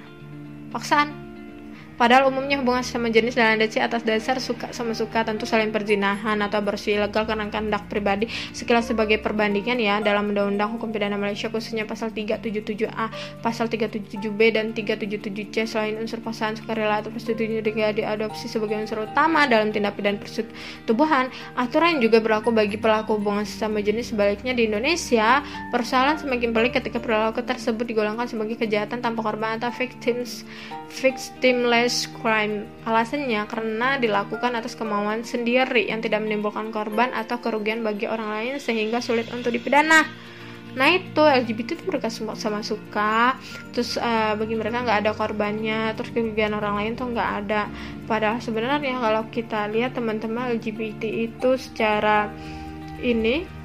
paksaan 0.76 1.29
Padahal 2.00 2.32
umumnya 2.32 2.56
hubungan 2.64 2.80
sama 2.80 3.12
jenis 3.12 3.36
adopsi 3.36 3.84
atas 3.84 4.08
dasar 4.08 4.40
suka 4.40 4.72
sama 4.72 4.96
suka 4.96 5.28
tentu 5.28 5.44
saling 5.44 5.68
perzinahan 5.68 6.40
atau 6.40 6.64
bersih 6.64 6.96
ilegal 6.96 7.28
karena 7.28 7.52
kehendak 7.52 7.92
pribadi. 7.92 8.32
Sekilas 8.56 8.88
sebagai 8.88 9.20
perbandingan 9.20 9.76
ya 9.76 10.00
dalam 10.00 10.32
Undang-Undang 10.32 10.80
Hukum 10.80 10.96
Pidana 10.96 11.20
Malaysia 11.20 11.52
khususnya 11.52 11.84
pasal 11.84 12.16
377A, 12.16 13.12
pasal 13.44 13.68
377B 13.68 14.40
dan 14.56 14.72
377C 14.72 15.68
selain 15.68 16.00
unsur 16.00 16.24
pasangan 16.24 16.56
sukarela 16.56 17.04
atau 17.04 17.12
persetujuan 17.12 17.60
juga 17.60 17.92
diadopsi 17.92 18.48
sebagai 18.48 18.80
unsur 18.80 19.04
utama 19.04 19.44
dalam 19.52 19.76
tindak 19.76 20.00
pidana 20.00 20.16
persetubuhan. 20.24 21.28
Aturan 21.60 22.00
juga 22.00 22.24
berlaku 22.24 22.56
bagi 22.56 22.80
pelaku 22.80 23.20
hubungan 23.20 23.44
sesama 23.44 23.84
jenis 23.84 24.16
sebaliknya 24.16 24.56
di 24.56 24.72
Indonesia. 24.72 25.44
Persoalan 25.76 26.16
semakin 26.16 26.56
pelik 26.56 26.80
ketika 26.80 27.04
perilaku 27.04 27.44
tersebut 27.44 27.84
digolongkan 27.84 28.32
sebagai 28.32 28.56
kejahatan 28.56 29.04
tanpa 29.04 29.20
korban 29.20 29.60
atau 29.60 29.68
victims 29.76 30.48
victimless 30.90 31.89
crime. 31.90 32.70
Alasannya 32.86 33.46
karena 33.50 33.98
dilakukan 33.98 34.54
atas 34.54 34.78
kemauan 34.78 35.26
sendiri 35.26 35.90
yang 35.90 36.04
tidak 36.04 36.22
menimbulkan 36.22 36.70
korban 36.70 37.10
atau 37.16 37.42
kerugian 37.42 37.82
bagi 37.82 38.06
orang 38.06 38.30
lain 38.30 38.54
sehingga 38.62 39.02
sulit 39.02 39.28
untuk 39.34 39.50
dipidana. 39.50 40.06
Nah 40.78 40.88
itu 40.94 41.22
LGBT 41.26 41.82
itu 41.82 41.84
mereka 41.90 42.14
semua 42.14 42.38
sama 42.38 42.62
suka, 42.62 43.34
terus 43.74 43.98
uh, 43.98 44.38
bagi 44.38 44.54
mereka 44.54 44.86
nggak 44.86 45.00
ada 45.02 45.12
korbannya, 45.18 45.98
terus 45.98 46.14
kerugian 46.14 46.54
orang 46.54 46.78
lain 46.78 46.94
tuh 46.94 47.10
nggak 47.10 47.30
ada. 47.46 47.66
Padahal 48.06 48.38
sebenarnya 48.38 49.02
kalau 49.02 49.26
kita 49.34 49.66
lihat 49.74 49.98
teman-teman 49.98 50.54
LGBT 50.62 51.02
itu 51.10 51.58
secara 51.58 52.30
ini 53.02 53.59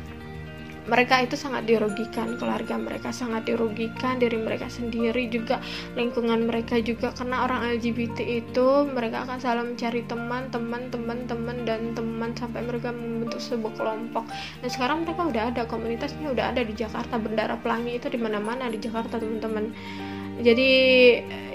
mereka 0.85 1.25
itu 1.25 1.35
sangat 1.35 1.65
dirugikan 1.65 2.37
keluarga 2.37 2.77
mereka 2.77 3.09
sangat 3.09 3.49
dirugikan 3.49 4.21
diri 4.21 4.37
mereka 4.37 4.69
sendiri 4.69 5.29
juga 5.33 5.61
lingkungan 5.97 6.45
mereka 6.45 6.77
juga. 6.81 7.13
Karena 7.17 7.49
orang 7.49 7.81
LGBT 7.81 8.21
itu 8.45 8.67
mereka 8.93 9.25
akan 9.25 9.37
selalu 9.41 9.63
mencari 9.73 10.01
teman 10.05 10.53
teman 10.53 10.83
teman 10.93 11.19
teman 11.25 11.57
dan 11.65 11.97
teman 11.97 12.31
sampai 12.37 12.61
mereka 12.61 12.93
membentuk 12.93 13.41
sebuah 13.41 13.73
kelompok. 13.81 14.25
Dan 14.61 14.69
sekarang 14.69 15.09
mereka 15.09 15.23
udah 15.25 15.43
ada 15.55 15.63
komunitasnya 15.65 16.29
udah 16.33 16.53
ada 16.53 16.61
di 16.61 16.75
Jakarta. 16.77 17.17
Bendera 17.17 17.57
pelangi 17.57 17.97
itu 17.97 18.13
di 18.13 18.21
mana-mana 18.21 18.69
di 18.69 18.77
Jakarta 18.77 19.17
teman-teman 19.17 19.73
jadi 20.43 20.71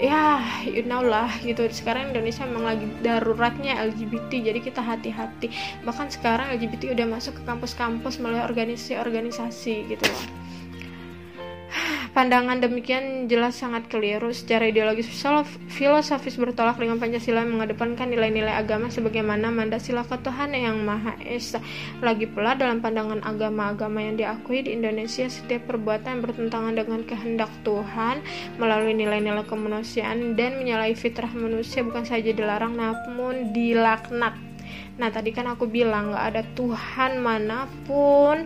ya 0.00 0.40
you 0.64 0.86
know 0.88 1.04
lah 1.04 1.28
gitu. 1.44 1.68
Sekarang 1.68 2.16
Indonesia 2.16 2.48
memang 2.48 2.64
lagi 2.64 2.86
daruratnya 3.04 3.76
LGBT 3.92 4.52
jadi 4.52 4.60
kita 4.62 4.80
hati-hati. 4.80 5.52
Bahkan 5.84 6.08
sekarang 6.16 6.56
LGBT 6.56 6.96
udah 6.96 7.06
masuk 7.10 7.36
ke 7.40 7.42
kampus-kampus 7.44 8.16
melalui 8.22 8.46
organisasi-organisasi 8.48 9.92
gitu 9.92 10.04
loh 10.08 10.39
Pandangan 12.10 12.58
demikian 12.58 13.30
jelas 13.30 13.54
sangat 13.54 13.86
keliru 13.86 14.34
secara 14.34 14.66
ideologis 14.66 15.06
filosofis 15.70 16.34
bertolak 16.34 16.74
dengan 16.74 16.98
Pancasila 16.98 17.46
yang 17.46 17.54
mengedepankan 17.54 18.10
nilai-nilai 18.10 18.50
agama 18.50 18.90
sebagaimana 18.90 19.54
mandat 19.54 19.86
sila 19.86 20.02
ketuhanan 20.02 20.58
yang 20.58 20.76
Maha 20.82 21.14
Esa. 21.22 21.62
Lagi 22.02 22.26
pula 22.26 22.58
dalam 22.58 22.82
pandangan 22.82 23.22
agama-agama 23.22 24.02
yang 24.02 24.18
diakui 24.18 24.66
di 24.66 24.74
Indonesia 24.74 25.30
setiap 25.30 25.70
perbuatan 25.70 26.18
yang 26.18 26.22
bertentangan 26.26 26.74
dengan 26.74 27.00
kehendak 27.06 27.50
Tuhan 27.62 28.20
melalui 28.58 28.98
nilai-nilai 28.98 29.46
kemanusiaan 29.46 30.34
dan 30.34 30.58
menyalahi 30.58 30.98
fitrah 30.98 31.30
manusia 31.30 31.86
bukan 31.86 32.02
saja 32.02 32.34
dilarang 32.34 32.74
namun 32.74 33.54
dilaknat. 33.54 34.50
Nah 35.00 35.08
tadi 35.08 35.32
kan 35.32 35.48
aku 35.48 35.64
bilang 35.64 36.12
gak 36.12 36.26
ada 36.36 36.42
Tuhan 36.52 37.24
mana 37.24 37.64
pun 37.88 38.44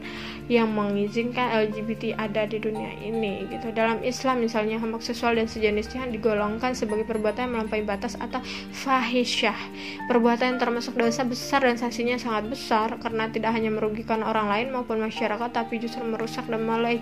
yang 0.53 0.69
mengizinkan 0.77 1.49
LGBT 1.73 2.21
ada 2.21 2.45
di 2.45 2.61
dunia 2.61 2.93
ini 3.01 3.49
gitu. 3.49 3.73
Dalam 3.73 4.05
Islam 4.05 4.45
misalnya 4.45 4.77
homoseksual 4.77 5.41
dan 5.41 5.49
sejenisnya 5.49 6.05
digolongkan 6.13 6.77
sebagai 6.77 7.09
perbuatan 7.09 7.49
yang 7.49 7.53
melampaui 7.57 7.85
batas 7.85 8.13
atau 8.21 8.45
fahisyah. 8.77 9.57
Perbuatan 10.05 10.57
yang 10.57 10.61
termasuk 10.61 11.01
dosa 11.01 11.25
besar 11.25 11.65
dan 11.65 11.81
sanksinya 11.81 12.21
sangat 12.21 12.45
besar 12.53 12.93
karena 13.01 13.33
tidak 13.33 13.57
hanya 13.57 13.73
merugikan 13.73 14.21
orang 14.21 14.53
lain 14.53 14.69
maupun 14.73 15.01
masyarakat 15.01 15.49
tapi 15.49 15.81
justru 15.81 16.05
merusak 16.05 16.45
dan 16.45 16.61
mulai 16.61 17.01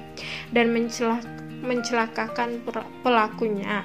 dan 0.55 0.71
mencelakakan 1.63 2.63
pelakunya. 3.03 3.83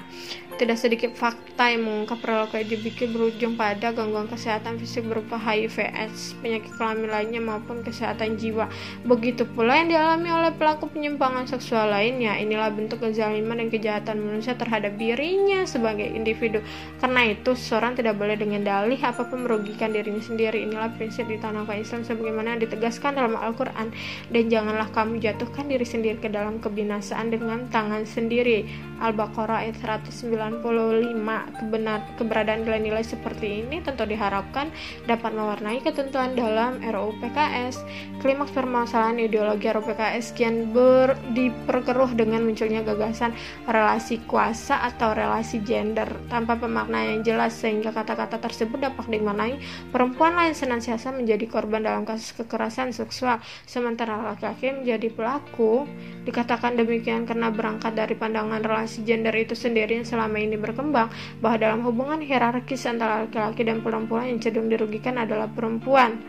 Tidak 0.58 0.74
sedikit 0.74 1.14
fakta 1.14 1.70
yang 1.70 1.86
mengungkap 1.86 2.18
perilaku 2.18 2.58
LGBT 2.58 3.06
berujung 3.14 3.54
pada 3.54 3.94
gangguan 3.94 4.26
kesehatan 4.26 4.74
fisik 4.82 5.06
berupa 5.06 5.38
HIV, 5.38 5.86
AIDS, 5.94 6.34
penyakit 6.42 6.74
kelamin 6.74 7.06
lainnya 7.06 7.38
maupun 7.38 7.86
kesehatan 7.86 8.34
jiwa. 8.34 8.66
Begitu 9.06 9.46
pula 9.46 9.78
yang 9.78 9.94
dialami 9.94 10.34
oleh 10.34 10.50
pelaku 10.58 10.90
penyimpangan 10.90 11.46
seksual 11.46 11.94
lainnya. 11.94 12.34
Inilah 12.42 12.74
bentuk 12.74 13.06
kezaliman 13.06 13.62
dan 13.62 13.70
kejahatan 13.70 14.18
manusia 14.18 14.58
terhadap 14.58 14.98
dirinya 14.98 15.62
sebagai 15.62 16.10
individu. 16.10 16.58
Karena 16.98 17.30
itu, 17.30 17.54
seseorang 17.54 17.94
tidak 17.94 18.18
boleh 18.18 18.34
dengan 18.34 18.66
dalih 18.66 18.98
apa 18.98 19.30
pun 19.30 19.46
merugikan 19.46 19.94
dirinya 19.94 20.18
sendiri. 20.18 20.66
Inilah 20.66 20.90
prinsip 20.98 21.30
di 21.30 21.38
tanah 21.38 21.70
Islam 21.78 22.02
sebagaimana 22.02 22.58
ditegaskan 22.58 23.14
dalam 23.14 23.38
Al-Quran. 23.38 23.94
Dan 24.34 24.50
janganlah 24.50 24.90
kamu 24.90 25.22
jatuhkan 25.22 25.70
diri 25.70 25.86
sendiri 25.86 26.18
ke 26.18 26.26
dalam 26.26 26.58
kebinasaan 26.58 27.30
dengan 27.30 27.70
tangan 27.70 28.02
sendiri. 28.02 28.66
Al-Baqarah 28.98 29.62
ayat 29.62 29.78
109 29.78 30.47
95 30.48 31.60
kebenar 31.60 32.00
keberadaan 32.16 32.64
nilai-nilai 32.64 33.04
seperti 33.04 33.62
ini 33.62 33.84
tentu 33.84 34.08
diharapkan 34.08 34.72
dapat 35.04 35.36
mewarnai 35.36 35.84
ketentuan 35.84 36.32
dalam 36.32 36.80
RUU 36.80 37.20
PKS. 37.20 37.84
Klimaks 38.24 38.50
permasalahan 38.56 39.20
ideologi 39.20 39.68
RUU 39.68 39.84
PKS 39.92 40.32
kian 40.32 40.72
ber, 40.72 41.14
diperkeruh 41.36 42.16
dengan 42.16 42.48
munculnya 42.48 42.80
gagasan 42.80 43.36
relasi 43.68 44.24
kuasa 44.24 44.80
atau 44.88 45.12
relasi 45.12 45.60
gender 45.62 46.08
tanpa 46.32 46.56
pemaknaan 46.56 47.18
yang 47.18 47.22
jelas 47.22 47.52
sehingga 47.52 47.92
kata-kata 47.92 48.40
tersebut 48.40 48.80
dapat 48.80 49.04
dimaknai 49.12 49.60
perempuan 49.92 50.34
lain 50.34 50.56
senantiasa 50.56 51.12
menjadi 51.12 51.44
korban 51.50 51.84
dalam 51.84 52.08
kasus 52.08 52.32
kekerasan 52.38 52.94
seksual 52.94 53.42
sementara 53.68 54.16
laki-laki 54.22 54.72
menjadi 54.72 55.08
pelaku 55.12 55.84
dikatakan 56.24 56.78
demikian 56.78 57.26
karena 57.26 57.50
berangkat 57.50 57.92
dari 57.98 58.14
pandangan 58.14 58.62
relasi 58.62 59.02
gender 59.02 59.34
itu 59.34 59.58
sendiri 59.58 59.98
yang 59.98 60.06
selama 60.06 60.37
selama 60.38 60.54
ini 60.54 60.56
berkembang 60.56 61.08
bahwa 61.42 61.56
dalam 61.58 61.80
hubungan 61.82 62.22
hierarkis 62.22 62.86
antara 62.86 63.26
laki-laki 63.26 63.66
dan 63.66 63.82
perempuan 63.82 64.30
yang 64.30 64.38
cenderung 64.38 64.70
dirugikan 64.70 65.18
adalah 65.18 65.50
perempuan. 65.50 66.22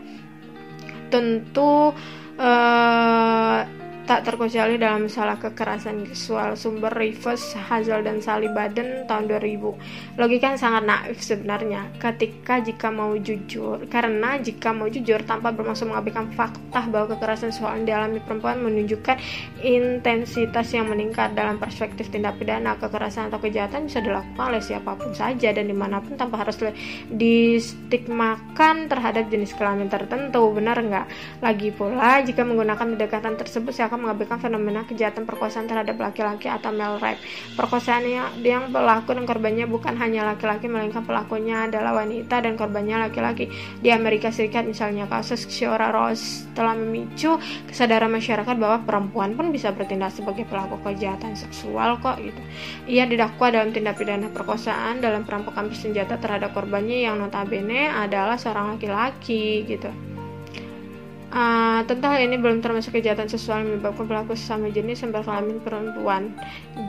Tentu 1.13 1.93
uh, 2.41 3.59
tak 4.09 4.25
terkecuali 4.25 4.81
dalam 4.81 5.05
masalah 5.05 5.37
kekerasan 5.37 6.01
seksual 6.09 6.57
sumber 6.57 6.89
Rivers, 6.97 7.53
Hazel 7.53 8.01
dan 8.01 8.17
Sally 8.17 8.49
Baden 8.49 9.05
tahun 9.05 9.29
2000 9.29 10.17
logika 10.17 10.57
sangat 10.57 10.81
naif 10.89 11.21
sebenarnya. 11.21 11.93
Ketika 12.01 12.57
jika 12.57 12.89
mau 12.89 13.13
jujur 13.13 13.85
karena 13.85 14.41
jika 14.41 14.73
mau 14.73 14.89
jujur 14.89 15.21
tanpa 15.29 15.53
bermaksud 15.53 15.93
mengabaikan 15.93 16.25
fakta 16.33 16.89
bahwa 16.89 17.13
kekerasan 17.13 17.53
seksual 17.53 17.77
yang 17.77 17.85
dialami 17.85 18.17
perempuan 18.25 18.57
menunjukkan 18.65 19.13
intensitas 19.61 20.73
yang 20.73 20.89
meningkat 20.89 21.37
dalam 21.37 21.61
perspektif 21.61 22.09
tindak 22.09 22.41
pidana 22.41 22.81
kekerasan 22.81 23.29
atau 23.29 23.37
kejahatan 23.37 23.85
bisa 23.85 24.01
dilakukan 24.01 24.41
oleh 24.41 24.63
siapa 24.65 24.97
pun 24.97 25.13
saja 25.13 25.53
dan 25.53 25.69
di 25.69 25.75
mana 25.77 26.01
pun 26.01 26.17
tanpa 26.17 26.41
harus 26.41 26.57
distigmakan 27.13 28.89
terhadap 28.89 29.29
jenis 29.29 29.53
kelamin 29.53 29.85
tertentu. 29.85 30.49
Benar 30.49 30.81
nggak? 30.81 31.05
Lagi 31.45 31.69
pula 31.69 32.25
jika 32.25 32.41
menggunakan 32.41 32.97
pendekatan 32.97 33.37
tersebut 33.37 33.69
siapa 33.69 33.98
mengabaikan 33.99 34.39
fenomena 34.39 34.87
kejahatan 34.87 35.27
perkosaan 35.27 35.67
terhadap 35.67 35.99
laki-laki 35.99 36.47
atau 36.47 36.71
male 36.71 36.97
rape. 36.97 37.21
Perkosaan 37.59 38.07
yang, 38.07 38.31
yang 38.39 38.63
berlaku 38.71 39.13
dan 39.13 39.27
korbannya 39.27 39.67
bukan 39.67 39.99
hanya 39.99 40.25
laki-laki, 40.31 40.71
melainkan 40.71 41.03
pelakunya 41.03 41.67
adalah 41.67 41.99
wanita 41.99 42.39
dan 42.39 42.55
korbannya 42.55 43.11
laki-laki. 43.11 43.51
Di 43.83 43.91
Amerika 43.91 44.31
Serikat 44.31 44.63
misalnya 44.63 45.05
kasus 45.05 45.45
Shiora 45.51 45.91
Rose 45.91 46.47
telah 46.55 46.73
memicu 46.73 47.35
kesadaran 47.67 48.09
masyarakat 48.09 48.55
bahwa 48.55 48.81
perempuan 48.87 49.35
pun 49.35 49.51
bisa 49.51 49.75
bertindak 49.75 50.15
sebagai 50.15 50.47
pelaku 50.47 50.79
kejahatan 50.81 51.35
seksual 51.35 51.99
kok 51.99 52.17
gitu. 52.23 52.41
Ia 52.87 53.05
didakwa 53.05 53.51
dalam 53.51 53.75
tindak 53.75 53.99
pidana 53.99 54.31
perkosaan 54.31 55.03
dalam 55.03 55.27
perampokan 55.27 55.67
bersenjata 55.67 56.15
terhadap 56.17 56.55
korbannya 56.55 57.03
yang 57.03 57.19
notabene 57.19 57.91
adalah 57.91 58.39
seorang 58.39 58.79
laki-laki 58.79 59.67
gitu. 59.67 60.08
Uh, 61.29 61.85
tentu 61.85 62.09
hal 62.09 62.25
ini 62.25 62.41
belum 62.41 62.57
termasuk 62.57 62.97
kejahatan 62.97 63.29
seksual 63.29 63.61
yang 63.61 63.77
menyebabkan 63.77 64.09
pelaku 64.09 64.33
sesama 64.33 64.73
jenis 64.73 65.05
yang 65.05 65.13
berkelamin 65.13 65.61
perempuan. 65.61 66.33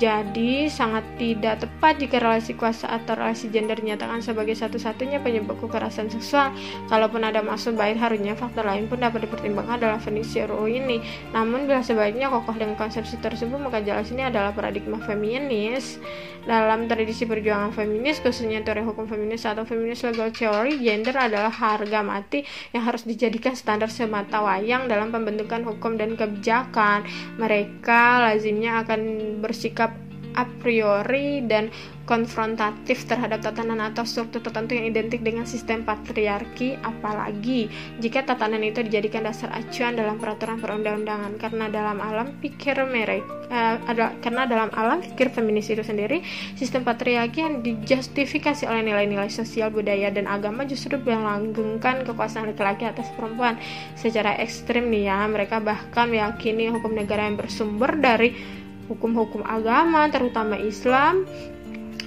Jadi, 0.00 0.64
sangat 0.72 1.04
tidak 1.20 1.60
tepat 1.60 2.00
jika 2.00 2.16
relasi 2.24 2.56
kuasa 2.56 2.88
atau 2.88 3.20
relasi 3.20 3.52
gender 3.52 3.76
dinyatakan 3.76 4.24
sebagai 4.24 4.56
satu-satunya 4.56 5.20
penyebab 5.20 5.60
kekerasan 5.60 6.08
seksual. 6.08 6.56
Kalaupun 6.88 7.20
ada 7.20 7.44
maksud 7.44 7.76
baik, 7.76 8.00
harusnya 8.00 8.32
faktor 8.32 8.64
lain 8.64 8.88
pun 8.88 9.04
dapat 9.04 9.28
dipertimbangkan 9.28 9.76
dalam 9.76 10.00
finisi 10.00 10.40
RUU 10.40 10.72
ini. 10.72 11.04
Namun, 11.36 11.68
bila 11.68 11.84
sebaiknya 11.84 12.32
kokoh 12.32 12.56
dengan 12.56 12.80
konsepsi 12.80 13.20
tersebut, 13.20 13.60
maka 13.60 13.84
jelas 13.84 14.08
ini 14.08 14.24
adalah 14.24 14.56
paradigma 14.56 14.96
feminis. 15.04 16.00
Dalam 16.40 16.88
tradisi 16.88 17.28
perjuangan 17.28 17.76
feminis, 17.76 18.24
khususnya 18.24 18.64
teori 18.64 18.80
hukum 18.80 19.04
feminis 19.04 19.44
atau 19.44 19.68
feminis 19.68 20.00
legal 20.08 20.32
theory, 20.32 20.80
gender 20.80 21.12
adalah 21.12 21.52
harga 21.52 22.00
mati 22.00 22.48
yang 22.72 22.88
harus 22.88 23.04
dijadikan 23.04 23.52
standar 23.52 23.92
semata 23.92 24.29
wayang 24.38 24.86
dalam 24.86 25.10
pembentukan 25.10 25.66
hukum 25.66 25.98
dan 25.98 26.14
kebijakan. 26.14 27.02
Mereka 27.42 28.30
lazimnya 28.30 28.86
akan 28.86 29.00
bersikap 29.42 29.90
a 30.38 30.46
priori 30.62 31.42
dan 31.42 31.74
konfrontatif 32.10 33.06
terhadap 33.06 33.38
tatanan 33.38 33.78
atau 33.78 34.02
struktur 34.02 34.42
tertentu 34.42 34.74
yang 34.74 34.90
identik 34.90 35.22
dengan 35.22 35.46
sistem 35.46 35.86
patriarki 35.86 36.74
apalagi 36.82 37.70
jika 38.02 38.26
tatanan 38.26 38.66
itu 38.66 38.82
dijadikan 38.82 39.22
dasar 39.22 39.54
acuan 39.54 39.94
dalam 39.94 40.18
peraturan 40.18 40.58
perundang-undangan. 40.58 41.38
Karena 41.38 41.70
dalam 41.70 42.02
alam 42.02 42.34
pikir 42.42 42.74
mereka 42.82 43.30
uh, 43.46 43.76
ada, 43.86 44.18
karena 44.18 44.42
dalam 44.50 44.74
alam 44.74 44.98
pikir 44.98 45.30
feminis 45.30 45.70
itu 45.70 45.86
sendiri 45.86 46.26
sistem 46.58 46.82
patriarki 46.82 47.38
yang 47.46 47.62
dijustifikasi 47.62 48.66
oleh 48.66 48.82
nilai-nilai 48.82 49.30
sosial 49.30 49.70
budaya 49.70 50.10
dan 50.10 50.26
agama 50.26 50.66
justru 50.66 50.98
melanggengkan 50.98 52.02
kekuasaan 52.02 52.50
laki-laki 52.50 52.90
atas 52.90 53.06
perempuan. 53.14 53.54
Secara 53.94 54.34
ekstrim 54.42 54.90
nih 54.90 55.14
ya 55.14 55.30
mereka 55.30 55.62
bahkan 55.62 56.10
meyakini 56.10 56.74
hukum 56.74 56.90
negara 56.90 57.30
yang 57.30 57.38
bersumber 57.38 57.94
dari 57.94 58.58
hukum-hukum 58.90 59.46
agama 59.46 60.10
terutama 60.10 60.58
Islam 60.58 61.22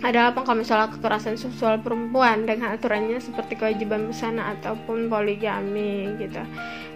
adalah 0.02 0.34
pengkau 0.34 0.58
masalah 0.58 0.90
kekerasan 0.90 1.38
seksual 1.38 1.78
perempuan 1.84 2.50
dengan 2.50 2.74
aturannya 2.74 3.22
seperti 3.22 3.60
kewajiban 3.60 4.10
busana 4.10 4.58
ataupun 4.58 5.12
poligami 5.12 6.18
gitu. 6.18 6.42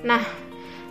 Nah, 0.01 0.23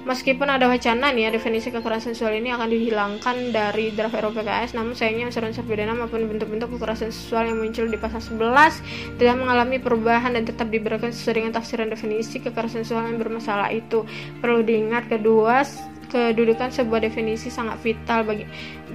Meskipun 0.07 0.47
ada 0.47 0.71
wacana 0.71 1.11
nih 1.11 1.27
ya 1.27 1.31
definisi 1.35 1.75
kekerasan 1.75 2.15
seksual 2.15 2.39
ini 2.39 2.55
akan 2.55 2.71
dihilangkan 2.71 3.51
dari 3.51 3.91
draft 3.91 4.15
RUU 4.15 4.39
PKS, 4.39 4.79
namun 4.79 4.95
sayangnya 4.95 5.35
unsur 5.35 5.43
unsur 5.43 5.67
pidana 5.67 5.99
maupun 5.99 6.31
bentuk-bentuk 6.31 6.79
kekerasan 6.79 7.11
seksual 7.11 7.51
yang 7.51 7.59
muncul 7.59 7.91
di 7.91 7.99
pasal 7.99 8.23
11 8.23 9.19
tidak 9.19 9.35
mengalami 9.35 9.83
perubahan 9.83 10.39
dan 10.39 10.47
tetap 10.47 10.71
diberikan 10.71 11.11
sesuai 11.11 11.43
dengan 11.43 11.59
tafsiran 11.59 11.91
definisi 11.91 12.39
kekerasan 12.39 12.87
seksual 12.87 13.03
yang 13.03 13.19
bermasalah 13.19 13.75
itu. 13.75 14.07
Perlu 14.39 14.63
diingat 14.63 15.11
kedua 15.11 15.67
kedudukan 16.11 16.71
sebuah 16.73 17.05
definisi 17.07 17.51
sangat 17.53 17.83
vital 17.83 18.27
bagi 18.27 18.45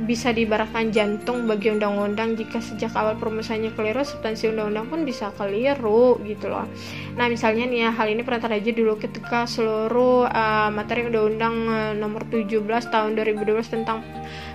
bisa 0.07 0.31
diibaratkan 0.31 0.89
jantung 0.89 1.45
bagi 1.45 1.69
undang-undang 1.69 2.39
jika 2.39 2.63
sejak 2.63 2.95
awal 2.95 3.19
perumusannya 3.19 3.75
keliru 3.75 4.01
substansi 4.01 4.49
undang-undang 4.49 4.87
pun 4.87 4.99
bisa 5.03 5.29
keliru 5.35 6.17
gitu 6.23 6.47
loh. 6.47 6.65
Nah 7.19 7.27
misalnya 7.27 7.67
nih 7.67 7.79
ya 7.87 7.89
hal 7.91 8.07
ini 8.07 8.23
pernah 8.23 8.41
terjadi 8.47 8.71
dulu 8.81 8.97
ketika 8.97 9.43
seluruh 9.45 10.31
uh, 10.31 10.69
materi 10.71 11.05
undang-undang 11.07 11.55
uh, 11.67 11.93
nomor 11.95 12.23
17 12.27 12.63
tahun 12.91 13.19
2012 13.19 13.67
tentang 13.67 13.99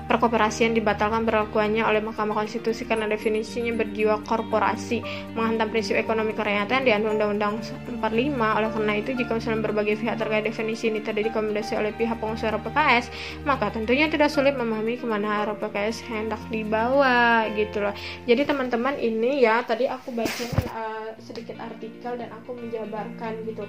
perkoperasian 0.07 0.73
dibatalkan 0.73 1.27
berlakuannya 1.27 1.83
oleh 1.83 2.01
Mahkamah 2.03 2.35
Konstitusi 2.35 2.87
karena 2.87 3.11
definisinya 3.11 3.75
berjiwa 3.75 4.23
korporasi 4.23 5.03
menghantam 5.35 5.71
prinsip 5.71 5.99
ekonomi 5.99 6.33
kerakyatan 6.33 6.87
di 6.87 6.95
Undang-Undang 6.95 7.63
45 7.99 8.03
oleh 8.39 8.69
karena 8.71 8.93
itu 8.99 9.11
jika 9.19 9.33
misalnya 9.37 9.61
berbagai 9.67 9.99
pihak 9.99 10.17
terkait 10.19 10.45
definisi 10.47 10.89
ini 10.91 11.03
tidak 11.03 11.31
dikomendasi 11.31 11.75
oleh 11.75 11.91
pihak 11.95 12.19
pengusaha 12.19 12.59
PKS 12.63 13.07
maka 13.43 13.71
tentunya 13.75 14.07
tidak 14.07 14.31
sulit 14.31 14.55
memahami 14.55 14.99
ke 14.99 15.07
mana 15.07 15.43
arah 15.43 15.59
PKS 15.59 16.07
hendak 16.07 16.41
dibawa 16.49 17.47
gitu 17.59 17.83
loh. 17.83 17.95
Jadi 18.25 18.43
teman-teman 18.47 18.95
ini 18.99 19.43
ya 19.43 19.63
tadi 19.67 19.91
aku 19.91 20.15
baca 20.15 20.45
uh, 20.73 21.11
sedikit 21.19 21.59
artikel 21.59 22.17
dan 22.17 22.31
aku 22.33 22.55
menjabarkan 22.55 23.43
gitu 23.45 23.67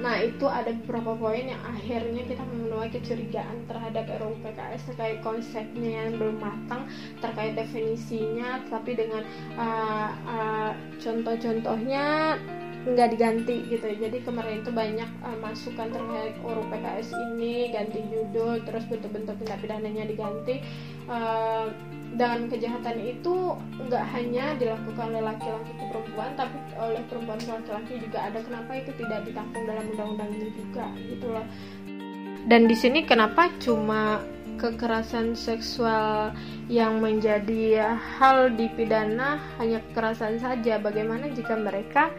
Nah 0.00 0.18
itu 0.18 0.46
ada 0.50 0.74
beberapa 0.82 1.14
poin 1.14 1.46
yang 1.46 1.62
akhirnya 1.62 2.22
kita 2.26 2.42
memenuhi 2.42 2.88
kecurigaan 2.90 3.66
terhadap 3.70 4.10
RUU 4.18 4.36
PKS 4.42 4.90
terkait 4.90 5.18
konsepnya 5.22 5.90
yang 6.06 6.18
belum 6.18 6.38
matang, 6.42 6.90
terkait 7.22 7.54
definisinya, 7.54 8.62
tapi 8.66 8.98
dengan 8.98 9.22
uh, 9.54 10.10
uh, 10.26 10.72
contoh-contohnya 10.98 12.36
nggak 12.84 13.16
diganti 13.16 13.64
gitu. 13.72 13.86
Jadi 13.96 14.20
kemarin 14.26 14.60
itu 14.60 14.68
banyak 14.74 15.10
uh, 15.24 15.38
masukan 15.40 15.88
terkait 15.88 16.34
RUU 16.42 16.64
PKS 16.68 17.08
ini 17.32 17.72
ganti 17.72 18.00
judul 18.10 18.60
terus 18.66 18.84
bentuk-bentuk 18.90 19.38
tindak 19.40 19.58
pidananya 19.62 20.04
diganti. 20.04 20.60
Uh, 21.08 21.70
dan 22.14 22.46
kejahatan 22.46 22.98
itu 23.02 23.58
nggak 23.90 24.04
hanya 24.14 24.54
dilakukan 24.54 25.10
oleh 25.10 25.22
laki-laki 25.22 25.72
ke 25.74 25.84
perempuan 25.90 26.30
tapi 26.38 26.56
oleh 26.78 27.02
perempuan 27.10 27.40
ke 27.42 27.50
laki-laki 27.50 27.92
juga 28.06 28.18
ada 28.30 28.38
kenapa 28.42 28.70
itu 28.78 28.90
tidak 28.98 29.20
ditampung 29.26 29.64
dalam 29.66 29.84
undang-undang 29.90 30.30
ini 30.30 30.48
juga 30.54 30.86
gitu 31.10 31.26
loh. 31.30 31.46
Dan 32.44 32.68
di 32.68 32.76
sini 32.76 33.02
kenapa 33.08 33.48
cuma 33.58 34.20
kekerasan 34.60 35.34
seksual 35.34 36.36
yang 36.70 37.02
menjadi 37.02 37.96
hal 37.98 38.54
dipidana 38.54 39.40
hanya 39.58 39.82
kekerasan 39.90 40.38
saja? 40.38 40.78
Bagaimana 40.78 41.32
jika 41.32 41.56
mereka 41.58 42.12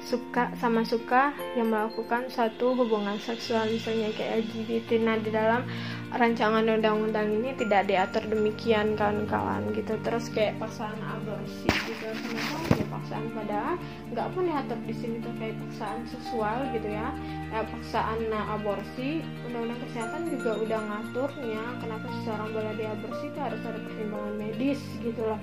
suka 0.00 0.48
sama 0.56 0.80
suka 0.80 1.36
yang 1.56 1.68
melakukan 1.68 2.32
satu 2.32 2.72
hubungan 2.72 3.20
seksual 3.20 3.68
misalnya 3.68 4.08
kayak 4.16 4.48
LGBT 4.48 4.88
nah 5.04 5.16
di 5.20 5.28
dalam 5.28 5.62
rancangan 6.10 6.66
undang-undang 6.66 7.30
ini 7.30 7.54
tidak 7.54 7.86
diatur 7.86 8.26
demikian 8.26 8.98
kawan-kawan 8.98 9.62
gitu. 9.74 9.94
Terus 10.02 10.26
kayak 10.34 10.58
paksaan 10.58 10.98
aborsi 10.98 11.70
gitu. 11.86 12.10
Kenapa 12.10 12.58
ya 12.74 12.86
paksaan 12.90 13.24
padahal 13.30 13.74
nggak 14.10 14.28
pun 14.34 14.42
diatur 14.50 14.78
di 14.86 14.94
sini 14.94 15.16
terkait 15.22 15.54
paksaan 15.54 16.00
seksual 16.10 16.58
gitu 16.74 16.88
ya. 16.90 17.14
Eh, 17.54 17.64
paksaan 17.66 18.18
nah, 18.26 18.58
aborsi 18.58 19.22
undang-undang 19.46 19.80
kesehatan 19.86 20.22
juga 20.34 20.50
udah 20.58 20.80
ngaturnya. 20.82 21.62
Kenapa 21.78 22.06
seseorang 22.20 22.48
boleh 22.50 22.72
diaborsi 22.74 23.24
itu 23.30 23.38
harus 23.38 23.62
ada 23.62 23.78
pertimbangan 23.78 24.34
medis 24.34 24.80
gitu 24.98 25.22
loh. 25.22 25.38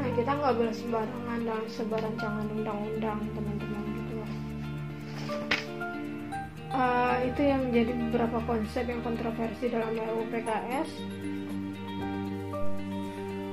Nah 0.00 0.08
kita 0.16 0.32
nggak 0.32 0.54
boleh 0.56 0.72
sembarangan 0.72 1.38
dalam 1.44 1.66
sebuah 1.68 2.00
rancangan 2.00 2.46
undang-undang 2.56 3.20
teman-teman 3.36 3.59
uh, 6.72 7.16
itu 7.26 7.42
yang 7.42 7.70
menjadi 7.70 7.92
beberapa 8.08 8.38
konsep 8.46 8.84
yang 8.86 9.02
kontroversi 9.02 9.70
dalam 9.70 9.94
RUU 9.94 10.24
PKS 10.30 10.90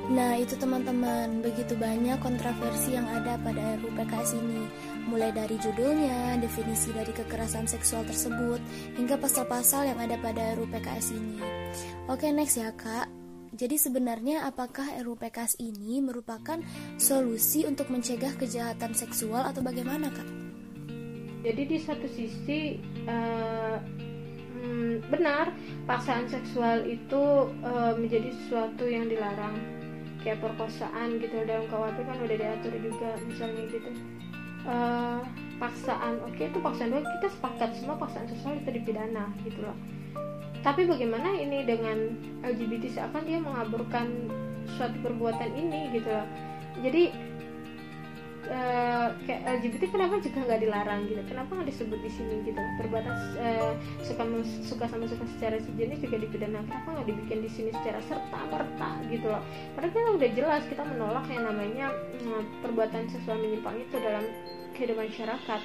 Nah 0.07 0.39
itu 0.39 0.55
teman-teman, 0.55 1.43
begitu 1.43 1.75
banyak 1.75 2.15
kontroversi 2.23 2.95
yang 2.95 3.03
ada 3.11 3.35
pada 3.43 3.75
RUU 3.83 3.91
PKS 3.91 4.39
ini. 4.39 4.63
Mulai 5.11 5.35
dari 5.35 5.59
judulnya, 5.59 6.39
definisi 6.39 6.95
dari 6.95 7.11
kekerasan 7.11 7.67
seksual 7.67 8.07
tersebut 8.07 8.59
Hingga 8.95 9.19
pasal-pasal 9.19 9.91
yang 9.91 9.99
ada 9.99 10.15
pada 10.23 10.55
RUU 10.55 10.71
PKS 10.71 11.11
ini. 11.11 11.43
Oke 12.07 12.31
next 12.31 12.55
ya 12.55 12.71
kak. 12.71 13.11
Jadi 13.51 13.75
sebenarnya 13.75 14.47
apakah 14.47 14.95
RUU 15.03 15.19
PKS 15.19 15.59
ini 15.59 15.99
merupakan 15.99 16.55
solusi 16.95 17.67
untuk 17.67 17.91
mencegah 17.91 18.31
kejahatan 18.39 18.95
seksual 18.95 19.43
atau 19.43 19.59
bagaimana 19.59 20.07
kak? 20.07 20.46
Jadi 21.45 21.61
di 21.69 21.77
satu 21.77 22.07
sisi 22.09 22.81
uh, 23.05 23.77
hmm, 24.57 25.05
benar 25.13 25.53
paksaan 25.85 26.25
seksual 26.25 26.83
itu 26.89 27.53
uh, 27.61 27.93
menjadi 27.97 28.33
sesuatu 28.33 28.85
yang 28.89 29.07
dilarang. 29.07 29.55
Kayak 30.25 30.43
perkosaan 30.43 31.23
gitu 31.23 31.45
dalam 31.47 31.69
KUHP 31.71 31.97
kan 32.03 32.17
udah 32.19 32.37
diatur 32.37 32.73
juga 32.81 33.15
misalnya 33.23 33.63
gitu. 33.69 33.91
Uh, 34.67 35.23
paksaan 35.57 36.19
oke 36.27 36.35
okay, 36.35 36.51
itu 36.51 36.59
paksaan 36.59 36.91
doang 36.91 37.07
kita 37.07 37.27
sepakat 37.31 37.69
semua 37.79 37.95
paksaan 37.95 38.27
seksual 38.27 38.59
itu 38.59 38.69
dipidana 38.81 39.31
gitu 39.47 39.63
loh. 39.63 39.77
Tapi 40.65 40.83
bagaimana 40.83 41.31
ini 41.37 41.63
dengan 41.63 42.17
LGBT 42.43 42.91
seakan 42.91 43.23
dia 43.23 43.39
mengaburkan 43.39 44.09
suatu 44.75 44.99
perbuatan 44.99 45.55
ini 45.55 45.95
gitu 45.95 46.09
loh. 46.11 46.27
Jadi 46.83 47.15
uh, 48.47 49.07
kayak 49.27 49.41
LGBT 49.61 49.93
kenapa 49.93 50.19
juga 50.23 50.39
nggak 50.47 50.61
dilarang 50.63 50.99
gitu? 51.07 51.21
Kenapa 51.27 51.49
nggak 51.55 51.69
disebut 51.71 51.99
di 52.01 52.11
sini 52.11 52.35
gitu? 52.47 52.61
Perbuatan 52.81 53.13
uh, 53.39 53.73
suka 54.03 54.23
suka 54.63 54.85
sama 54.87 55.05
suka 55.07 55.25
secara 55.37 55.57
sejenis 55.61 55.99
juga 56.03 56.17
dipidana 56.19 56.63
kenapa 56.65 56.87
nggak 56.99 57.07
dibikin 57.07 57.39
di 57.43 57.49
sini 57.51 57.69
secara 57.71 57.99
serta 58.07 58.39
merta 58.49 58.89
gitu 59.11 59.27
loh? 59.27 59.43
Padahal 59.75 59.91
kita 59.91 60.09
udah 60.17 60.29
jelas 60.33 60.63
kita 60.67 60.83
menolak 60.83 61.25
yang 61.31 61.43
namanya 61.45 61.87
uh, 62.27 62.43
perbuatan 62.63 63.07
seksual 63.11 63.39
menyimpang 63.39 63.77
itu 63.79 63.95
dalam 63.99 64.23
kehidupan 64.77 65.09
masyarakat 65.09 65.61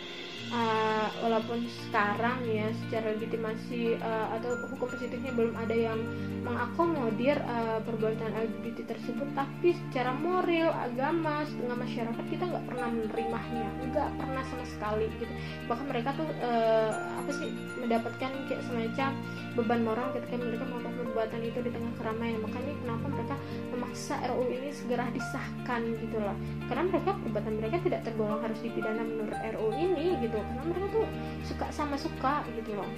uh, 0.51 1.09
walaupun 1.23 1.63
sekarang 1.87 2.43
ya 2.49 2.69
secara 2.87 3.15
legitimasi 3.15 4.01
uh, 4.03 4.35
atau 4.41 4.59
hukum 4.75 4.91
positifnya 4.91 5.31
belum 5.37 5.55
ada 5.55 5.77
yang 5.77 6.01
mengakomodir 6.43 7.39
uh, 7.47 7.79
perbuatan 7.87 8.35
LGBT 8.35 8.97
tersebut 8.97 9.29
tapi 9.39 9.79
secara 9.89 10.11
moral 10.19 10.75
agama 10.75 11.47
setengah 11.47 11.77
masyarakat 11.79 12.25
kita 12.27 12.45
nggak 12.51 12.65
pernah 12.67 12.89
menerimanya 12.91 13.69
nggak 13.93 14.11
pernah 14.19 14.43
sama 14.49 14.65
sekali 14.67 15.07
gitu. 15.21 15.33
Bahkan 15.71 15.87
mereka 15.87 16.11
tuh 16.19 16.29
uh, 16.43 16.91
apa 17.23 17.31
sih 17.37 17.51
mendapatkan 17.79 18.31
kayak 18.51 18.63
semacam 18.67 19.11
beban 19.55 19.81
moral 19.85 20.09
ketika 20.17 20.37
mereka 20.41 20.65
melakukan 20.65 20.92
perbuatan 21.13 21.45
itu 21.45 21.61
di 21.61 21.69
tengah 21.69 21.93
keramaian. 22.01 22.41
Makanya 22.41 22.73
kenapa 22.81 23.07
mereka 23.13 23.37
memaksa 23.69 24.17
RUU 24.33 24.49
ini 24.49 24.73
segera 24.73 25.05
disahkan 25.13 25.81
gitu 26.01 26.17
loh. 26.17 26.33
Karena 26.73 26.89
mereka 26.89 27.11
perbuatan 27.21 27.55
mereka 27.61 27.77
tidak 27.85 28.01
tergolong 28.09 28.41
harus 28.41 28.57
dipidana 28.65 29.05
menurut 29.05 29.37
RUU 29.37 29.71
ini 29.77 30.17
gitu. 30.25 30.41
Karena 30.41 30.63
mereka 30.65 30.87
tuh 30.97 31.07
suka 31.45 31.67
sama 31.69 32.01
suka 32.01 32.41
gitu 32.57 32.73
loh. 32.73 32.89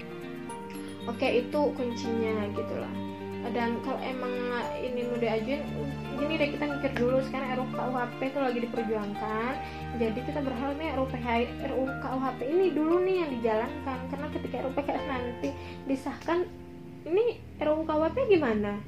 Oke 1.11 1.27
itu 1.43 1.61
kuncinya 1.75 2.47
gitu 2.55 2.75
loh. 2.79 2.95
Dan 3.53 3.77
kalau 3.85 4.01
emang 4.01 4.33
ini 4.81 5.05
mau 5.05 5.21
diajuin 5.21 5.61
gini 6.17 6.35
deh 6.39 6.49
kita 6.55 6.65
mikir 6.71 6.95
dulu. 6.95 7.19
Sekarang 7.27 7.51
RUU 7.59 7.67
KUHP 7.75 8.19
itu 8.31 8.39
lagi 8.39 8.59
diperjuangkan. 8.63 9.53
Jadi 9.99 10.19
kita 10.23 10.39
berharap 10.39 10.79
nih 10.79 10.95
RUU, 10.95 11.11
RUU 11.67 11.85
KUHP 11.99 12.41
ini 12.47 12.67
dulu 12.71 13.03
nih 13.03 13.27
yang 13.27 13.31
dijalankan. 13.43 13.99
Karena 14.09 14.27
ketika 14.31 14.57
RUU 14.63 14.73
PKS 14.79 15.05
nanti 15.11 15.49
disahkan 15.85 16.47
ini 17.05 17.41
RUU 17.61 17.85
KUHP 17.85 18.17
gimana? 18.33 18.81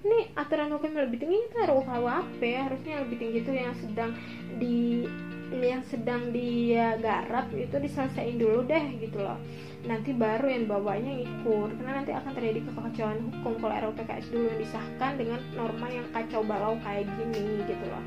Ini 0.00 0.32
aturan 0.32 0.72
hukum 0.74 0.96
yang 0.96 1.06
lebih 1.06 1.18
tinggi 1.22 1.38
itu 1.38 1.56
RUU 1.56 1.82
KUHP 1.86 2.40
harusnya 2.56 2.94
lebih 3.06 3.16
tinggi 3.20 3.38
itu 3.42 3.52
yang 3.52 3.74
sedang 3.78 4.10
di 4.58 5.06
yang 5.50 5.82
sedang 5.82 6.30
dia 6.30 6.94
garap 7.02 7.50
itu 7.50 7.74
diselesaikan 7.74 8.38
dulu 8.38 8.62
deh 8.70 8.84
gitu 9.02 9.18
loh. 9.18 9.38
Nanti 9.82 10.14
baru 10.14 10.46
yang 10.46 10.70
bawahnya 10.70 11.26
ikut 11.26 11.70
karena 11.74 11.92
nanti 12.02 12.14
akan 12.14 12.32
terjadi 12.38 12.60
kekacauan 12.70 13.18
hukum 13.18 13.54
kalau 13.58 13.74
RUU 13.86 13.94
PKS 13.98 14.26
dulu 14.30 14.44
yang 14.46 14.60
disahkan 14.62 15.12
dengan 15.18 15.40
norma 15.58 15.86
yang 15.90 16.06
kacau 16.14 16.42
balau 16.46 16.78
kayak 16.86 17.06
gini 17.18 17.66
gitu 17.66 17.84
loh. 17.90 18.04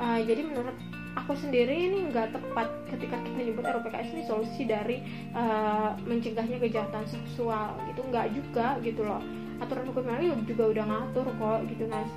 Uh, 0.00 0.18
jadi 0.24 0.42
menurut 0.48 0.76
aku 1.18 1.32
sendiri 1.34 1.90
ini 1.90 2.10
nggak 2.10 2.34
tepat 2.34 2.68
ketika 2.90 3.16
kita 3.22 3.38
nyebut 3.50 3.64
RUU 3.66 3.82
PKS 3.86 4.10
ini 4.14 4.22
solusi 4.26 4.62
dari 4.66 5.02
uh, 5.34 5.94
mencegahnya 6.06 6.58
kejahatan 6.62 7.04
seksual 7.06 7.74
gitu. 7.90 8.00
Nggak 8.06 8.26
juga 8.34 8.78
gitu 8.82 9.02
loh. 9.02 9.22
Aturan 9.60 9.88
hukum 9.90 10.06
yang 10.06 10.42
juga 10.46 10.64
udah 10.72 10.84
ngatur 10.86 11.26
kok 11.26 11.60
gitu 11.68 11.84
mas. 11.90 12.10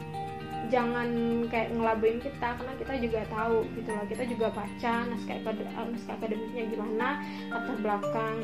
Jangan 0.72 1.10
kayak 1.52 1.76
ngelabuin 1.76 2.18
kita 2.24 2.56
karena 2.56 2.74
kita 2.80 2.94
juga 2.98 3.20
tahu 3.30 3.68
gitu 3.78 3.90
loh. 3.92 4.06
Kita 4.10 4.24
juga 4.30 4.48
baca 4.54 4.94
naskah 5.10 5.38
naskah 5.44 6.16
akademiknya 6.18 6.64
gimana 6.72 7.08
latar 7.52 7.78
belakang 7.82 8.38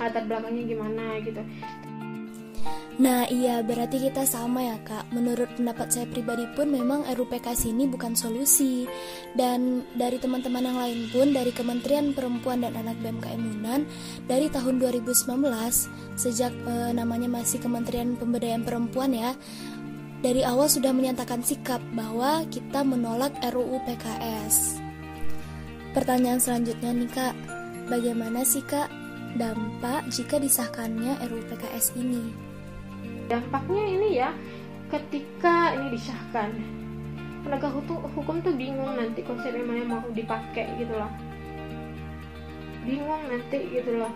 latar 0.00 0.24
belakangnya 0.24 0.64
gimana 0.66 1.04
gitu 1.20 1.42
Nah 3.00 3.24
iya 3.32 3.64
berarti 3.64 3.98
kita 3.98 4.28
sama 4.28 4.62
ya 4.62 4.76
kak. 4.84 5.08
Menurut 5.10 5.48
pendapat 5.56 5.88
saya 5.88 6.06
pribadi 6.06 6.44
pun 6.52 6.68
memang 6.68 7.08
RUPKS 7.08 7.72
ini 7.72 7.88
bukan 7.88 8.12
solusi. 8.12 8.84
Dan 9.32 9.88
dari 9.96 10.20
teman-teman 10.20 10.60
yang 10.60 10.76
lain 10.76 11.00
pun 11.08 11.32
Dari 11.32 11.50
Kementerian 11.56 12.12
Perempuan 12.12 12.60
dan 12.60 12.76
Anak 12.76 13.00
BMKM 13.00 13.40
Yunan 13.40 13.88
Dari 14.28 14.52
tahun 14.52 14.76
2019 14.76 15.24
Sejak 16.20 16.52
e, 16.52 16.74
namanya 16.92 17.32
masih 17.32 17.64
Kementerian 17.64 18.12
Pemberdayaan 18.20 18.60
Perempuan 18.60 19.16
ya 19.16 19.32
Dari 20.20 20.44
awal 20.44 20.68
sudah 20.68 20.92
menyatakan 20.92 21.40
sikap 21.40 21.80
bahwa 21.96 22.44
kita 22.52 22.84
menolak 22.84 23.32
RUU 23.40 23.80
PKS 23.88 24.82
Pertanyaan 25.92 26.40
selanjutnya 26.40 26.92
nih 26.96 27.10
kak. 27.12 27.34
Bagaimana 27.92 28.48
sih 28.48 28.64
kak 28.64 28.88
dampak 29.36 30.08
jika 30.08 30.40
disahkannya 30.40 31.20
RUU 31.28 31.44
PKS 31.52 31.96
ini? 32.00 32.51
Dampaknya 33.32 33.84
ini 33.88 34.08
ya, 34.20 34.28
ketika 34.92 35.72
ini 35.72 35.96
disahkan, 35.96 36.52
penegak 37.40 37.72
hukum, 37.72 38.44
tuh 38.44 38.52
bingung 38.52 38.92
nanti 38.92 39.24
konsep 39.24 39.56
yang 39.56 39.72
mana 39.72 39.88
mau 39.88 40.04
dipakai 40.12 40.68
gitu 40.76 40.92
loh. 40.92 41.08
Bingung 42.82 43.22
nanti 43.30 43.58
gitu 43.70 43.98
loh. 43.98 44.12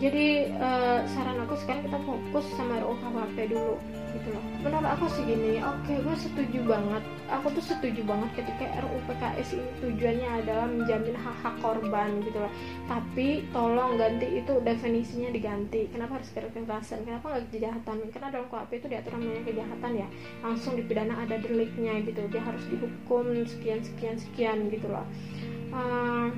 Jadi 0.00 0.48
uh, 0.56 1.04
saran 1.12 1.44
aku 1.44 1.60
sekarang 1.60 1.84
kita 1.84 1.98
fokus 2.08 2.46
sama 2.56 2.80
RUU 2.80 2.96
KUHP 3.04 3.52
dulu 3.52 3.76
gitu 4.16 4.28
loh. 4.32 4.44
Menurut 4.64 4.88
aku 4.96 5.06
sih 5.12 5.22
gini 5.28 5.60
oke 5.60 5.84
okay, 5.84 6.00
gue 6.00 6.16
setuju 6.16 6.58
banget. 6.64 7.02
Aku 7.28 7.52
tuh 7.52 7.60
setuju 7.60 8.00
banget 8.08 8.30
ketika 8.40 8.80
RUU 8.80 8.98
PKS 9.04 9.60
ini 9.60 9.70
tujuannya 9.84 10.30
adalah 10.40 10.66
menjamin 10.72 11.16
hak-hak 11.20 11.54
korban 11.60 12.10
gitu 12.24 12.38
loh. 12.40 12.52
Tapi 12.88 13.44
tolong 13.52 14.00
ganti 14.00 14.40
itu 14.40 14.54
definisinya 14.64 15.30
diganti. 15.36 15.92
Kenapa 15.92 16.16
harus 16.16 16.32
kekerasan? 16.32 17.04
Kenapa 17.04 17.36
nggak 17.36 17.52
kejahatan? 17.52 17.96
Karena 18.08 18.28
dalam 18.32 18.46
KUHP 18.48 18.70
itu 18.80 18.86
diatur 18.88 19.12
namanya 19.20 19.42
kejahatan 19.44 19.92
ya. 20.00 20.08
Langsung 20.40 20.72
dipidana 20.80 21.14
ada 21.20 21.36
deliknya 21.36 22.00
gitu. 22.04 22.24
Dia 22.32 22.40
harus 22.40 22.64
dihukum 22.72 23.44
sekian 23.44 23.84
sekian 23.84 24.16
sekian 24.16 24.58
gitu 24.72 24.88
loh. 24.88 25.04
Uh, 25.70 26.32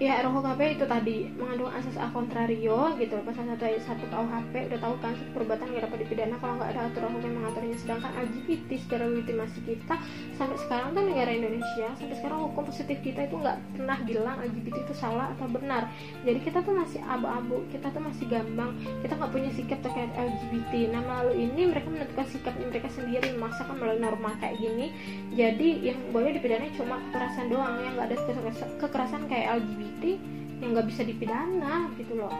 ya 0.00 0.24
KP 0.24 0.80
itu 0.80 0.84
tadi 0.88 1.28
mengandung 1.36 1.68
asas 1.76 1.92
a 2.00 2.08
contrario 2.08 2.96
gitu 2.96 3.20
pasal 3.20 3.44
satu 3.52 3.64
ayat 3.68 3.84
satu 3.84 4.08
KUHP 4.08 4.72
udah 4.72 4.80
tahu 4.80 4.94
kan 5.04 5.12
perbuatan 5.36 5.76
nggak 5.76 5.84
dapat 5.92 5.98
dipidana. 6.08 6.36
Kalau 6.40 6.56
nggak 6.56 6.72
ada 6.72 6.80
aturan 6.88 7.12
hukum 7.12 7.28
yang 7.28 7.36
mengaturnya. 7.44 7.76
Sedangkan 7.76 8.12
LGBT 8.16 8.70
secara 8.80 9.04
legitimasi 9.12 9.60
kita 9.68 9.94
sampai 10.40 10.56
sekarang 10.56 10.96
kan 10.96 11.04
negara 11.04 11.30
Indonesia 11.36 11.88
sampai 12.00 12.16
sekarang 12.16 12.38
hukum 12.48 12.64
positif 12.64 12.96
kita 13.04 13.28
itu 13.28 13.36
nggak 13.36 13.56
pernah 13.76 13.98
bilang 14.08 14.36
LGBT 14.40 14.76
itu 14.88 14.94
salah 14.96 15.36
atau 15.36 15.46
benar. 15.52 15.92
Jadi 16.24 16.38
kita 16.48 16.64
tuh 16.64 16.72
masih 16.72 17.00
abu-abu 17.04 17.56
kita 17.68 17.92
tuh 17.92 18.00
masih 18.00 18.24
gampang 18.32 18.72
kita 19.04 19.12
nggak 19.20 19.32
punya 19.36 19.50
sikap 19.52 19.84
terkait 19.84 20.12
LGBT 20.16 20.96
nah 20.96 21.04
lalu 21.20 21.44
ini 21.44 21.68
mereka 21.68 21.92
menentukan 21.92 22.24
sikap 22.24 22.56
mereka 22.56 22.88
sendiri 22.88 23.36
memaksakan 23.36 23.76
melalui 23.76 24.00
norma 24.00 24.32
kayak 24.40 24.56
gini. 24.56 24.96
Jadi 25.36 25.92
yang 25.92 26.00
boleh 26.08 26.32
dipidana 26.40 26.72
cuma 26.72 26.96
kekerasan 27.12 27.52
doang 27.52 27.76
yang 27.84 27.92
nggak 28.00 28.08
ada 28.08 28.16
kekerasan 28.80 29.28
kayak 29.28 29.60
LGBT 29.60 29.89
yang 30.60 30.76
nggak 30.76 30.88
bisa 30.92 31.02
dipidana 31.02 31.88
gitu 31.96 32.20
loh. 32.20 32.32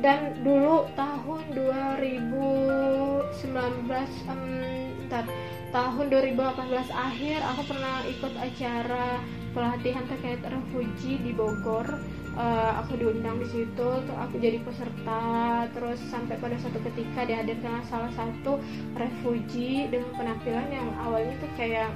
Dan 0.00 0.44
dulu 0.44 0.88
tahun 0.92 1.42
2019 1.56 3.32
um, 4.28 4.42
ntar, 5.08 5.24
tahun 5.72 6.06
2018 6.12 6.92
akhir 6.92 7.38
aku 7.54 7.62
pernah 7.64 8.04
ikut 8.04 8.34
acara 8.36 9.20
pelatihan 9.56 10.04
terkait 10.04 10.40
refugi 10.44 11.16
di 11.24 11.32
Bogor. 11.32 11.96
Uh, 12.36 12.84
aku 12.84 13.00
diundang 13.00 13.40
di 13.40 13.48
situ 13.48 13.88
tuh 14.04 14.16
aku 14.20 14.36
jadi 14.36 14.60
peserta 14.60 15.64
terus 15.72 15.96
sampai 16.12 16.36
pada 16.36 16.60
satu 16.60 16.76
ketika 16.84 17.24
dihadirkan 17.24 17.80
salah 17.88 18.12
satu 18.12 18.60
refugi 18.92 19.88
dengan 19.88 20.12
penampilan 20.20 20.68
yang 20.68 20.84
awalnya 21.00 21.32
tuh 21.40 21.48
kayak 21.56 21.88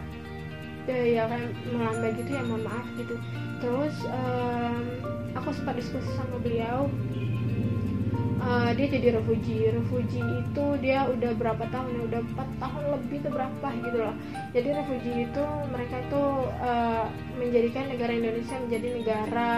ya, 0.88 1.00
ya 1.04 1.22
kayak 1.28 1.50
melambai 1.72 2.10
gitu 2.16 2.30
ya 2.32 2.42
mohon 2.46 2.62
maaf 2.64 2.86
gitu. 2.96 3.14
Terus 3.60 3.96
um, 4.08 4.84
aku 5.36 5.48
sempat 5.52 5.76
diskusi 5.76 6.08
sama 6.16 6.40
beliau. 6.40 6.88
Uh, 8.40 8.72
dia 8.72 8.88
jadi 8.88 9.20
refugi. 9.20 9.68
Refugi 9.68 10.16
itu 10.16 10.64
dia 10.80 11.04
udah 11.12 11.36
berapa 11.36 11.60
tahun 11.68 11.92
ya? 11.92 12.02
Udah 12.08 12.20
empat 12.24 12.48
tahun 12.56 12.84
lebih 12.96 13.16
tuh 13.20 13.32
berapa 13.36 13.68
gitu 13.84 13.98
loh. 14.00 14.14
Jadi 14.56 14.68
refugi 14.72 15.12
itu 15.28 15.44
mereka 15.68 15.96
itu 16.00 16.22
uh, 16.64 17.04
menjadikan 17.36 17.84
negara 17.92 18.12
Indonesia 18.16 18.56
menjadi 18.56 18.88
negara 18.96 19.50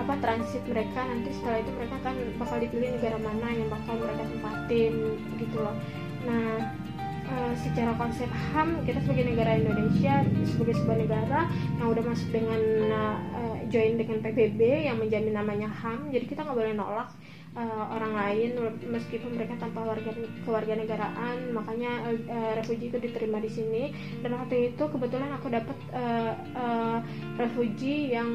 apa 0.00 0.14
transit 0.24 0.64
mereka. 0.64 1.04
Nanti 1.04 1.36
setelah 1.36 1.58
itu 1.60 1.70
mereka 1.76 1.96
kan 2.00 2.16
bakal 2.40 2.56
dipilih 2.64 2.90
negara 2.96 3.18
mana 3.20 3.48
yang 3.52 3.68
bakal 3.68 3.94
mereka 4.00 4.24
tempatin 4.24 4.92
gitu 5.36 5.56
loh. 5.60 5.76
Nah 6.24 6.83
Eh, 7.24 7.54
secara 7.56 7.96
konsep 7.96 8.28
HAM 8.28 8.84
kita 8.84 9.00
sebagai 9.00 9.32
negara 9.32 9.56
Indonesia 9.56 10.20
sebagai 10.44 10.76
sebuah 10.76 10.98
negara 11.08 11.48
yang 11.80 11.88
udah 11.88 12.04
masuk 12.04 12.28
dengan 12.28 12.60
uh, 12.92 13.56
join 13.72 13.96
dengan 13.96 14.20
PBB 14.20 14.60
yang 14.84 15.00
menjamin 15.00 15.32
namanya 15.32 15.72
HAM 15.72 16.12
jadi 16.12 16.20
kita 16.28 16.44
nggak 16.44 16.52
boleh 16.52 16.76
nolak 16.76 17.08
uh, 17.56 17.84
orang 17.96 18.12
lain 18.12 18.50
meskipun 18.92 19.40
mereka 19.40 19.56
tanpa 19.56 19.88
warga 19.88 20.12
kewarganegaraan 20.44 21.56
makanya 21.56 22.12
uh, 22.28 22.52
refugi 22.60 22.92
itu 22.92 23.00
diterima 23.00 23.40
di 23.40 23.48
sini. 23.48 23.82
Dan 24.20 24.36
waktu 24.36 24.76
itu 24.76 24.84
kebetulan 24.84 25.32
aku 25.32 25.48
dapat 25.48 25.78
uh, 25.96 26.36
uh, 26.52 26.98
refugi 27.40 28.12
yang 28.12 28.28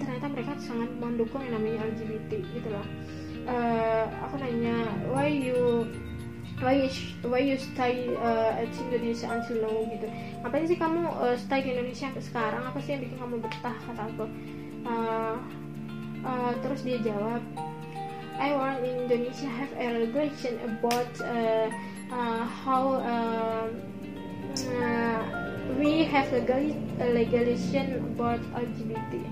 ternyata 0.00 0.32
mereka 0.32 0.56
sangat 0.56 0.88
mendukung 0.96 1.44
yang 1.44 1.60
namanya 1.60 1.84
LGBT 1.84 2.40
gitu 2.56 2.68
loh. 2.72 2.86
Uh, 3.44 4.06
aku 4.24 4.38
nanya 4.40 4.88
why 5.10 5.26
you 5.26 5.84
why 6.62 6.78
you 6.78 6.88
why 7.26 7.42
you 7.42 7.58
stay 7.58 8.14
uh, 8.16 8.56
at 8.56 8.70
Indonesia 8.70 9.26
until 9.28 9.66
now 9.66 9.76
gitu? 9.90 10.06
Ngapain 10.46 10.64
sih 10.70 10.78
kamu 10.78 11.02
uh, 11.18 11.36
stay 11.36 11.60
di 11.66 11.74
Indonesia 11.74 12.08
sekarang? 12.22 12.62
Apa 12.64 12.78
sih 12.80 12.94
yang 12.96 13.02
bikin 13.02 13.18
kamu 13.18 13.42
betah 13.42 13.76
kata 13.90 14.02
aku? 14.14 14.26
Uh, 14.86 15.36
uh, 16.22 16.52
terus 16.62 16.86
dia 16.86 16.98
jawab 17.02 17.42
I 18.38 18.56
want 18.56 18.82
in 18.82 19.06
Indonesia 19.06 19.46
have 19.46 19.70
a 19.76 20.02
regulation 20.02 20.58
about 20.64 21.10
uh, 21.20 21.68
uh, 22.10 22.42
how 22.42 22.98
uh, 22.98 23.66
uh, 24.56 25.20
we 25.78 26.02
have 26.08 26.26
legal 26.32 26.62
legalization 26.98 28.02
about 28.14 28.40
LGBT 28.56 29.22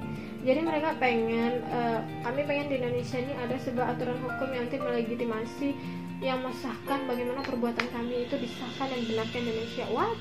jadi 0.40 0.60
mereka 0.64 0.96
pengen 0.96 1.60
uh, 1.68 2.00
kami 2.24 2.48
pengen 2.48 2.72
di 2.72 2.74
Indonesia 2.80 3.20
ini 3.20 3.34
ada 3.36 3.56
sebuah 3.60 3.96
aturan 3.96 4.16
hukum 4.24 4.48
yang 4.54 4.64
nanti 4.68 4.80
melegitimasi 4.80 5.68
yang 6.20 6.44
mesahkan 6.44 7.08
bagaimana 7.08 7.40
perbuatan 7.40 7.88
kami 7.96 8.28
itu 8.28 8.36
disahkan 8.36 8.92
dan 8.92 9.00
benarkan 9.08 9.40
Indonesia 9.40 9.84
what? 9.88 10.12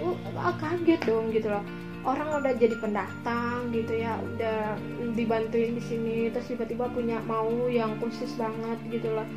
Uh, 0.00 0.54
kaget 0.58 1.00
dong 1.04 1.28
gitu 1.30 1.52
loh. 1.52 1.64
Orang 2.04 2.32
udah 2.40 2.56
jadi 2.56 2.76
pendatang 2.80 3.68
gitu 3.70 3.92
ya. 3.92 4.16
Udah 4.20 4.76
dibantuin 5.12 5.76
di 5.76 5.82
sini 5.84 6.16
terus 6.32 6.48
tiba-tiba 6.48 6.88
punya 6.90 7.20
mau 7.28 7.68
yang 7.68 7.96
khusus 8.00 8.32
banget 8.40 8.80
gitu 8.88 9.12
loh. 9.12 9.28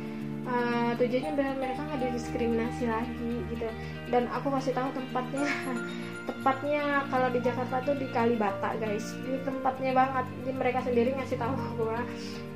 Uh, 0.48 0.96
tujuannya 0.96 1.36
biar 1.36 1.54
mereka 1.60 1.84
nggak 1.84 2.00
didiskriminasi 2.08 2.88
lagi 2.88 3.32
gitu. 3.52 3.68
Dan 4.08 4.32
aku 4.32 4.48
kasih 4.48 4.72
tahu 4.72 4.88
tempatnya 4.96 5.44
tepatnya 6.28 7.08
kalau 7.08 7.32
di 7.32 7.40
Jakarta 7.40 7.80
tuh 7.80 7.96
di 7.96 8.06
Kalibata 8.12 8.76
guys. 8.76 9.16
Di 9.24 9.40
tempatnya 9.48 9.96
banget. 9.96 10.24
Jadi 10.44 10.50
mereka 10.52 10.78
sendiri 10.84 11.16
ngasih 11.16 11.40
tahu 11.40 11.54
gua 11.80 12.04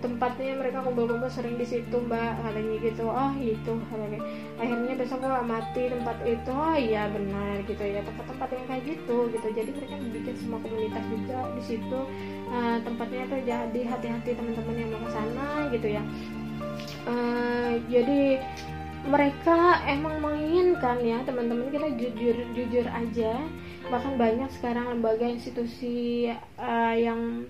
tempatnya 0.03 0.59
mereka 0.59 0.83
kumpul-kumpul 0.83 1.31
sering 1.31 1.57
di 1.57 1.65
situ 1.65 1.97
mbak 2.05 2.45
katanya 2.45 2.77
gitu. 2.85 3.05
Oh 3.09 3.33
itu 3.41 3.73
katanya. 3.89 4.21
Akhirnya 4.61 4.95
besok 5.01 5.19
gua 5.25 5.41
mati 5.41 5.83
tempat 5.89 6.17
itu. 6.29 6.53
Oh 6.53 6.77
iya 6.77 7.09
benar 7.09 7.65
gitu 7.65 7.81
ya. 7.83 8.05
Tempat-tempat 8.05 8.49
yang 8.53 8.65
kayak 8.69 8.83
gitu 8.85 9.17
gitu. 9.33 9.47
Jadi 9.49 9.71
mereka 9.73 9.95
bikin 10.13 10.37
semua 10.37 10.59
komunitas 10.61 11.05
juga 11.09 11.39
di 11.57 11.63
situ. 11.65 12.01
Uh, 12.53 12.77
tempatnya 12.85 13.25
tuh 13.33 13.41
jadi 13.49 13.81
hati-hati 13.89 14.37
teman-teman 14.37 14.77
yang 14.77 14.93
mau 14.93 15.01
ke 15.09 15.11
sana 15.17 15.49
gitu 15.73 15.89
ya. 15.89 16.05
Uh, 17.09 17.81
jadi 17.91 18.39
mereka 19.03 19.83
emang 19.91 20.23
menginginkan 20.23 21.03
ya 21.03 21.19
teman-teman 21.27 21.69
kita 21.75 21.89
jujur 21.99 22.37
jujur 22.55 22.87
aja. 22.87 23.35
Bahkan 23.91 24.15
banyak 24.15 24.51
sekarang 24.55 24.95
lembaga 24.95 25.27
institusi 25.27 26.31
uh, 26.57 26.95
yang 26.95 27.47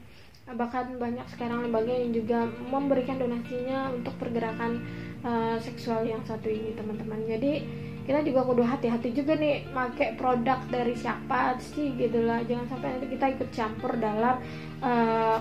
bahkan 0.56 0.98
banyak 0.98 1.24
sekarang 1.30 1.64
lembaga 1.64 1.92
yang 1.92 2.10
juga 2.10 2.50
memberikan 2.66 3.20
donasinya 3.20 3.94
untuk 3.94 4.16
pergerakan 4.18 4.82
uh, 5.22 5.56
seksual 5.60 6.02
yang 6.08 6.24
satu 6.24 6.48
ini 6.48 6.74
teman-teman. 6.74 7.20
Jadi 7.28 7.52
kita 8.02 8.18
juga 8.26 8.42
kudu 8.42 8.66
hati-hati 8.66 9.14
juga 9.14 9.38
nih 9.38 9.70
pakai 9.70 10.18
produk 10.18 10.58
dari 10.66 10.98
siapa 10.98 11.54
sih 11.62 11.94
gitu 11.94 12.26
lah. 12.26 12.42
Jangan 12.42 12.66
sampai 12.66 12.88
nanti 12.98 13.06
kita 13.14 13.26
ikut 13.38 13.48
campur 13.54 13.94
dalam 14.02 14.42
uh, 14.82 15.38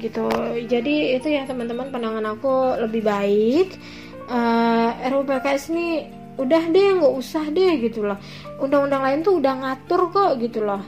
gitu. 0.00 0.26
Jadi 0.64 0.94
itu 1.20 1.28
ya 1.28 1.44
teman-teman 1.44 1.92
pandangan 1.92 2.24
aku 2.38 2.80
lebih 2.88 3.04
baik 3.04 3.76
uh, 4.28 4.90
eh, 5.00 5.08
RUU 5.10 5.24
PKS 5.24 5.64
ini 5.72 5.88
udah 6.38 6.62
deh 6.70 7.02
nggak 7.02 7.14
usah 7.18 7.50
deh 7.50 7.80
gitu 7.82 8.06
loh. 8.06 8.20
Undang-undang 8.62 9.02
lain 9.02 9.20
tuh 9.26 9.42
udah 9.42 9.54
ngatur 9.58 10.12
kok 10.12 10.38
gitu 10.38 10.62
loh. 10.62 10.84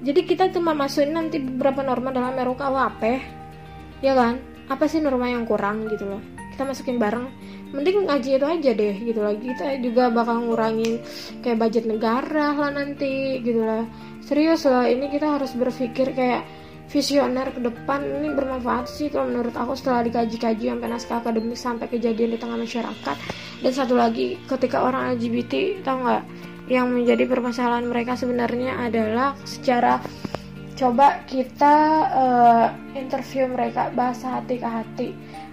Jadi 0.00 0.20
kita 0.24 0.48
cuma 0.52 0.72
masukin 0.72 1.12
nanti 1.12 1.40
beberapa 1.40 1.80
norma 1.84 2.12
dalam 2.12 2.36
RUU 2.36 2.56
KUHP 2.58 3.02
ya 4.04 4.12
kan? 4.16 4.40
Apa 4.70 4.86
sih 4.86 5.02
norma 5.02 5.26
yang 5.26 5.48
kurang 5.48 5.88
gitu 5.88 6.06
loh? 6.06 6.22
Kita 6.52 6.62
masukin 6.68 7.00
bareng. 7.00 7.26
Mending 7.70 8.10
ngaji 8.10 8.30
itu 8.36 8.46
aja 8.46 8.70
deh 8.74 8.94
gitu 8.98 9.18
loh. 9.22 9.34
Kita 9.38 9.78
juga 9.78 10.10
bakal 10.10 10.50
ngurangin 10.50 11.00
kayak 11.40 11.58
budget 11.58 11.84
negara 11.86 12.52
lah 12.54 12.70
nanti 12.74 13.40
gitu 13.40 13.62
loh. 13.62 13.86
Serius 14.20 14.66
loh 14.68 14.84
ini 14.84 15.08
kita 15.08 15.38
harus 15.40 15.54
berpikir 15.56 16.12
kayak 16.12 16.42
visioner 16.90 17.54
ke 17.54 17.62
depan 17.62 18.02
ini 18.02 18.34
bermanfaat 18.34 18.90
sih 18.90 19.08
kalau 19.14 19.30
menurut 19.30 19.54
aku 19.54 19.78
setelah 19.78 20.02
dikaji-kaji 20.02 20.74
sampai 20.74 20.88
naskah 20.90 21.18
akademik 21.22 21.54
sampai 21.54 21.86
kejadian 21.86 22.34
di 22.34 22.38
tengah 22.38 22.58
masyarakat. 22.58 23.16
Dan 23.62 23.72
satu 23.72 23.94
lagi 23.94 24.34
ketika 24.50 24.82
orang 24.82 25.14
LGBT 25.14 25.86
tau 25.86 26.02
nggak 26.02 26.22
yang 26.66 26.90
menjadi 26.90 27.26
permasalahan 27.30 27.86
mereka 27.86 28.18
sebenarnya 28.18 28.78
adalah 28.78 29.38
secara 29.46 30.02
coba 30.78 31.22
kita 31.28 31.74
uh, 32.08 32.66
interview 32.96 33.44
mereka 33.50 33.92
bahasa 33.92 34.40
hati 34.40 34.56
ke 34.56 34.68
hati 34.68 35.08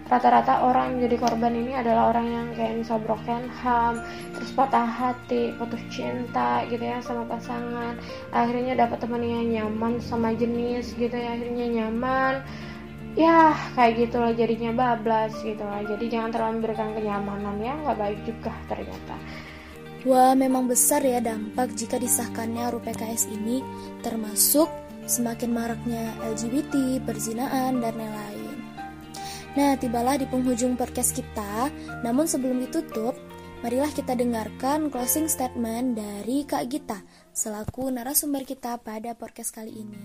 rata-rata 0.08 0.64
orang 0.64 0.84
yang 0.88 0.95
menjadi 0.99 1.18
korban 1.20 1.53
ini 1.55 1.72
adalah 1.76 2.16
orang 2.16 2.28
yang 2.32 2.47
kayak 2.55 2.80
misal 2.80 2.97
broken 3.03 3.51
home 3.60 3.99
terus 4.36 4.51
patah 4.55 4.88
hati 4.88 5.51
putus 5.60 5.84
cinta 5.91 6.64
gitu 6.72 6.82
ya 6.82 7.03
sama 7.03 7.28
pasangan. 7.28 7.99
Akhirnya 8.32 8.74
dapat 8.76 9.03
teman 9.03 9.24
yang 9.24 9.47
nyaman 9.51 9.99
sama 9.99 10.32
jenis 10.34 10.95
gitu 10.95 11.14
ya 11.14 11.36
akhirnya 11.36 11.68
nyaman. 11.84 12.43
Ya 13.18 13.58
kayak 13.74 14.08
gitu 14.08 14.22
loh 14.22 14.32
jadinya 14.32 14.72
bablas 14.72 15.34
gitu 15.41 15.66
lah. 15.66 15.82
Jadi 15.84 16.05
jangan 16.08 16.30
terlalu 16.32 16.53
memberikan 16.62 16.93
kenyamanan 16.93 17.58
ya 17.60 17.74
nggak 17.84 17.97
baik 17.97 18.20
juga 18.24 18.53
ternyata. 18.70 19.18
Wah, 20.08 20.38
memang 20.38 20.72
besar 20.72 21.03
ya 21.03 21.20
dampak 21.20 21.76
jika 21.76 21.99
disahkannya 21.99 22.70
RUU 22.72 22.80
PKS 22.80 23.28
ini, 23.28 23.60
termasuk 23.99 24.72
semakin 25.03 25.51
maraknya 25.51 26.16
LGBT, 26.22 27.03
perzinaan, 27.03 27.84
dan 27.84 27.91
lain-lain. 27.97 28.47
Nah, 29.58 29.74
tibalah 29.74 30.22
di 30.22 30.30
penghujung 30.30 30.78
podcast 30.78 31.18
kita. 31.18 31.74
Namun 32.05 32.30
sebelum 32.30 32.62
ditutup, 32.62 33.18
marilah 33.66 33.89
kita 33.89 34.14
dengarkan 34.14 34.93
closing 34.93 35.26
statement 35.26 35.97
dari 35.97 36.45
Kak 36.45 36.70
Gita 36.70 37.01
selaku 37.34 37.89
narasumber 37.89 38.45
kita 38.45 38.78
pada 38.78 39.18
podcast 39.18 39.49
kali 39.49 39.82
ini. 39.82 39.97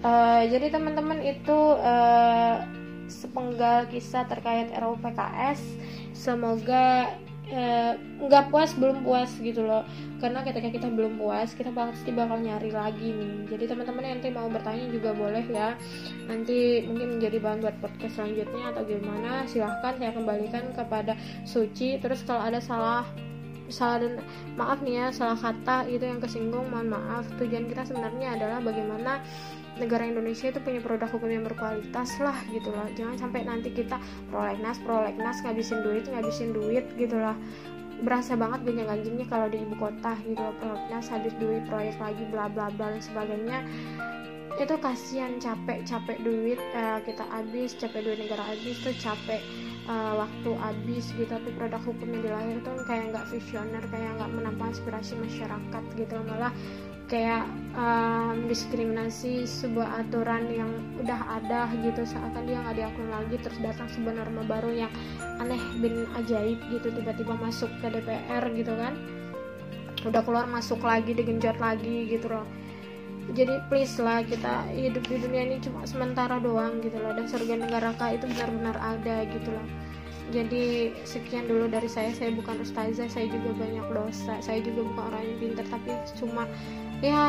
Uh, 0.00 0.40
jadi 0.48 0.72
teman-teman 0.72 1.20
itu 1.20 1.58
uh, 1.84 2.64
sepenggal 3.12 3.92
kisah 3.92 4.24
terkait 4.24 4.72
RUU 4.72 4.96
PKS. 5.04 5.60
Semoga 6.16 7.12
nggak 7.48 8.44
uh, 8.44 8.48
puas 8.52 8.76
belum 8.76 9.00
puas 9.04 9.30
gitu 9.40 9.64
loh. 9.64 9.84
Karena 10.20 10.44
ketika 10.44 10.68
kita 10.68 10.88
belum 10.92 11.16
puas 11.16 11.56
kita 11.56 11.72
pasti 11.72 12.12
bakal 12.12 12.44
nyari 12.44 12.68
lagi 12.68 13.08
nih. 13.14 13.48
Jadi 13.48 13.64
teman-teman 13.70 14.04
yang 14.04 14.14
nanti 14.20 14.28
mau 14.34 14.48
bertanya 14.52 14.86
juga 14.92 15.10
boleh 15.16 15.44
ya. 15.48 15.78
Nanti 16.28 16.84
mungkin 16.84 17.16
menjadi 17.16 17.40
bahan 17.40 17.58
buat 17.64 17.76
podcast 17.80 18.20
selanjutnya 18.20 18.76
atau 18.76 18.82
gimana 18.84 19.48
silahkan 19.48 19.96
saya 19.96 20.12
kembalikan 20.12 20.64
kepada 20.76 21.16
Suci. 21.48 21.96
Terus 21.96 22.20
kalau 22.28 22.44
ada 22.44 22.60
salah 22.60 23.08
salah 23.68 24.00
dan 24.00 24.12
maaf 24.56 24.80
nih 24.80 24.96
ya 24.96 25.06
salah 25.12 25.36
kata 25.36 25.84
itu 25.92 26.04
yang 26.04 26.20
kesinggung 26.20 26.68
mohon 26.68 26.92
maaf. 26.92 27.24
Tujuan 27.40 27.68
kita 27.68 27.84
sebenarnya 27.84 28.36
adalah 28.36 28.58
bagaimana 28.64 29.20
negara 29.78 30.04
Indonesia 30.04 30.50
itu 30.50 30.60
punya 30.60 30.82
produk 30.82 31.08
hukum 31.10 31.30
yang 31.30 31.44
berkualitas 31.46 32.18
lah 32.20 32.36
gitu 32.50 32.70
lah 32.74 32.86
jangan 32.98 33.16
sampai 33.16 33.46
nanti 33.46 33.70
kita 33.70 33.96
prolegnas 34.28 34.78
prolegnas 34.82 35.40
ngabisin 35.42 35.80
duit 35.86 36.04
ngabisin 36.06 36.50
duit 36.52 36.84
gitu 36.98 37.16
lah 37.16 37.38
berasa 38.02 38.38
banget 38.38 38.62
banyak 38.62 38.86
anjingnya 38.86 39.26
kalau 39.26 39.46
di 39.50 39.58
ibu 39.62 39.74
kota 39.74 40.14
gitu 40.22 40.38
loh. 40.38 40.54
Prolegnas 40.62 41.06
habis 41.10 41.34
duit 41.42 41.62
proyek 41.66 41.98
lagi 41.98 42.24
bla 42.30 42.46
bla 42.46 42.70
bla 42.70 42.94
dan 42.94 43.02
sebagainya. 43.02 43.58
Itu 44.58 44.74
kasihan 44.82 45.38
capek 45.38 45.86
capek 45.86 46.18
duit 46.22 46.58
uh, 46.74 46.98
kita 47.02 47.22
habis 47.30 47.74
capek 47.78 48.02
duit 48.02 48.18
negara 48.18 48.42
habis 48.42 48.78
tuh 48.82 48.94
capek 48.98 49.42
uh, 49.86 50.26
waktu 50.26 50.50
habis 50.58 51.10
gitu. 51.14 51.30
Tapi 51.30 51.50
produk 51.58 51.82
hukum 51.82 52.08
yang 52.10 52.22
dilahir 52.22 52.58
tuh 52.62 52.74
kayak 52.86 53.14
nggak 53.14 53.26
visioner 53.34 53.82
kayak 53.90 54.10
nggak 54.18 54.30
menampung 54.34 54.70
aspirasi 54.70 55.18
masyarakat 55.18 55.84
gitu 55.98 56.14
malah 56.26 56.54
kayak 57.08 57.48
um, 57.72 58.44
diskriminasi 58.52 59.48
sebuah 59.48 60.04
aturan 60.04 60.44
yang 60.52 60.70
udah 61.00 61.40
ada 61.40 61.72
gitu 61.80 62.04
seakan 62.04 62.44
dia 62.44 62.60
nggak 62.60 62.76
diakui 62.76 63.08
lagi 63.08 63.36
terus 63.40 63.58
datang 63.64 63.88
sebuah 63.88 64.14
norma 64.20 64.44
baru 64.44 64.70
yang 64.84 64.92
aneh 65.40 65.58
bin 65.80 66.04
ajaib 66.20 66.60
gitu 66.68 66.92
tiba-tiba 66.92 67.32
masuk 67.40 67.72
ke 67.80 67.88
DPR 67.88 68.44
gitu 68.52 68.76
kan. 68.76 68.92
Udah 70.04 70.22
keluar 70.22 70.46
masuk 70.46 70.84
lagi 70.84 71.16
digenjot 71.16 71.56
lagi 71.58 72.06
gitu 72.12 72.28
loh. 72.28 72.46
Jadi 73.32 73.60
please 73.68 73.96
lah 74.00 74.24
kita 74.24 74.68
hidup 74.72 75.04
di 75.04 75.20
dunia 75.20 75.48
ini 75.48 75.56
cuma 75.60 75.84
sementara 75.84 76.40
doang 76.40 76.80
gitu 76.80 76.96
loh 76.96 77.12
dan 77.12 77.28
surga 77.28 77.60
negara 77.60 77.92
itu 78.12 78.24
benar-benar 78.24 78.76
ada 78.76 79.24
gitu 79.32 79.48
loh. 79.48 79.66
Jadi 80.28 80.92
sekian 81.08 81.48
dulu 81.48 81.72
dari 81.72 81.88
saya. 81.88 82.12
Saya 82.12 82.36
bukan 82.36 82.60
ustazah 82.60 83.08
saya 83.08 83.32
juga 83.32 83.56
banyak 83.56 83.86
dosa 83.92 84.36
saya 84.44 84.60
juga 84.60 84.84
bukan 84.84 85.04
orang 85.12 85.22
yang 85.24 85.38
pintar 85.40 85.66
tapi 85.72 85.90
cuma 86.20 86.44
ya 86.98 87.24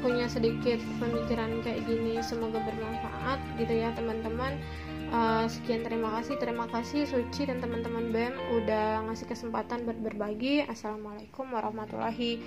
punya 0.00 0.24
sedikit 0.24 0.80
pemikiran 0.96 1.60
kayak 1.60 1.84
gini 1.84 2.24
semoga 2.24 2.60
bermanfaat 2.64 3.38
gitu 3.60 3.72
ya 3.72 3.92
teman-teman. 3.92 4.56
Uh, 5.12 5.44
sekian 5.44 5.84
terima 5.84 6.08
kasih. 6.16 6.40
Terima 6.40 6.64
kasih 6.72 7.04
Suci 7.04 7.44
dan 7.44 7.60
teman-teman 7.60 8.08
BEM 8.08 8.32
udah 8.62 9.04
ngasih 9.08 9.28
kesempatan 9.28 9.84
buat 9.84 10.00
berbagi. 10.00 10.64
Assalamualaikum 10.64 11.52
warahmatullahi 11.52 12.40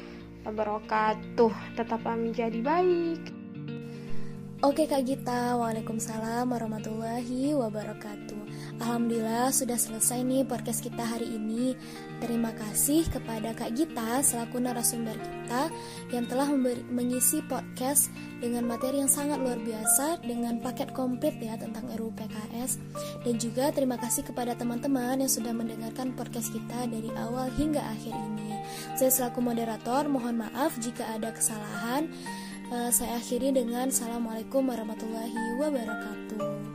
wabarakatuh. 0.49 1.77
Tetaplah 1.77 2.17
menjadi 2.17 2.57
baik. 2.65 3.21
Oke 4.65 4.89
Kak 4.89 5.05
Gita, 5.05 5.53
Waalaikumsalam 5.61 6.49
warahmatullahi 6.49 7.53
wabarakatuh 7.53 8.44
Alhamdulillah 8.75 9.55
sudah 9.55 9.79
selesai 9.79 10.19
nih 10.27 10.43
podcast 10.43 10.83
kita 10.83 10.99
hari 10.99 11.31
ini. 11.31 11.79
Terima 12.19 12.51
kasih 12.55 13.07
kepada 13.11 13.51
Kak 13.51 13.75
Gita 13.75 14.23
selaku 14.23 14.63
narasumber 14.63 15.19
kita 15.19 15.67
Yang 16.15 16.25
telah 16.31 16.47
mengisi 16.87 17.43
podcast 17.43 18.07
dengan 18.39 18.63
materi 18.71 19.03
yang 19.03 19.11
sangat 19.11 19.43
luar 19.43 19.59
biasa 19.59 20.23
Dengan 20.23 20.63
paket 20.63 20.95
komplit 20.95 21.35
ya 21.43 21.59
tentang 21.59 21.91
RUU 21.91 22.15
PKS 22.15 22.79
Dan 23.27 23.35
juga 23.35 23.67
terima 23.75 23.99
kasih 23.99 24.23
kepada 24.23 24.55
teman-teman 24.55 25.19
yang 25.19 25.31
sudah 25.31 25.51
mendengarkan 25.51 26.15
podcast 26.15 26.55
kita 26.55 26.87
dari 26.87 27.11
awal 27.19 27.51
hingga 27.51 27.83
akhir 27.83 28.15
ini. 28.15 28.63
Saya 28.95 29.11
selaku 29.11 29.43
moderator 29.43 30.07
mohon 30.07 30.39
maaf 30.39 30.75
jika 30.79 31.03
ada 31.11 31.35
kesalahan. 31.35 32.07
Uh, 32.73 32.89
saya 32.89 33.21
akhiri 33.21 33.53
dengan 33.53 33.93
Assalamualaikum 33.93 34.65
warahmatullahi 34.65 35.61
wabarakatuh. 35.61 36.74